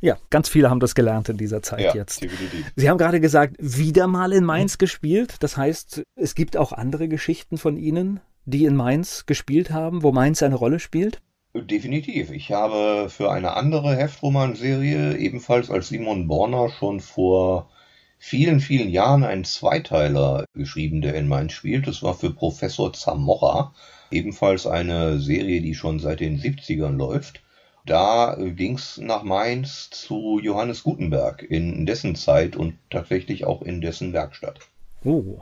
Ja, 0.00 0.16
ganz 0.30 0.48
viele 0.48 0.70
haben 0.70 0.80
das 0.80 0.94
gelernt 0.94 1.28
in 1.28 1.36
dieser 1.36 1.62
Zeit 1.62 1.80
ja, 1.80 1.94
jetzt. 1.94 2.22
Definitiv. 2.22 2.72
Sie 2.76 2.88
haben 2.88 2.98
gerade 2.98 3.20
gesagt, 3.20 3.56
wieder 3.58 4.06
mal 4.06 4.32
in 4.32 4.44
Mainz 4.44 4.74
mhm. 4.74 4.78
gespielt. 4.78 5.36
Das 5.40 5.56
heißt, 5.56 6.02
es 6.14 6.34
gibt 6.34 6.56
auch 6.56 6.72
andere 6.72 7.08
Geschichten 7.08 7.58
von 7.58 7.76
Ihnen, 7.76 8.20
die 8.44 8.64
in 8.64 8.76
Mainz 8.76 9.26
gespielt 9.26 9.70
haben, 9.70 10.02
wo 10.02 10.12
Mainz 10.12 10.42
eine 10.42 10.54
Rolle 10.54 10.78
spielt? 10.78 11.20
Definitiv. 11.54 12.30
Ich 12.30 12.52
habe 12.52 13.08
für 13.10 13.30
eine 13.32 13.54
andere 13.56 13.96
Heftromanserie 13.96 15.16
ebenfalls 15.16 15.70
als 15.70 15.88
Simon 15.88 16.28
Borner 16.28 16.68
schon 16.68 17.00
vor 17.00 17.70
vielen, 18.18 18.60
vielen 18.60 18.90
Jahren 18.90 19.24
einen 19.24 19.44
Zweiteiler 19.44 20.44
geschrieben, 20.54 21.00
der 21.00 21.14
in 21.14 21.26
Mainz 21.26 21.52
spielt. 21.52 21.86
Das 21.86 22.02
war 22.02 22.14
für 22.14 22.30
Professor 22.30 22.92
Zamora. 22.92 23.74
Ebenfalls 24.10 24.66
eine 24.66 25.18
Serie, 25.18 25.60
die 25.60 25.74
schon 25.74 25.98
seit 25.98 26.20
den 26.20 26.38
70ern 26.38 26.96
läuft. 26.96 27.42
Da 27.88 28.36
ging 28.38 28.74
es 28.74 28.98
nach 28.98 29.22
Mainz 29.22 29.88
zu 29.88 30.38
Johannes 30.40 30.82
Gutenberg 30.82 31.42
in 31.42 31.86
dessen 31.86 32.16
Zeit 32.16 32.54
und 32.54 32.74
tatsächlich 32.90 33.46
auch 33.46 33.62
in 33.62 33.80
dessen 33.80 34.12
Werkstatt. 34.12 34.60
Oh. 35.04 35.38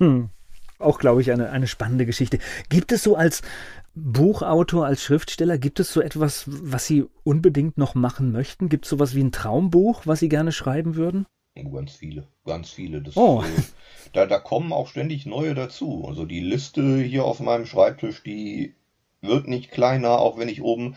auch, 0.80 0.98
glaube 0.98 1.20
ich, 1.20 1.30
eine, 1.30 1.50
eine 1.50 1.68
spannende 1.68 2.04
Geschichte. 2.04 2.40
Gibt 2.68 2.90
es 2.90 3.04
so 3.04 3.14
als 3.14 3.42
Buchautor, 3.94 4.86
als 4.86 5.04
Schriftsteller, 5.04 5.56
gibt 5.56 5.78
es 5.78 5.92
so 5.92 6.00
etwas, 6.00 6.46
was 6.48 6.86
Sie 6.86 7.04
unbedingt 7.22 7.78
noch 7.78 7.94
machen 7.94 8.32
möchten? 8.32 8.68
Gibt 8.68 8.84
es 8.84 8.90
sowas 8.90 9.14
wie 9.14 9.22
ein 9.22 9.30
Traumbuch, 9.30 10.02
was 10.04 10.18
Sie 10.18 10.28
gerne 10.28 10.50
schreiben 10.50 10.96
würden? 10.96 11.26
Oh, 11.56 11.70
ganz 11.70 11.92
viele, 11.92 12.26
ganz 12.44 12.70
viele. 12.70 13.02
Das, 13.02 13.16
oh. 13.16 13.42
Äh, 13.42 13.62
da, 14.12 14.26
da 14.26 14.40
kommen 14.40 14.72
auch 14.72 14.88
ständig 14.88 15.26
neue 15.26 15.54
dazu. 15.54 16.06
Also 16.08 16.24
die 16.24 16.40
Liste 16.40 16.98
hier 16.98 17.24
auf 17.24 17.38
meinem 17.38 17.66
Schreibtisch, 17.66 18.24
die 18.24 18.74
wird 19.20 19.46
nicht 19.46 19.70
kleiner, 19.70 20.18
auch 20.18 20.38
wenn 20.38 20.48
ich 20.48 20.60
oben 20.60 20.96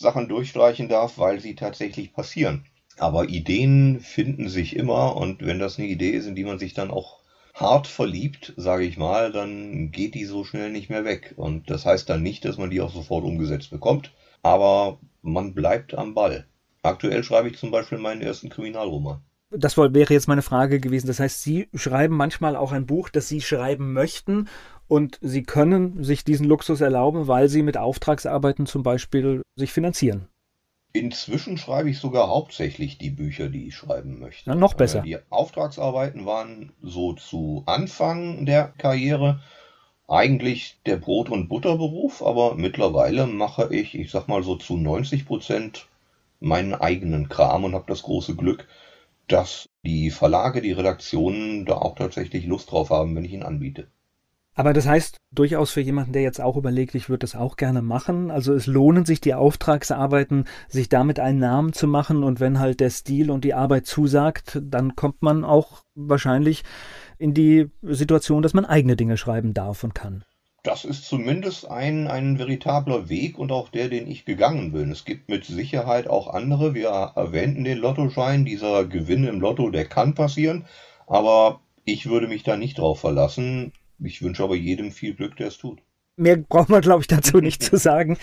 Sachen 0.00 0.28
durchstreichen 0.28 0.88
darf, 0.88 1.18
weil 1.18 1.40
sie 1.40 1.54
tatsächlich 1.54 2.12
passieren. 2.12 2.64
Aber 2.98 3.28
Ideen 3.28 4.00
finden 4.00 4.48
sich 4.48 4.76
immer 4.76 5.16
und 5.16 5.44
wenn 5.44 5.58
das 5.58 5.78
eine 5.78 5.88
Idee 5.88 6.10
ist, 6.10 6.26
in 6.26 6.34
die 6.34 6.44
man 6.44 6.58
sich 6.58 6.74
dann 6.74 6.90
auch 6.90 7.20
hart 7.54 7.86
verliebt, 7.86 8.52
sage 8.56 8.84
ich 8.84 8.96
mal, 8.96 9.32
dann 9.32 9.90
geht 9.90 10.14
die 10.14 10.24
so 10.24 10.44
schnell 10.44 10.70
nicht 10.70 10.90
mehr 10.90 11.04
weg. 11.04 11.34
Und 11.36 11.70
das 11.70 11.86
heißt 11.86 12.08
dann 12.08 12.22
nicht, 12.22 12.44
dass 12.44 12.58
man 12.58 12.70
die 12.70 12.80
auch 12.80 12.92
sofort 12.92 13.24
umgesetzt 13.24 13.70
bekommt, 13.70 14.12
aber 14.42 14.98
man 15.22 15.54
bleibt 15.54 15.94
am 15.94 16.14
Ball. 16.14 16.46
Aktuell 16.82 17.22
schreibe 17.22 17.48
ich 17.48 17.58
zum 17.58 17.70
Beispiel 17.70 17.98
meinen 17.98 18.22
ersten 18.22 18.48
Kriminalroman. 18.48 19.20
Das 19.50 19.76
wäre 19.76 20.14
jetzt 20.14 20.28
meine 20.28 20.42
Frage 20.42 20.78
gewesen. 20.78 21.08
Das 21.08 21.18
heißt, 21.18 21.42
Sie 21.42 21.68
schreiben 21.74 22.16
manchmal 22.16 22.54
auch 22.54 22.72
ein 22.72 22.86
Buch, 22.86 23.08
das 23.08 23.28
Sie 23.28 23.40
schreiben 23.40 23.92
möchten 23.92 24.48
und 24.90 25.18
Sie 25.22 25.44
können 25.44 26.02
sich 26.02 26.24
diesen 26.24 26.46
Luxus 26.46 26.80
erlauben, 26.80 27.28
weil 27.28 27.48
Sie 27.48 27.62
mit 27.62 27.76
Auftragsarbeiten 27.76 28.66
zum 28.66 28.82
Beispiel 28.82 29.42
sich 29.54 29.72
finanzieren. 29.72 30.26
Inzwischen 30.92 31.58
schreibe 31.58 31.90
ich 31.90 32.00
sogar 32.00 32.28
hauptsächlich 32.28 32.98
die 32.98 33.10
Bücher, 33.10 33.48
die 33.48 33.68
ich 33.68 33.76
schreiben 33.76 34.18
möchte. 34.18 34.50
Na, 34.50 34.56
noch 34.56 34.74
besser. 34.74 35.02
Die 35.02 35.18
Auftragsarbeiten 35.30 36.26
waren 36.26 36.72
so 36.82 37.12
zu 37.12 37.62
Anfang 37.66 38.44
der 38.46 38.72
Karriere 38.78 39.40
eigentlich 40.08 40.80
der 40.86 40.96
Brot- 40.96 41.30
und 41.30 41.48
Butterberuf, 41.48 42.20
aber 42.20 42.56
mittlerweile 42.56 43.28
mache 43.28 43.72
ich, 43.72 43.94
ich 43.94 44.10
sag 44.10 44.26
mal 44.26 44.42
so 44.42 44.56
zu 44.56 44.76
90 44.76 45.24
Prozent 45.24 45.86
meinen 46.40 46.74
eigenen 46.74 47.28
Kram 47.28 47.62
und 47.62 47.76
habe 47.76 47.84
das 47.86 48.02
große 48.02 48.34
Glück, 48.34 48.66
dass 49.28 49.68
die 49.84 50.10
Verlage, 50.10 50.60
die 50.62 50.72
Redaktionen 50.72 51.64
da 51.64 51.76
auch 51.76 51.94
tatsächlich 51.94 52.46
Lust 52.46 52.72
drauf 52.72 52.90
haben, 52.90 53.14
wenn 53.14 53.24
ich 53.24 53.32
ihn 53.32 53.44
anbiete. 53.44 53.86
Aber 54.54 54.72
das 54.72 54.86
heißt 54.86 55.16
durchaus 55.32 55.70
für 55.70 55.80
jemanden, 55.80 56.12
der 56.12 56.22
jetzt 56.22 56.40
auch 56.40 56.56
überlegt, 56.56 56.94
ich 56.94 57.08
würde 57.08 57.20
das 57.20 57.36
auch 57.36 57.56
gerne 57.56 57.82
machen. 57.82 58.30
Also 58.30 58.52
es 58.52 58.66
lohnen 58.66 59.04
sich 59.04 59.20
die 59.20 59.34
Auftragsarbeiten, 59.34 60.46
sich 60.68 60.88
damit 60.88 61.20
einen 61.20 61.38
Namen 61.38 61.72
zu 61.72 61.86
machen. 61.86 62.24
Und 62.24 62.40
wenn 62.40 62.58
halt 62.58 62.80
der 62.80 62.90
Stil 62.90 63.30
und 63.30 63.44
die 63.44 63.54
Arbeit 63.54 63.86
zusagt, 63.86 64.60
dann 64.62 64.96
kommt 64.96 65.22
man 65.22 65.44
auch 65.44 65.82
wahrscheinlich 65.94 66.64
in 67.18 67.32
die 67.32 67.70
Situation, 67.82 68.42
dass 68.42 68.54
man 68.54 68.64
eigene 68.64 68.96
Dinge 68.96 69.16
schreiben 69.16 69.54
darf 69.54 69.84
und 69.84 69.94
kann. 69.94 70.24
Das 70.62 70.84
ist 70.84 71.06
zumindest 71.06 71.70
ein, 71.70 72.06
ein 72.06 72.38
veritabler 72.38 73.08
Weg 73.08 73.38
und 73.38 73.50
auch 73.50 73.70
der, 73.70 73.88
den 73.88 74.06
ich 74.06 74.26
gegangen 74.26 74.72
bin. 74.72 74.90
Es 74.90 75.06
gibt 75.06 75.30
mit 75.30 75.46
Sicherheit 75.46 76.06
auch 76.06 76.28
andere. 76.28 76.74
Wir 76.74 76.88
erwähnten 76.88 77.64
den 77.64 77.78
Lottoschein. 77.78 78.44
Dieser 78.44 78.84
Gewinn 78.84 79.24
im 79.24 79.40
Lotto, 79.40 79.70
der 79.70 79.86
kann 79.86 80.14
passieren. 80.14 80.66
Aber 81.06 81.60
ich 81.84 82.10
würde 82.10 82.28
mich 82.28 82.42
da 82.42 82.58
nicht 82.58 82.78
drauf 82.78 83.00
verlassen. 83.00 83.72
Ich 84.02 84.22
wünsche 84.22 84.42
aber 84.42 84.56
jedem 84.56 84.90
viel 84.92 85.14
Glück, 85.14 85.36
der 85.36 85.48
es 85.48 85.58
tut. 85.58 85.80
Mehr 86.16 86.36
braucht 86.36 86.68
man, 86.68 86.82
glaube 86.82 87.00
ich, 87.00 87.06
dazu 87.06 87.38
nicht 87.38 87.62
zu 87.62 87.76
sagen. 87.76 88.18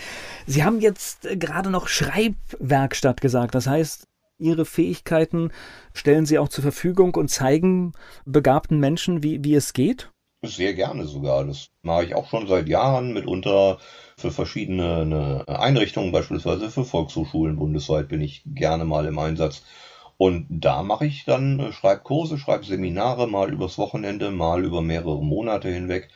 Sie 0.46 0.62
haben 0.64 0.80
jetzt 0.80 1.26
äh, 1.26 1.36
gerade 1.36 1.70
noch 1.70 1.88
Schreibwerkstatt 1.88 3.20
gesagt. 3.20 3.54
Das 3.54 3.66
heißt, 3.66 4.06
Ihre 4.38 4.64
Fähigkeiten 4.64 5.50
stellen 5.92 6.24
Sie 6.24 6.38
auch 6.38 6.48
zur 6.48 6.62
Verfügung 6.62 7.14
und 7.16 7.28
zeigen 7.28 7.92
begabten 8.24 8.78
Menschen, 8.78 9.22
wie, 9.24 9.42
wie 9.42 9.54
es 9.54 9.72
geht? 9.72 10.12
Sehr 10.44 10.74
gerne 10.74 11.06
sogar. 11.06 11.44
Das 11.44 11.70
mache 11.82 12.04
ich 12.04 12.14
auch 12.14 12.30
schon 12.30 12.46
seit 12.46 12.68
Jahren, 12.68 13.12
mitunter 13.12 13.78
für 14.16 14.30
verschiedene 14.30 15.04
ne, 15.04 15.44
Einrichtungen, 15.48 16.12
beispielsweise 16.12 16.70
für 16.70 16.84
Volkshochschulen 16.84 17.56
bundesweit 17.56 18.08
bin 18.08 18.20
ich 18.20 18.44
gerne 18.46 18.84
mal 18.84 19.06
im 19.06 19.18
Einsatz. 19.18 19.64
Und 20.18 20.46
da 20.50 20.82
mache 20.82 21.06
ich 21.06 21.24
dann 21.24 21.60
äh, 21.60 21.72
Schreibkurse, 21.72 22.38
Schreibseminare, 22.38 23.28
mal 23.28 23.52
übers 23.52 23.78
Wochenende, 23.78 24.32
mal 24.32 24.64
über 24.64 24.82
mehrere 24.82 25.22
Monate 25.22 25.68
hinweg 25.68 26.08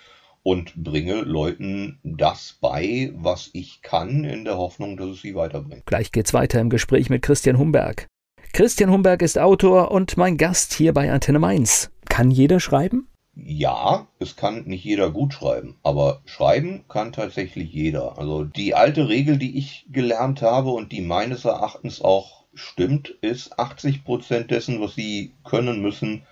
und 0.43 0.75
bringe 0.75 1.21
Leuten 1.21 2.01
das 2.03 2.59
bei, 2.61 3.13
was 3.15 3.51
ich 3.53 3.81
kann, 3.81 4.25
in 4.25 4.45
der 4.45 4.59
Hoffnung, 4.59 4.97
dass 4.97 5.07
es 5.07 5.23
sie 5.23 5.37
weiterbringt. 5.37 5.87
Gleich 5.87 6.11
geht's 6.11 6.35
weiter 6.35 6.61
im 6.61 6.69
Gespräch 6.69 7.11
mit 7.11 7.23
Christian 7.23 7.59
Humberg. 7.59 8.09
Christian 8.53 8.91
Humberg 8.91 9.23
ist 9.23 9.39
Autor 9.39 9.93
und 9.93 10.17
mein 10.17 10.37
Gast 10.37 10.75
hier 10.75 10.93
bei 10.93 11.11
Antenne 11.11 11.39
Mainz. 11.39 11.91
Kann 12.09 12.33
jeder 12.33 12.59
schreiben? 12.59 13.07
Ja, 13.35 14.09
es 14.19 14.37
kann 14.37 14.65
nicht 14.65 14.85
jeder 14.85 15.11
gut 15.11 15.33
schreiben, 15.33 15.79
aber 15.83 16.21
schreiben 16.27 16.85
kann 16.89 17.13
tatsächlich 17.13 17.73
jeder. 17.73 18.19
Also 18.19 18.45
die 18.45 18.75
alte 18.75 19.09
Regel, 19.09 19.39
die 19.39 19.57
ich 19.57 19.87
gelernt 19.91 20.43
habe 20.43 20.71
und 20.71 20.93
die 20.93 21.01
meines 21.01 21.47
Erachtens 21.47 22.03
auch 22.03 22.42
stimmt, 22.55 23.11
ist 23.21 23.59
80 23.59 24.05
Prozent 24.05 24.51
dessen, 24.51 24.81
was 24.81 24.95
sie 24.95 25.33
können 25.45 25.83
müssen, 25.83 26.23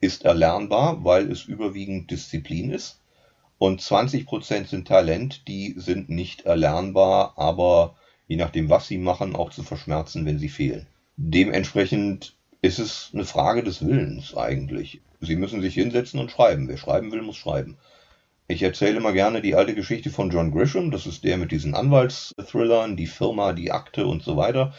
ist 0.00 0.24
erlernbar, 0.24 1.04
weil 1.04 1.30
es 1.30 1.44
überwiegend 1.44 2.10
Disziplin 2.10 2.70
ist. 2.70 3.00
Und 3.58 3.80
20 3.82 4.26
Prozent 4.26 4.68
sind 4.68 4.88
Talent, 4.88 5.46
die 5.46 5.74
sind 5.76 6.08
nicht 6.08 6.42
erlernbar, 6.42 7.34
aber 7.36 7.96
je 8.26 8.36
nachdem, 8.36 8.70
was 8.70 8.88
sie 8.88 8.98
machen, 8.98 9.36
auch 9.36 9.50
zu 9.50 9.62
verschmerzen, 9.62 10.24
wenn 10.24 10.38
sie 10.38 10.48
fehlen. 10.48 10.86
Dementsprechend 11.16 12.34
ist 12.62 12.78
es 12.78 13.10
eine 13.12 13.24
Frage 13.24 13.62
des 13.62 13.84
Willens 13.84 14.34
eigentlich. 14.34 15.02
Sie 15.20 15.36
müssen 15.36 15.60
sich 15.60 15.74
hinsetzen 15.74 16.18
und 16.18 16.30
schreiben. 16.30 16.68
Wer 16.68 16.78
schreiben 16.78 17.12
will, 17.12 17.20
muss 17.20 17.36
schreiben. 17.36 17.76
Ich 18.48 18.62
erzähle 18.62 18.96
immer 18.96 19.12
gerne 19.12 19.42
die 19.42 19.54
alte 19.54 19.74
Geschichte 19.74 20.10
von 20.10 20.30
John 20.30 20.50
Grisham. 20.50 20.90
Das 20.90 21.06
ist 21.06 21.24
der 21.24 21.36
mit 21.36 21.52
diesen 21.52 21.74
Anwaltsthrillern, 21.74 22.96
die 22.96 23.06
Firma, 23.06 23.52
die 23.52 23.70
Akte 23.70 24.06
und 24.06 24.22
so 24.22 24.36
weiter. 24.36 24.72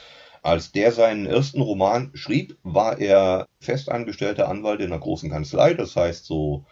Als 0.44 0.72
der 0.72 0.92
seinen 0.92 1.28
ersten 1.28 1.62
Roman 1.62 2.10
schrieb, 2.16 2.58
war 2.64 2.98
er 2.98 3.48
festangestellter 3.60 4.50
Anwalt 4.50 4.80
in 4.80 4.88
einer 4.88 5.00
großen 5.00 5.30
Kanzlei, 5.30 5.76
das 5.76 5.96
heißt 5.96 6.26
so 6.26 6.66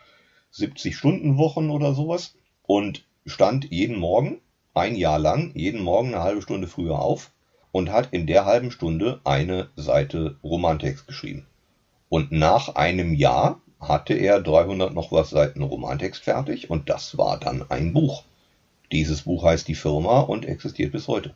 70 0.50 0.98
Stunden 0.98 1.38
Wochen 1.38 1.70
oder 1.70 1.94
sowas 1.94 2.34
und 2.64 3.06
stand 3.28 3.70
jeden 3.70 4.00
Morgen, 4.00 4.42
ein 4.74 4.96
Jahr 4.96 5.20
lang, 5.20 5.52
jeden 5.54 5.82
Morgen 5.82 6.16
eine 6.16 6.24
halbe 6.24 6.42
Stunde 6.42 6.68
früher 6.68 7.00
auf 7.00 7.32
und 7.72 7.92
hat 7.92 8.10
in 8.12 8.26
der 8.26 8.46
halben 8.46 8.72
Stunde 8.72 9.22
eine 9.24 9.70
Seite 9.76 10.38
Romantext 10.44 11.06
geschrieben. 11.06 11.46
Und 12.10 12.32
nach 12.32 12.76
einem 12.76 13.14
Jahr 13.14 13.62
hatte 13.80 14.16
er 14.16 14.42
300 14.42 14.94
noch 14.94 15.12
was 15.12 15.30
Seiten 15.30 15.62
Romantext 15.62 16.24
fertig 16.24 16.72
und 16.72 16.90
das 16.90 17.20
war 17.20 17.40
dann 17.40 17.70
ein 17.70 17.94
Buch. 17.94 18.24
Dieses 18.92 19.22
Buch 19.22 19.44
heißt 19.44 19.68
Die 19.68 19.76
Firma 19.76 20.22
und 20.22 20.46
existiert 20.46 20.92
bis 20.92 21.08
heute. 21.08 21.36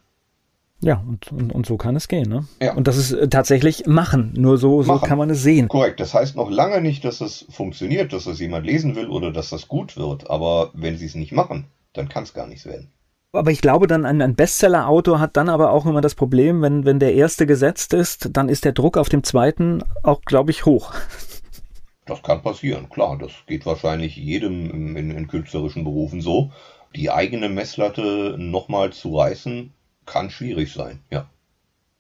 Ja, 0.84 1.04
und, 1.08 1.32
und, 1.32 1.52
und 1.54 1.66
so 1.66 1.78
kann 1.78 1.96
es 1.96 2.08
gehen. 2.08 2.30
Ne? 2.30 2.46
Ja. 2.62 2.74
Und 2.74 2.88
das 2.88 2.98
ist 2.98 3.14
äh, 3.14 3.28
tatsächlich 3.30 3.86
machen. 3.88 4.34
Nur 4.36 4.58
so, 4.58 4.84
so 4.84 4.98
kann 5.00 5.18
man 5.18 5.30
es 5.30 5.42
sehen. 5.42 5.70
Korrekt. 5.70 6.00
Das 6.00 6.14
heißt 6.14 6.36
noch 6.36 6.52
lange 6.52 6.82
nicht, 6.82 7.06
dass 7.06 7.22
es 7.22 7.46
funktioniert, 7.50 8.12
dass 8.12 8.26
es 8.26 8.40
jemand 8.40 8.66
lesen 8.66 8.96
will 8.96 9.08
oder 9.08 9.32
dass 9.32 9.50
das 9.50 9.68
gut 9.68 9.96
wird. 9.96 10.30
Aber 10.30 10.72
wenn 10.74 10.98
sie 10.98 11.06
es 11.06 11.16
nicht 11.16 11.32
machen, 11.32 11.68
dann 11.94 12.10
kann 12.10 12.24
es 12.24 12.34
gar 12.34 12.48
nichts 12.48 12.66
werden. 12.66 12.92
Aber 13.32 13.50
ich 13.50 13.62
glaube, 13.62 13.88
dann 13.88 14.06
ein, 14.06 14.22
ein 14.22 14.36
Bestseller-Autor 14.36 15.20
hat 15.20 15.38
dann 15.38 15.50
aber 15.50 15.72
auch 15.72 15.88
immer 15.88 16.02
das 16.02 16.14
Problem, 16.14 16.62
wenn, 16.62 16.86
wenn 16.86 17.00
der 17.00 17.16
erste 17.16 17.48
gesetzt 17.48 17.94
ist, 17.94 18.30
dann 18.34 18.48
ist 18.48 18.64
der 18.64 18.74
Druck 18.74 18.96
auf 18.98 19.10
dem 19.10 19.24
zweiten 19.24 19.84
auch, 20.04 20.22
glaube 20.22 20.52
ich, 20.52 20.66
hoch. 20.66 20.94
Das 22.06 22.22
kann 22.22 22.42
passieren, 22.42 22.90
klar. 22.90 23.18
Das 23.18 23.32
geht 23.48 23.66
wahrscheinlich 23.66 24.18
jedem 24.18 24.98
in, 24.98 25.10
in 25.10 25.28
künstlerischen 25.30 25.86
Berufen 25.86 26.20
so. 26.20 26.52
Die 26.94 27.10
eigene 27.10 27.48
Messlatte 27.48 28.36
nochmal 28.38 28.92
zu 28.92 29.18
reißen, 29.18 29.72
kann 30.06 30.30
schwierig 30.30 30.74
sein, 30.74 31.00
ja. 31.10 31.28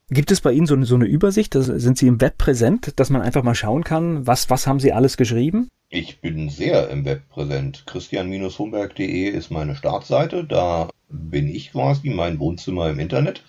Gibt 0.10 0.32
es 0.32 0.42
bei 0.42 0.52
Ihnen 0.52 0.68
so 0.68 0.76
eine, 0.76 0.86
so 0.86 0.96
eine 0.96 1.06
Übersicht? 1.06 1.56
Das, 1.56 1.66
sind 1.66 1.98
Sie 1.98 2.08
im 2.08 2.22
Web 2.22 2.38
präsent, 2.38 3.00
dass 3.00 3.10
man 3.10 3.22
einfach 3.22 3.44
mal 3.44 3.56
schauen 3.56 3.84
kann, 3.84 4.28
was, 4.28 4.50
was 4.50 4.68
haben 4.68 4.80
Sie 4.80 4.94
alles 4.94 5.18
geschrieben? 5.18 5.70
Ich 5.90 6.22
bin 6.22 6.50
sehr 6.50 6.90
im 6.90 7.06
Web 7.06 7.30
präsent. 7.30 7.84
Christian-Humberg.de 7.86 9.30
ist 9.30 9.52
meine 9.52 9.76
Startseite. 9.76 10.44
Da 10.44 10.90
bin 11.10 11.48
ich 11.48 11.72
quasi 11.72 12.10
mein 12.10 12.40
Wohnzimmer 12.40 12.90
im 12.90 13.00
Internet. 13.00 13.44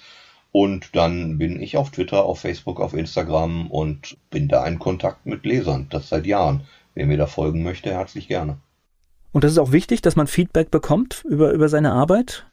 Und 0.52 0.94
dann 0.94 1.38
bin 1.38 1.60
ich 1.60 1.76
auf 1.76 1.90
Twitter, 1.90 2.24
auf 2.24 2.40
Facebook, 2.40 2.80
auf 2.80 2.94
Instagram 2.94 3.70
und 3.70 4.16
bin 4.30 4.48
da 4.48 4.64
in 4.66 4.78
Kontakt 4.78 5.26
mit 5.26 5.44
Lesern. 5.44 5.88
Das 5.90 6.08
seit 6.08 6.26
Jahren. 6.26 6.62
Wer 6.94 7.06
mir 7.06 7.16
da 7.16 7.26
folgen 7.26 7.62
möchte, 7.62 7.90
herzlich 7.90 8.28
gerne. 8.28 8.58
Und 9.32 9.42
das 9.42 9.52
ist 9.52 9.58
auch 9.58 9.72
wichtig, 9.72 10.00
dass 10.00 10.14
man 10.14 10.28
Feedback 10.28 10.70
bekommt 10.70 11.24
über, 11.28 11.50
über 11.50 11.68
seine 11.68 11.92
Arbeit? 11.92 12.46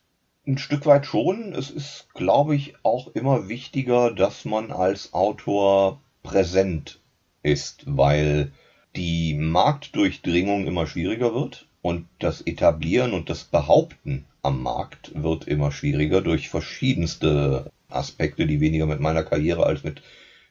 Ein 0.47 0.57
Stück 0.57 0.87
weit 0.87 1.05
schon. 1.05 1.53
Es 1.53 1.69
ist, 1.69 2.07
glaube 2.15 2.55
ich, 2.55 2.73
auch 2.81 3.09
immer 3.09 3.47
wichtiger, 3.47 4.09
dass 4.09 4.43
man 4.43 4.71
als 4.71 5.13
Autor 5.13 6.01
präsent 6.23 6.99
ist, 7.43 7.83
weil 7.85 8.51
die 8.95 9.35
Marktdurchdringung 9.35 10.65
immer 10.65 10.87
schwieriger 10.87 11.35
wird 11.35 11.67
und 11.83 12.07
das 12.17 12.41
Etablieren 12.41 13.13
und 13.13 13.29
das 13.29 13.43
Behaupten 13.43 14.25
am 14.41 14.63
Markt 14.63 15.11
wird 15.13 15.47
immer 15.47 15.71
schwieriger 15.71 16.21
durch 16.21 16.49
verschiedenste 16.49 17.71
Aspekte, 17.87 18.47
die 18.47 18.59
weniger 18.61 18.87
mit 18.87 18.99
meiner 18.99 19.23
Karriere 19.23 19.67
als 19.67 19.83
mit 19.83 20.01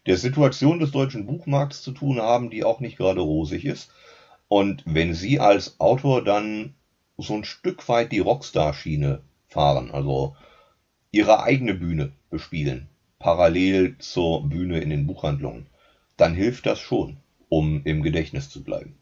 der 0.07 0.19
Situation 0.19 0.79
des 0.79 0.93
deutschen 0.93 1.27
Buchmarkts 1.27 1.83
zu 1.83 1.91
tun 1.91 2.21
haben, 2.21 2.49
die 2.51 2.63
auch 2.63 2.79
nicht 2.79 2.97
gerade 2.97 3.23
rosig 3.23 3.65
ist. 3.65 3.91
Und 4.47 4.85
wenn 4.87 5.15
Sie 5.15 5.41
als 5.41 5.81
Autor 5.81 6.23
dann 6.23 6.75
so 7.19 7.35
ein 7.35 7.45
Stück 7.45 7.89
weit 7.89 8.13
die 8.13 8.21
Rockstar-Schiene 8.21 9.23
fahren, 9.51 9.91
also 9.91 10.35
Ihre 11.13 11.43
eigene 11.43 11.75
Bühne 11.75 12.13
bespielen, 12.31 12.89
parallel 13.19 13.97
zur 13.99 14.49
Bühne 14.49 14.81
in 14.81 14.91
den 14.91 15.07
Buchhandlungen, 15.07 15.67
dann 16.17 16.35
hilft 16.35 16.67
das 16.67 16.79
schon, 16.79 17.19
um 17.49 17.83
im 17.85 18.03
Gedächtnis 18.03 18.49
zu 18.49 18.63
bleiben. 18.63 18.95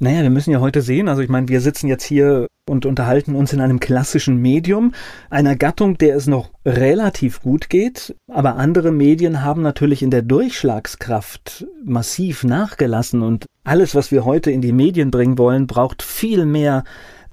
Naja, 0.00 0.22
wir 0.22 0.30
müssen 0.30 0.50
ja 0.50 0.60
heute 0.60 0.82
sehen, 0.82 1.08
also 1.08 1.22
ich 1.22 1.28
meine, 1.28 1.48
wir 1.48 1.60
sitzen 1.60 1.88
jetzt 1.88 2.04
hier 2.04 2.48
und 2.68 2.84
unterhalten 2.84 3.34
uns 3.34 3.52
in 3.52 3.60
einem 3.60 3.78
klassischen 3.78 4.36
Medium, 4.38 4.92
einer 5.30 5.54
Gattung, 5.54 5.98
der 5.98 6.16
es 6.16 6.26
noch 6.26 6.50
relativ 6.66 7.40
gut 7.42 7.70
geht, 7.70 8.14
aber 8.26 8.56
andere 8.56 8.90
Medien 8.90 9.42
haben 9.42 9.62
natürlich 9.62 10.02
in 10.02 10.10
der 10.10 10.22
Durchschlagskraft 10.22 11.66
massiv 11.84 12.42
nachgelassen. 12.42 13.22
Und 13.22 13.46
alles, 13.62 13.94
was 13.94 14.10
wir 14.10 14.24
heute 14.24 14.50
in 14.50 14.62
die 14.62 14.72
Medien 14.72 15.10
bringen 15.10 15.38
wollen, 15.38 15.66
braucht 15.66 16.02
viel 16.02 16.44
mehr 16.44 16.84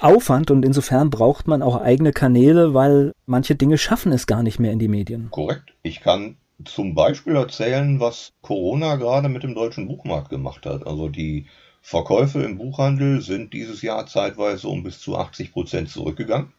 Aufwand 0.03 0.51
und 0.51 0.65
insofern 0.65 1.09
braucht 1.09 1.47
man 1.47 1.61
auch 1.61 1.79
eigene 1.79 2.11
Kanäle, 2.11 2.73
weil 2.73 3.13
manche 3.25 3.55
Dinge 3.55 3.77
schaffen 3.77 4.11
es 4.11 4.27
gar 4.27 4.43
nicht 4.43 4.59
mehr 4.59 4.71
in 4.71 4.79
die 4.79 4.87
Medien. 4.87 5.29
Korrekt. 5.31 5.73
Ich 5.83 6.01
kann 6.01 6.37
zum 6.65 6.95
Beispiel 6.95 7.35
erzählen, 7.35 7.99
was 7.99 8.33
Corona 8.41 8.95
gerade 8.95 9.29
mit 9.29 9.43
dem 9.43 9.55
deutschen 9.55 9.87
Buchmarkt 9.87 10.29
gemacht 10.29 10.65
hat. 10.65 10.85
Also 10.87 11.09
die 11.09 11.45
Verkäufe 11.81 12.41
im 12.43 12.57
Buchhandel 12.57 13.21
sind 13.21 13.53
dieses 13.53 13.81
Jahr 13.81 14.05
zeitweise 14.05 14.67
um 14.67 14.83
bis 14.83 14.99
zu 14.99 15.17
80 15.17 15.51
Prozent 15.51 15.89
zurückgegangen. 15.89 16.53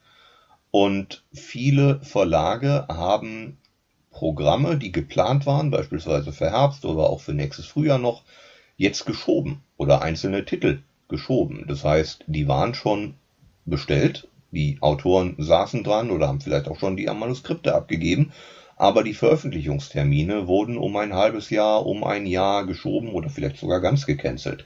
Und 0.70 1.22
viele 1.32 2.00
Verlage 2.00 2.86
haben 2.88 3.58
Programme, 4.10 4.76
die 4.76 4.92
geplant 4.92 5.46
waren, 5.46 5.70
beispielsweise 5.70 6.32
für 6.32 6.50
Herbst 6.50 6.84
oder 6.84 7.10
auch 7.10 7.20
für 7.20 7.34
nächstes 7.34 7.66
Frühjahr 7.66 7.98
noch, 7.98 8.22
jetzt 8.76 9.06
geschoben 9.06 9.62
oder 9.76 10.02
einzelne 10.02 10.44
Titel 10.44 10.82
geschoben. 11.08 11.64
Das 11.68 11.84
heißt, 11.84 12.24
die 12.26 12.48
waren 12.48 12.74
schon 12.74 13.14
bestellt, 13.64 14.28
die 14.50 14.78
Autoren 14.80 15.36
saßen 15.38 15.82
dran 15.82 16.10
oder 16.10 16.28
haben 16.28 16.40
vielleicht 16.40 16.68
auch 16.68 16.78
schon 16.78 16.96
die 16.96 17.06
Manuskripte 17.06 17.74
abgegeben, 17.74 18.32
aber 18.76 19.02
die 19.02 19.14
Veröffentlichungstermine 19.14 20.46
wurden 20.46 20.76
um 20.76 20.96
ein 20.96 21.14
halbes 21.14 21.50
Jahr, 21.50 21.86
um 21.86 22.04
ein 22.04 22.26
Jahr 22.26 22.66
geschoben 22.66 23.10
oder 23.10 23.30
vielleicht 23.30 23.58
sogar 23.58 23.80
ganz 23.80 24.06
gecancelt. 24.06 24.64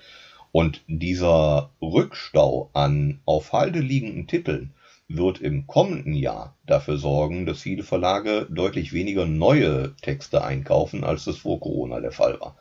Und 0.52 0.82
dieser 0.86 1.70
Rückstau 1.82 2.70
an 2.72 3.20
auf 3.26 3.52
Halde 3.52 3.80
liegenden 3.80 4.26
Titeln 4.26 4.72
wird 5.08 5.40
im 5.40 5.66
kommenden 5.66 6.14
Jahr 6.14 6.56
dafür 6.66 6.96
sorgen, 6.96 7.46
dass 7.46 7.60
viele 7.60 7.82
Verlage 7.82 8.46
deutlich 8.50 8.92
weniger 8.92 9.26
neue 9.26 9.94
Texte 10.02 10.42
einkaufen, 10.42 11.04
als 11.04 11.24
das 11.24 11.36
vor 11.36 11.60
Corona 11.60 12.00
der 12.00 12.12
Fall 12.12 12.40
war. 12.40 12.56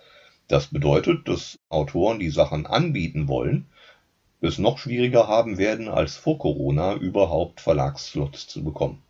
Das 0.48 0.68
bedeutet, 0.68 1.28
dass 1.28 1.58
Autoren, 1.70 2.20
die 2.20 2.30
Sachen 2.30 2.68
anbieten 2.68 3.28
wollen, 3.28 3.68
es 4.42 4.58
noch 4.58 4.78
schwieriger 4.78 5.28
haben 5.28 5.58
werden, 5.58 5.88
als 5.88 6.16
vor 6.16 6.38
Corona 6.38 6.96
überhaupt 6.96 7.62
Verlagsslots 7.62 8.48
zu 8.48 8.64
bekommen. 8.64 9.02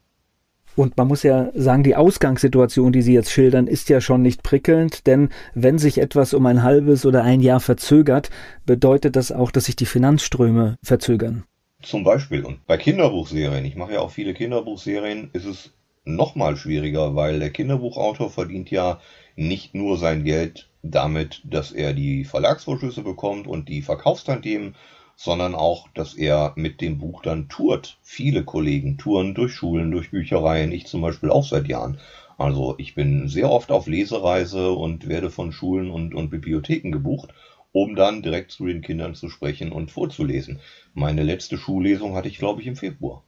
Und 0.75 0.97
man 0.97 1.07
muss 1.07 1.23
ja 1.23 1.51
sagen, 1.53 1.83
die 1.83 1.95
Ausgangssituation, 1.95 2.91
die 2.91 3.01
Sie 3.01 3.13
jetzt 3.13 3.31
schildern, 3.31 3.67
ist 3.67 3.87
ja 3.87 4.01
schon 4.01 4.21
nicht 4.21 4.43
prickelnd, 4.43 5.07
denn 5.07 5.29
wenn 5.53 5.77
sich 5.77 5.99
etwas 5.99 6.33
um 6.33 6.45
ein 6.45 6.63
halbes 6.63 7.05
oder 7.05 7.23
ein 7.23 7.39
Jahr 7.39 7.61
verzögert, 7.61 8.29
bedeutet 8.65 9.15
das 9.15 9.31
auch, 9.31 9.51
dass 9.51 9.65
sich 9.65 9.77
die 9.77 9.85
Finanzströme 9.85 10.77
verzögern. 10.83 11.45
Zum 11.81 12.03
Beispiel. 12.03 12.43
Und 12.43 12.65
bei 12.65 12.77
Kinderbuchserien, 12.77 13.63
ich 13.63 13.75
mache 13.75 13.93
ja 13.93 13.99
auch 14.01 14.11
viele 14.11 14.33
Kinderbuchserien, 14.33 15.29
ist 15.31 15.45
es 15.45 15.71
nochmal 16.03 16.57
schwieriger, 16.57 17.15
weil 17.15 17.39
der 17.39 17.51
Kinderbuchautor 17.51 18.29
verdient 18.29 18.69
ja 18.69 18.99
nicht 19.35 19.75
nur 19.75 19.97
sein 19.97 20.23
Geld 20.23 20.69
damit, 20.83 21.41
dass 21.45 21.71
er 21.71 21.93
die 21.93 22.25
Verlagsvorschüsse 22.25 23.01
bekommt 23.01 23.47
und 23.47 23.69
die 23.69 23.81
Verkaufstantiemen, 23.81 24.75
sondern 25.15 25.55
auch, 25.55 25.87
dass 25.93 26.13
er 26.13 26.53
mit 26.55 26.81
dem 26.81 26.97
Buch 26.97 27.21
dann 27.21 27.49
tourt. 27.49 27.97
Viele 28.01 28.43
Kollegen 28.43 28.97
touren 28.97 29.33
durch 29.33 29.53
Schulen, 29.53 29.91
durch 29.91 30.11
Büchereien, 30.11 30.71
ich 30.71 30.87
zum 30.87 31.01
Beispiel 31.01 31.29
auch 31.29 31.45
seit 31.45 31.67
Jahren. 31.67 31.99
Also 32.37 32.75
ich 32.77 32.95
bin 32.95 33.27
sehr 33.29 33.49
oft 33.49 33.71
auf 33.71 33.87
Lesereise 33.87 34.71
und 34.71 35.07
werde 35.07 35.29
von 35.29 35.51
Schulen 35.51 35.89
und, 35.89 36.13
und 36.13 36.29
Bibliotheken 36.29 36.91
gebucht, 36.91 37.33
um 37.71 37.95
dann 37.95 38.21
direkt 38.21 38.51
zu 38.51 38.65
den 38.65 38.81
Kindern 38.81 39.15
zu 39.15 39.29
sprechen 39.29 39.71
und 39.71 39.91
vorzulesen. 39.91 40.59
Meine 40.93 41.23
letzte 41.23 41.57
Schullesung 41.57 42.15
hatte 42.15 42.27
ich, 42.27 42.37
glaube 42.37 42.61
ich, 42.61 42.67
im 42.67 42.75
Februar. 42.75 43.23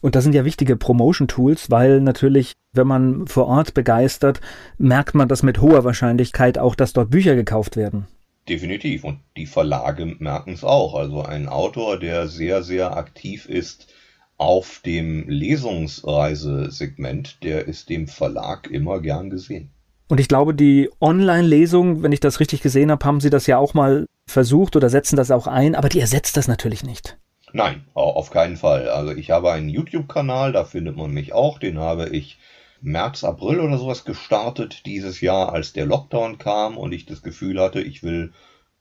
Und 0.00 0.16
das 0.16 0.24
sind 0.24 0.34
ja 0.34 0.44
wichtige 0.44 0.76
Promotion-Tools, 0.76 1.70
weil 1.70 2.00
natürlich, 2.00 2.52
wenn 2.72 2.88
man 2.88 3.26
vor 3.28 3.46
Ort 3.46 3.74
begeistert, 3.74 4.40
merkt 4.76 5.14
man 5.14 5.28
das 5.28 5.44
mit 5.44 5.60
hoher 5.60 5.84
Wahrscheinlichkeit 5.84 6.58
auch, 6.58 6.74
dass 6.74 6.92
dort 6.92 7.10
Bücher 7.10 7.36
gekauft 7.36 7.76
werden. 7.76 8.08
Definitiv. 8.48 9.04
Und 9.04 9.20
die 9.36 9.46
Verlage 9.46 10.06
merken 10.06 10.52
es 10.52 10.64
auch. 10.64 10.94
Also 10.94 11.22
ein 11.22 11.48
Autor, 11.48 11.98
der 11.98 12.28
sehr, 12.28 12.62
sehr 12.62 12.96
aktiv 12.96 13.46
ist 13.46 13.88
auf 14.36 14.80
dem 14.84 15.28
Lesungsreisesegment, 15.28 17.42
der 17.44 17.68
ist 17.68 17.88
dem 17.88 18.08
Verlag 18.08 18.68
immer 18.68 19.00
gern 19.00 19.30
gesehen. 19.30 19.70
Und 20.08 20.18
ich 20.18 20.26
glaube, 20.28 20.54
die 20.54 20.90
Online-Lesung, 21.00 22.02
wenn 22.02 22.12
ich 22.12 22.20
das 22.20 22.40
richtig 22.40 22.60
gesehen 22.60 22.90
habe, 22.90 23.04
haben 23.04 23.20
Sie 23.20 23.30
das 23.30 23.46
ja 23.46 23.58
auch 23.58 23.74
mal 23.74 24.06
versucht 24.28 24.76
oder 24.76 24.90
setzen 24.90 25.16
das 25.16 25.30
auch 25.30 25.46
ein, 25.46 25.74
aber 25.74 25.88
die 25.88 26.00
ersetzt 26.00 26.36
das 26.36 26.48
natürlich 26.48 26.82
nicht. 26.82 27.16
Nein, 27.52 27.84
auf 27.94 28.30
keinen 28.30 28.56
Fall. 28.56 28.88
Also 28.88 29.12
ich 29.12 29.30
habe 29.30 29.52
einen 29.52 29.68
YouTube-Kanal, 29.68 30.52
da 30.52 30.64
findet 30.64 30.96
man 30.96 31.12
mich 31.12 31.32
auch, 31.32 31.58
den 31.58 31.78
habe 31.78 32.08
ich 32.08 32.38
März, 32.82 33.22
April 33.22 33.60
oder 33.60 33.78
sowas 33.78 34.04
gestartet 34.04 34.86
dieses 34.86 35.20
Jahr, 35.20 35.52
als 35.52 35.72
der 35.72 35.86
Lockdown 35.86 36.38
kam 36.38 36.76
und 36.76 36.92
ich 36.92 37.06
das 37.06 37.22
Gefühl 37.22 37.60
hatte, 37.60 37.80
ich 37.80 38.02
will 38.02 38.32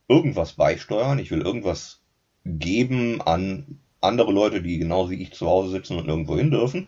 irgendwas 0.07 0.53
beisteuern, 0.53 1.19
ich 1.19 1.29
will 1.29 1.41
irgendwas 1.41 2.01
geben 2.43 3.21
an 3.21 3.79
andere 4.01 4.31
Leute, 4.31 4.63
die 4.63 4.79
genau 4.79 5.11
wie 5.11 5.21
ich 5.21 5.33
zu 5.33 5.47
Hause 5.47 5.69
sitzen 5.69 5.97
und 5.97 6.07
irgendwo 6.07 6.35
hin 6.35 6.49
dürfen. 6.49 6.87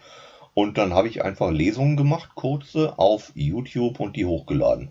Und 0.55 0.79
dann 0.79 0.93
habe 0.93 1.07
ich 1.07 1.23
einfach 1.23 1.51
Lesungen 1.51 1.97
gemacht, 1.97 2.31
kurze, 2.33 2.97
auf 2.97 3.31
YouTube 3.35 3.99
und 3.99 4.15
die 4.15 4.25
hochgeladen. 4.25 4.89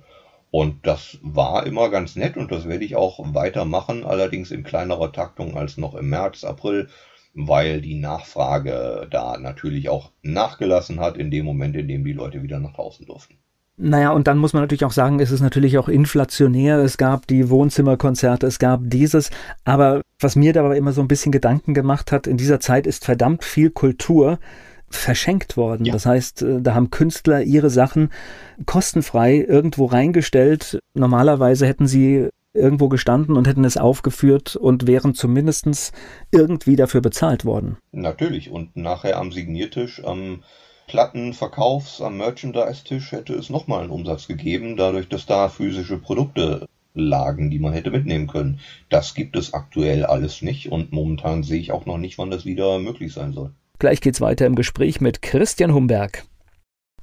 Und 0.52 0.86
das 0.86 1.18
war 1.22 1.66
immer 1.66 1.88
ganz 1.88 2.14
nett 2.14 2.36
und 2.36 2.52
das 2.52 2.68
werde 2.68 2.84
ich 2.84 2.94
auch 2.94 3.18
weitermachen, 3.34 4.04
allerdings 4.04 4.50
in 4.50 4.62
kleinerer 4.62 5.10
Taktung 5.10 5.56
als 5.56 5.76
noch 5.76 5.94
im 5.94 6.08
März, 6.10 6.44
April 6.44 6.88
weil 7.34 7.80
die 7.80 7.98
Nachfrage 7.98 9.08
da 9.10 9.38
natürlich 9.38 9.88
auch 9.88 10.10
nachgelassen 10.22 11.00
hat 11.00 11.16
in 11.16 11.30
dem 11.30 11.44
Moment, 11.44 11.76
in 11.76 11.88
dem 11.88 12.04
die 12.04 12.12
Leute 12.12 12.42
wieder 12.42 12.58
nach 12.58 12.74
draußen 12.74 13.06
durften. 13.06 13.36
Naja, 13.78 14.10
und 14.10 14.26
dann 14.26 14.38
muss 14.38 14.52
man 14.52 14.62
natürlich 14.62 14.84
auch 14.84 14.92
sagen, 14.92 15.18
es 15.18 15.30
ist 15.30 15.40
natürlich 15.40 15.78
auch 15.78 15.88
inflationär. 15.88 16.78
Es 16.78 16.98
gab 16.98 17.26
die 17.26 17.48
Wohnzimmerkonzerte, 17.48 18.46
es 18.46 18.58
gab 18.58 18.82
dieses. 18.84 19.30
Aber 19.64 20.02
was 20.20 20.36
mir 20.36 20.52
dabei 20.52 20.76
immer 20.76 20.92
so 20.92 21.00
ein 21.00 21.08
bisschen 21.08 21.32
Gedanken 21.32 21.72
gemacht 21.72 22.12
hat, 22.12 22.26
in 22.26 22.36
dieser 22.36 22.60
Zeit 22.60 22.86
ist 22.86 23.04
verdammt 23.04 23.44
viel 23.44 23.70
Kultur 23.70 24.38
verschenkt 24.90 25.56
worden. 25.56 25.86
Ja. 25.86 25.94
Das 25.94 26.04
heißt, 26.04 26.42
äh, 26.42 26.60
da 26.60 26.74
haben 26.74 26.90
Künstler 26.90 27.42
ihre 27.42 27.70
Sachen 27.70 28.10
kostenfrei 28.66 29.36
irgendwo 29.36 29.86
reingestellt. 29.86 30.78
Normalerweise 30.94 31.66
hätten 31.66 31.86
sie 31.86 32.28
irgendwo 32.54 32.88
gestanden 32.88 33.36
und 33.36 33.46
hätten 33.46 33.64
es 33.64 33.76
aufgeführt 33.76 34.56
und 34.56 34.86
wären 34.86 35.14
zumindest 35.14 35.92
irgendwie 36.30 36.76
dafür 36.76 37.00
bezahlt 37.00 37.44
worden. 37.44 37.76
Natürlich. 37.92 38.50
Und 38.50 38.76
nachher 38.76 39.18
am 39.18 39.32
Signiertisch, 39.32 40.04
am 40.04 40.42
Plattenverkaufs-, 40.88 42.02
am 42.02 42.18
Merchandise-Tisch 42.18 43.12
hätte 43.12 43.34
es 43.34 43.50
nochmal 43.50 43.82
einen 43.82 43.90
Umsatz 43.90 44.28
gegeben, 44.28 44.76
dadurch, 44.76 45.08
dass 45.08 45.26
da 45.26 45.48
physische 45.48 45.98
Produkte 45.98 46.66
lagen, 46.94 47.50
die 47.50 47.58
man 47.58 47.72
hätte 47.72 47.90
mitnehmen 47.90 48.26
können. 48.26 48.60
Das 48.90 49.14
gibt 49.14 49.36
es 49.36 49.54
aktuell 49.54 50.04
alles 50.04 50.42
nicht 50.42 50.70
und 50.70 50.92
momentan 50.92 51.42
sehe 51.42 51.60
ich 51.60 51.72
auch 51.72 51.86
noch 51.86 51.98
nicht, 51.98 52.18
wann 52.18 52.30
das 52.30 52.44
wieder 52.44 52.78
möglich 52.78 53.12
sein 53.12 53.32
soll. 53.32 53.52
Gleich 53.78 54.00
geht's 54.00 54.20
weiter 54.20 54.46
im 54.46 54.54
Gespräch 54.54 55.00
mit 55.00 55.22
Christian 55.22 55.72
Humberg. 55.72 56.24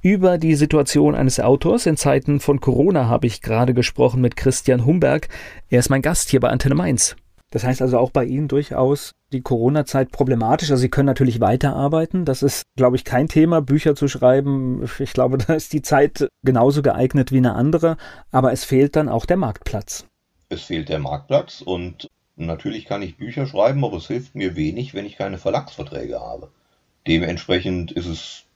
Über 0.02 0.38
die 0.38 0.54
Situation 0.54 1.14
eines 1.14 1.40
Autors 1.40 1.84
in 1.84 1.98
Zeiten 1.98 2.40
von 2.40 2.62
Corona 2.62 3.06
habe 3.08 3.26
ich 3.26 3.42
gerade 3.42 3.74
gesprochen 3.74 4.22
mit 4.22 4.34
Christian 4.34 4.86
Humberg. 4.86 5.28
Er 5.68 5.80
ist 5.80 5.90
mein 5.90 6.00
Gast 6.00 6.30
hier 6.30 6.40
bei 6.40 6.48
Antenne 6.48 6.74
Mainz. 6.74 7.16
Das 7.50 7.64
heißt 7.64 7.82
also 7.82 7.98
auch 7.98 8.10
bei 8.10 8.24
Ihnen 8.24 8.48
durchaus 8.48 9.12
die 9.30 9.42
Corona-Zeit 9.42 10.10
problematisch. 10.10 10.70
Also 10.70 10.80
Sie 10.80 10.88
können 10.88 11.04
natürlich 11.04 11.40
weiterarbeiten. 11.40 12.24
Das 12.24 12.42
ist, 12.42 12.62
glaube 12.76 12.96
ich, 12.96 13.04
kein 13.04 13.28
Thema, 13.28 13.60
Bücher 13.60 13.94
zu 13.94 14.08
schreiben. 14.08 14.88
Ich 15.00 15.12
glaube, 15.12 15.36
da 15.46 15.52
ist 15.52 15.74
die 15.74 15.82
Zeit 15.82 16.28
genauso 16.42 16.80
geeignet 16.80 17.30
wie 17.30 17.36
eine 17.36 17.54
andere. 17.54 17.98
Aber 18.30 18.52
es 18.52 18.64
fehlt 18.64 18.96
dann 18.96 19.10
auch 19.10 19.26
der 19.26 19.36
Marktplatz. 19.36 20.06
Es 20.48 20.62
fehlt 20.62 20.88
der 20.88 20.98
Marktplatz 20.98 21.60
und 21.60 22.08
natürlich 22.36 22.86
kann 22.86 23.02
ich 23.02 23.18
Bücher 23.18 23.46
schreiben, 23.46 23.84
aber 23.84 23.98
es 23.98 24.06
hilft 24.06 24.34
mir 24.34 24.56
wenig, 24.56 24.94
wenn 24.94 25.04
ich 25.04 25.18
keine 25.18 25.36
Verlagsverträge 25.36 26.20
habe. 26.20 26.48
Dementsprechend 27.06 27.92
ist 27.92 28.06
es 28.06 28.46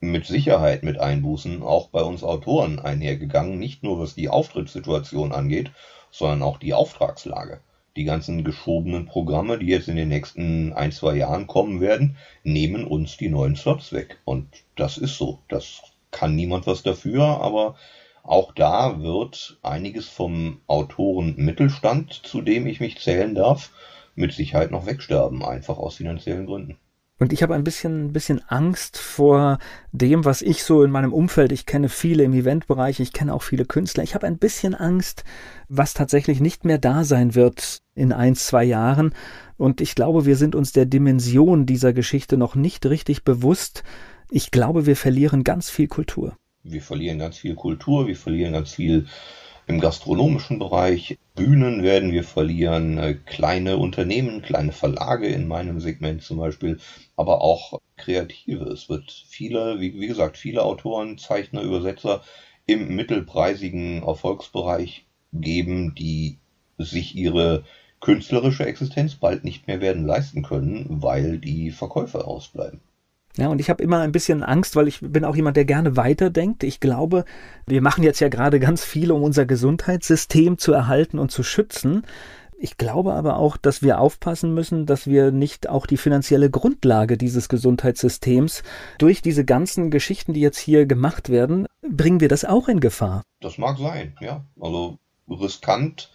mit 0.00 0.26
Sicherheit 0.26 0.82
mit 0.82 0.98
Einbußen 0.98 1.62
auch 1.62 1.88
bei 1.88 2.02
uns 2.02 2.22
Autoren 2.22 2.78
einhergegangen, 2.78 3.58
nicht 3.58 3.82
nur 3.82 3.98
was 3.98 4.14
die 4.14 4.28
Auftrittssituation 4.28 5.32
angeht, 5.32 5.72
sondern 6.10 6.42
auch 6.42 6.58
die 6.58 6.74
Auftragslage. 6.74 7.60
Die 7.96 8.04
ganzen 8.04 8.44
geschobenen 8.44 9.06
Programme, 9.06 9.58
die 9.58 9.66
jetzt 9.66 9.88
in 9.88 9.96
den 9.96 10.08
nächsten 10.08 10.72
ein, 10.72 10.92
zwei 10.92 11.16
Jahren 11.16 11.48
kommen 11.48 11.80
werden, 11.80 12.16
nehmen 12.44 12.84
uns 12.84 13.16
die 13.16 13.28
neuen 13.28 13.56
Slots 13.56 13.92
weg. 13.92 14.18
Und 14.24 14.46
das 14.76 14.98
ist 14.98 15.18
so. 15.18 15.40
Das 15.48 15.82
kann 16.12 16.36
niemand 16.36 16.66
was 16.66 16.84
dafür, 16.84 17.24
aber 17.24 17.74
auch 18.22 18.52
da 18.52 19.02
wird 19.02 19.58
einiges 19.62 20.08
vom 20.08 20.60
Autoren 20.66 21.34
Mittelstand, 21.36 22.12
zu 22.12 22.40
dem 22.40 22.66
ich 22.66 22.78
mich 22.78 22.98
zählen 22.98 23.34
darf, 23.34 23.72
mit 24.14 24.32
Sicherheit 24.32 24.70
noch 24.70 24.86
wegsterben, 24.86 25.44
einfach 25.44 25.78
aus 25.78 25.96
finanziellen 25.96 26.46
Gründen. 26.46 26.78
Und 27.18 27.32
ich 27.32 27.42
habe 27.42 27.54
ein 27.54 27.64
bisschen, 27.64 28.12
bisschen 28.12 28.42
Angst 28.46 28.96
vor 28.96 29.58
dem, 29.90 30.24
was 30.24 30.40
ich 30.40 30.62
so 30.62 30.84
in 30.84 30.90
meinem 30.90 31.12
Umfeld, 31.12 31.50
ich 31.50 31.66
kenne 31.66 31.88
viele 31.88 32.22
im 32.22 32.32
Eventbereich, 32.32 33.00
ich 33.00 33.12
kenne 33.12 33.34
auch 33.34 33.42
viele 33.42 33.64
Künstler. 33.64 34.04
Ich 34.04 34.14
habe 34.14 34.26
ein 34.26 34.38
bisschen 34.38 34.74
Angst, 34.74 35.24
was 35.68 35.94
tatsächlich 35.94 36.40
nicht 36.40 36.64
mehr 36.64 36.78
da 36.78 37.02
sein 37.02 37.34
wird 37.34 37.82
in 37.94 38.12
ein, 38.12 38.36
zwei 38.36 38.62
Jahren. 38.62 39.14
Und 39.56 39.80
ich 39.80 39.96
glaube, 39.96 40.26
wir 40.26 40.36
sind 40.36 40.54
uns 40.54 40.70
der 40.70 40.86
Dimension 40.86 41.66
dieser 41.66 41.92
Geschichte 41.92 42.36
noch 42.36 42.54
nicht 42.54 42.86
richtig 42.86 43.24
bewusst. 43.24 43.82
Ich 44.30 44.52
glaube, 44.52 44.86
wir 44.86 44.94
verlieren 44.94 45.42
ganz 45.42 45.70
viel 45.70 45.88
Kultur. 45.88 46.36
Wir 46.62 46.82
verlieren 46.82 47.18
ganz 47.18 47.38
viel 47.38 47.54
Kultur, 47.54 48.06
wir 48.06 48.16
verlieren 48.16 48.52
ganz 48.52 48.74
viel 48.74 49.06
im 49.68 49.80
gastronomischen 49.80 50.58
Bereich. 50.58 51.18
Bühnen 51.34 51.82
werden 51.82 52.10
wir 52.10 52.24
verlieren, 52.24 52.98
äh, 52.98 53.14
kleine 53.14 53.76
Unternehmen, 53.76 54.42
kleine 54.42 54.72
Verlage 54.72 55.28
in 55.28 55.46
meinem 55.46 55.78
Segment 55.78 56.22
zum 56.22 56.38
Beispiel, 56.38 56.80
aber 57.16 57.42
auch 57.42 57.78
Kreative. 57.96 58.64
Es 58.64 58.88
wird 58.88 59.12
viele, 59.28 59.78
wie, 59.78 60.00
wie 60.00 60.06
gesagt, 60.06 60.38
viele 60.38 60.62
Autoren, 60.62 61.18
Zeichner, 61.18 61.62
Übersetzer 61.62 62.22
im 62.66 62.96
mittelpreisigen 62.96 64.02
Erfolgsbereich 64.02 65.06
geben, 65.32 65.94
die 65.94 66.38
sich 66.78 67.14
ihre 67.14 67.64
künstlerische 68.00 68.64
Existenz 68.64 69.16
bald 69.16 69.44
nicht 69.44 69.66
mehr 69.66 69.80
werden 69.80 70.06
leisten 70.06 70.42
können, 70.42 70.86
weil 71.02 71.38
die 71.38 71.70
Verkäufe 71.72 72.26
ausbleiben. 72.26 72.80
Ja, 73.38 73.46
und 73.46 73.60
ich 73.60 73.70
habe 73.70 73.84
immer 73.84 74.00
ein 74.00 74.10
bisschen 74.10 74.42
Angst, 74.42 74.74
weil 74.74 74.88
ich 74.88 74.98
bin 75.00 75.24
auch 75.24 75.36
jemand, 75.36 75.56
der 75.56 75.64
gerne 75.64 75.96
weiterdenkt. 75.96 76.64
Ich 76.64 76.80
glaube, 76.80 77.24
wir 77.66 77.80
machen 77.82 78.02
jetzt 78.02 78.18
ja 78.18 78.28
gerade 78.28 78.58
ganz 78.58 78.84
viel, 78.84 79.12
um 79.12 79.22
unser 79.22 79.46
Gesundheitssystem 79.46 80.58
zu 80.58 80.72
erhalten 80.72 81.20
und 81.20 81.30
zu 81.30 81.44
schützen. 81.44 82.02
Ich 82.58 82.78
glaube 82.78 83.14
aber 83.14 83.36
auch, 83.36 83.56
dass 83.56 83.80
wir 83.80 84.00
aufpassen 84.00 84.54
müssen, 84.54 84.86
dass 84.86 85.06
wir 85.06 85.30
nicht 85.30 85.68
auch 85.68 85.86
die 85.86 85.98
finanzielle 85.98 86.50
Grundlage 86.50 87.16
dieses 87.16 87.48
Gesundheitssystems 87.48 88.64
durch 88.98 89.22
diese 89.22 89.44
ganzen 89.44 89.92
Geschichten, 89.92 90.34
die 90.34 90.40
jetzt 90.40 90.58
hier 90.58 90.86
gemacht 90.86 91.28
werden, 91.28 91.68
bringen 91.88 92.18
wir 92.18 92.28
das 92.28 92.44
auch 92.44 92.66
in 92.66 92.80
Gefahr. 92.80 93.22
Das 93.40 93.56
mag 93.56 93.78
sein, 93.78 94.16
ja. 94.20 94.44
Also 94.58 94.98
riskant 95.30 96.10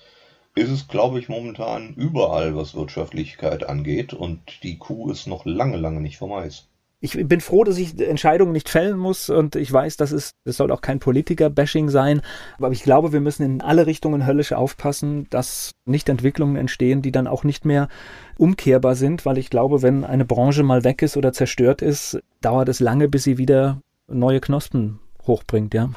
ist 0.56 0.70
es, 0.70 0.90
glaube 0.90 1.20
ich, 1.20 1.30
momentan 1.30 1.94
überall, 1.94 2.54
was 2.58 2.76
Wirtschaftlichkeit 2.76 3.64
angeht. 3.64 4.14
Und 4.14 4.42
die 4.64 4.78
Kuh 4.78 5.10
ist 5.10 5.26
noch 5.26 5.46
lange, 5.46 5.78
lange 5.78 6.02
nicht 6.02 6.18
vom 6.18 6.34
Eis 6.34 6.68
ich 7.04 7.28
bin 7.28 7.42
froh, 7.42 7.66
dass 7.66 7.78
ich 7.78 8.00
Entscheidungen 8.00 8.54
nicht 8.54 8.70
fällen 8.70 8.98
muss 8.98 9.30
und 9.30 9.58
ich 9.58 9.72
weiß, 9.72 9.98
dass 9.98 10.14
es, 10.14 10.32
es 10.46 10.56
soll 10.56 10.72
auch 10.72 10.80
kein 10.80 11.00
Politiker-Bashing 11.00 11.90
sein, 11.90 12.22
aber 12.58 12.72
ich 12.72 12.82
glaube, 12.82 13.12
wir 13.12 13.20
müssen 13.20 13.44
in 13.44 13.62
alle 13.62 13.86
Richtungen 13.88 14.26
höllisch 14.26 14.54
aufpassen, 14.54 15.28
dass 15.30 15.74
nicht 15.84 16.08
Entwicklungen 16.08 16.56
entstehen, 16.56 17.02
die 17.02 17.12
dann 17.12 17.28
auch 17.28 17.44
nicht 17.44 17.66
mehr 17.66 17.90
umkehrbar 18.38 18.96
sind, 18.96 19.26
weil 19.26 19.38
ich 19.38 19.50
glaube, 19.50 19.82
wenn 19.82 20.06
eine 20.06 20.24
Branche 20.24 20.64
mal 20.64 20.86
weg 20.86 21.02
ist 21.02 21.18
oder 21.18 21.34
zerstört 21.34 21.82
ist, 21.82 22.22
dauert 22.40 22.70
es 22.70 22.80
lange, 22.80 23.10
bis 23.10 23.26
sie 23.26 23.38
wieder 23.38 23.82
neue 24.08 24.40
Knospen 24.40 25.00
hochbringt, 25.28 25.74
ja. 25.74 25.90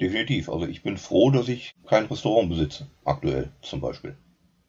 Definitiv. 0.00 0.48
Also 0.48 0.66
ich 0.66 0.82
bin 0.82 0.96
froh, 0.96 1.30
dass 1.30 1.48
ich 1.48 1.74
kein 1.86 2.06
Restaurant 2.06 2.48
besitze, 2.48 2.86
aktuell 3.04 3.50
zum 3.60 3.82
Beispiel. 3.82 4.16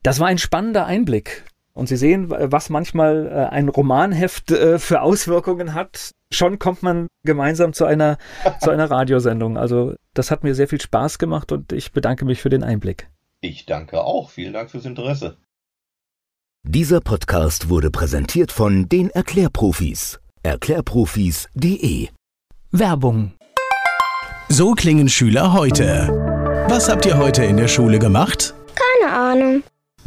Das 0.03 0.19
war 0.19 0.27
ein 0.27 0.39
spannender 0.39 0.85
Einblick. 0.85 1.45
Und 1.75 1.87
Sie 1.87 1.97
sehen, 1.97 2.29
was 2.29 2.69
manchmal 2.69 3.27
äh, 3.27 3.53
ein 3.53 3.67
Romanheft 3.67 4.51
äh, 4.51 4.79
für 4.79 5.01
Auswirkungen 5.01 5.73
hat. 5.73 6.11
Schon 6.31 6.57
kommt 6.57 6.83
man 6.83 7.07
gemeinsam 7.23 7.73
zu 7.73 7.85
einer, 7.85 8.17
zu 8.61 8.71
einer 8.71 8.89
Radiosendung. 8.89 9.57
Also 9.57 9.93
das 10.13 10.31
hat 10.31 10.43
mir 10.43 10.55
sehr 10.55 10.69
viel 10.69 10.79
Spaß 10.79 11.19
gemacht 11.19 11.51
und 11.51 11.73
ich 11.73 11.91
bedanke 11.91 12.23
mich 12.23 12.41
für 12.41 12.49
den 12.49 12.63
Einblick. 12.63 13.09
Ich 13.41 13.65
danke 13.65 14.01
auch. 14.01 14.29
Vielen 14.29 14.53
Dank 14.53 14.71
fürs 14.71 14.85
Interesse. 14.85 15.37
Dieser 16.63 17.01
Podcast 17.01 17.69
wurde 17.69 17.91
präsentiert 17.91 18.51
von 18.51 18.87
den 18.87 19.09
Erklärprofis. 19.09 20.19
Erklärprofis.de 20.43 22.07
Werbung. 22.71 23.33
So 24.47 24.71
klingen 24.73 25.09
Schüler 25.09 25.53
heute. 25.53 26.07
Was 26.69 26.89
habt 26.89 27.05
ihr 27.05 27.17
heute 27.17 27.43
in 27.43 27.57
der 27.57 27.67
Schule 27.67 27.99
gemacht? 27.99 28.53
Keine 28.75 29.13
Ahnung. 29.13 29.63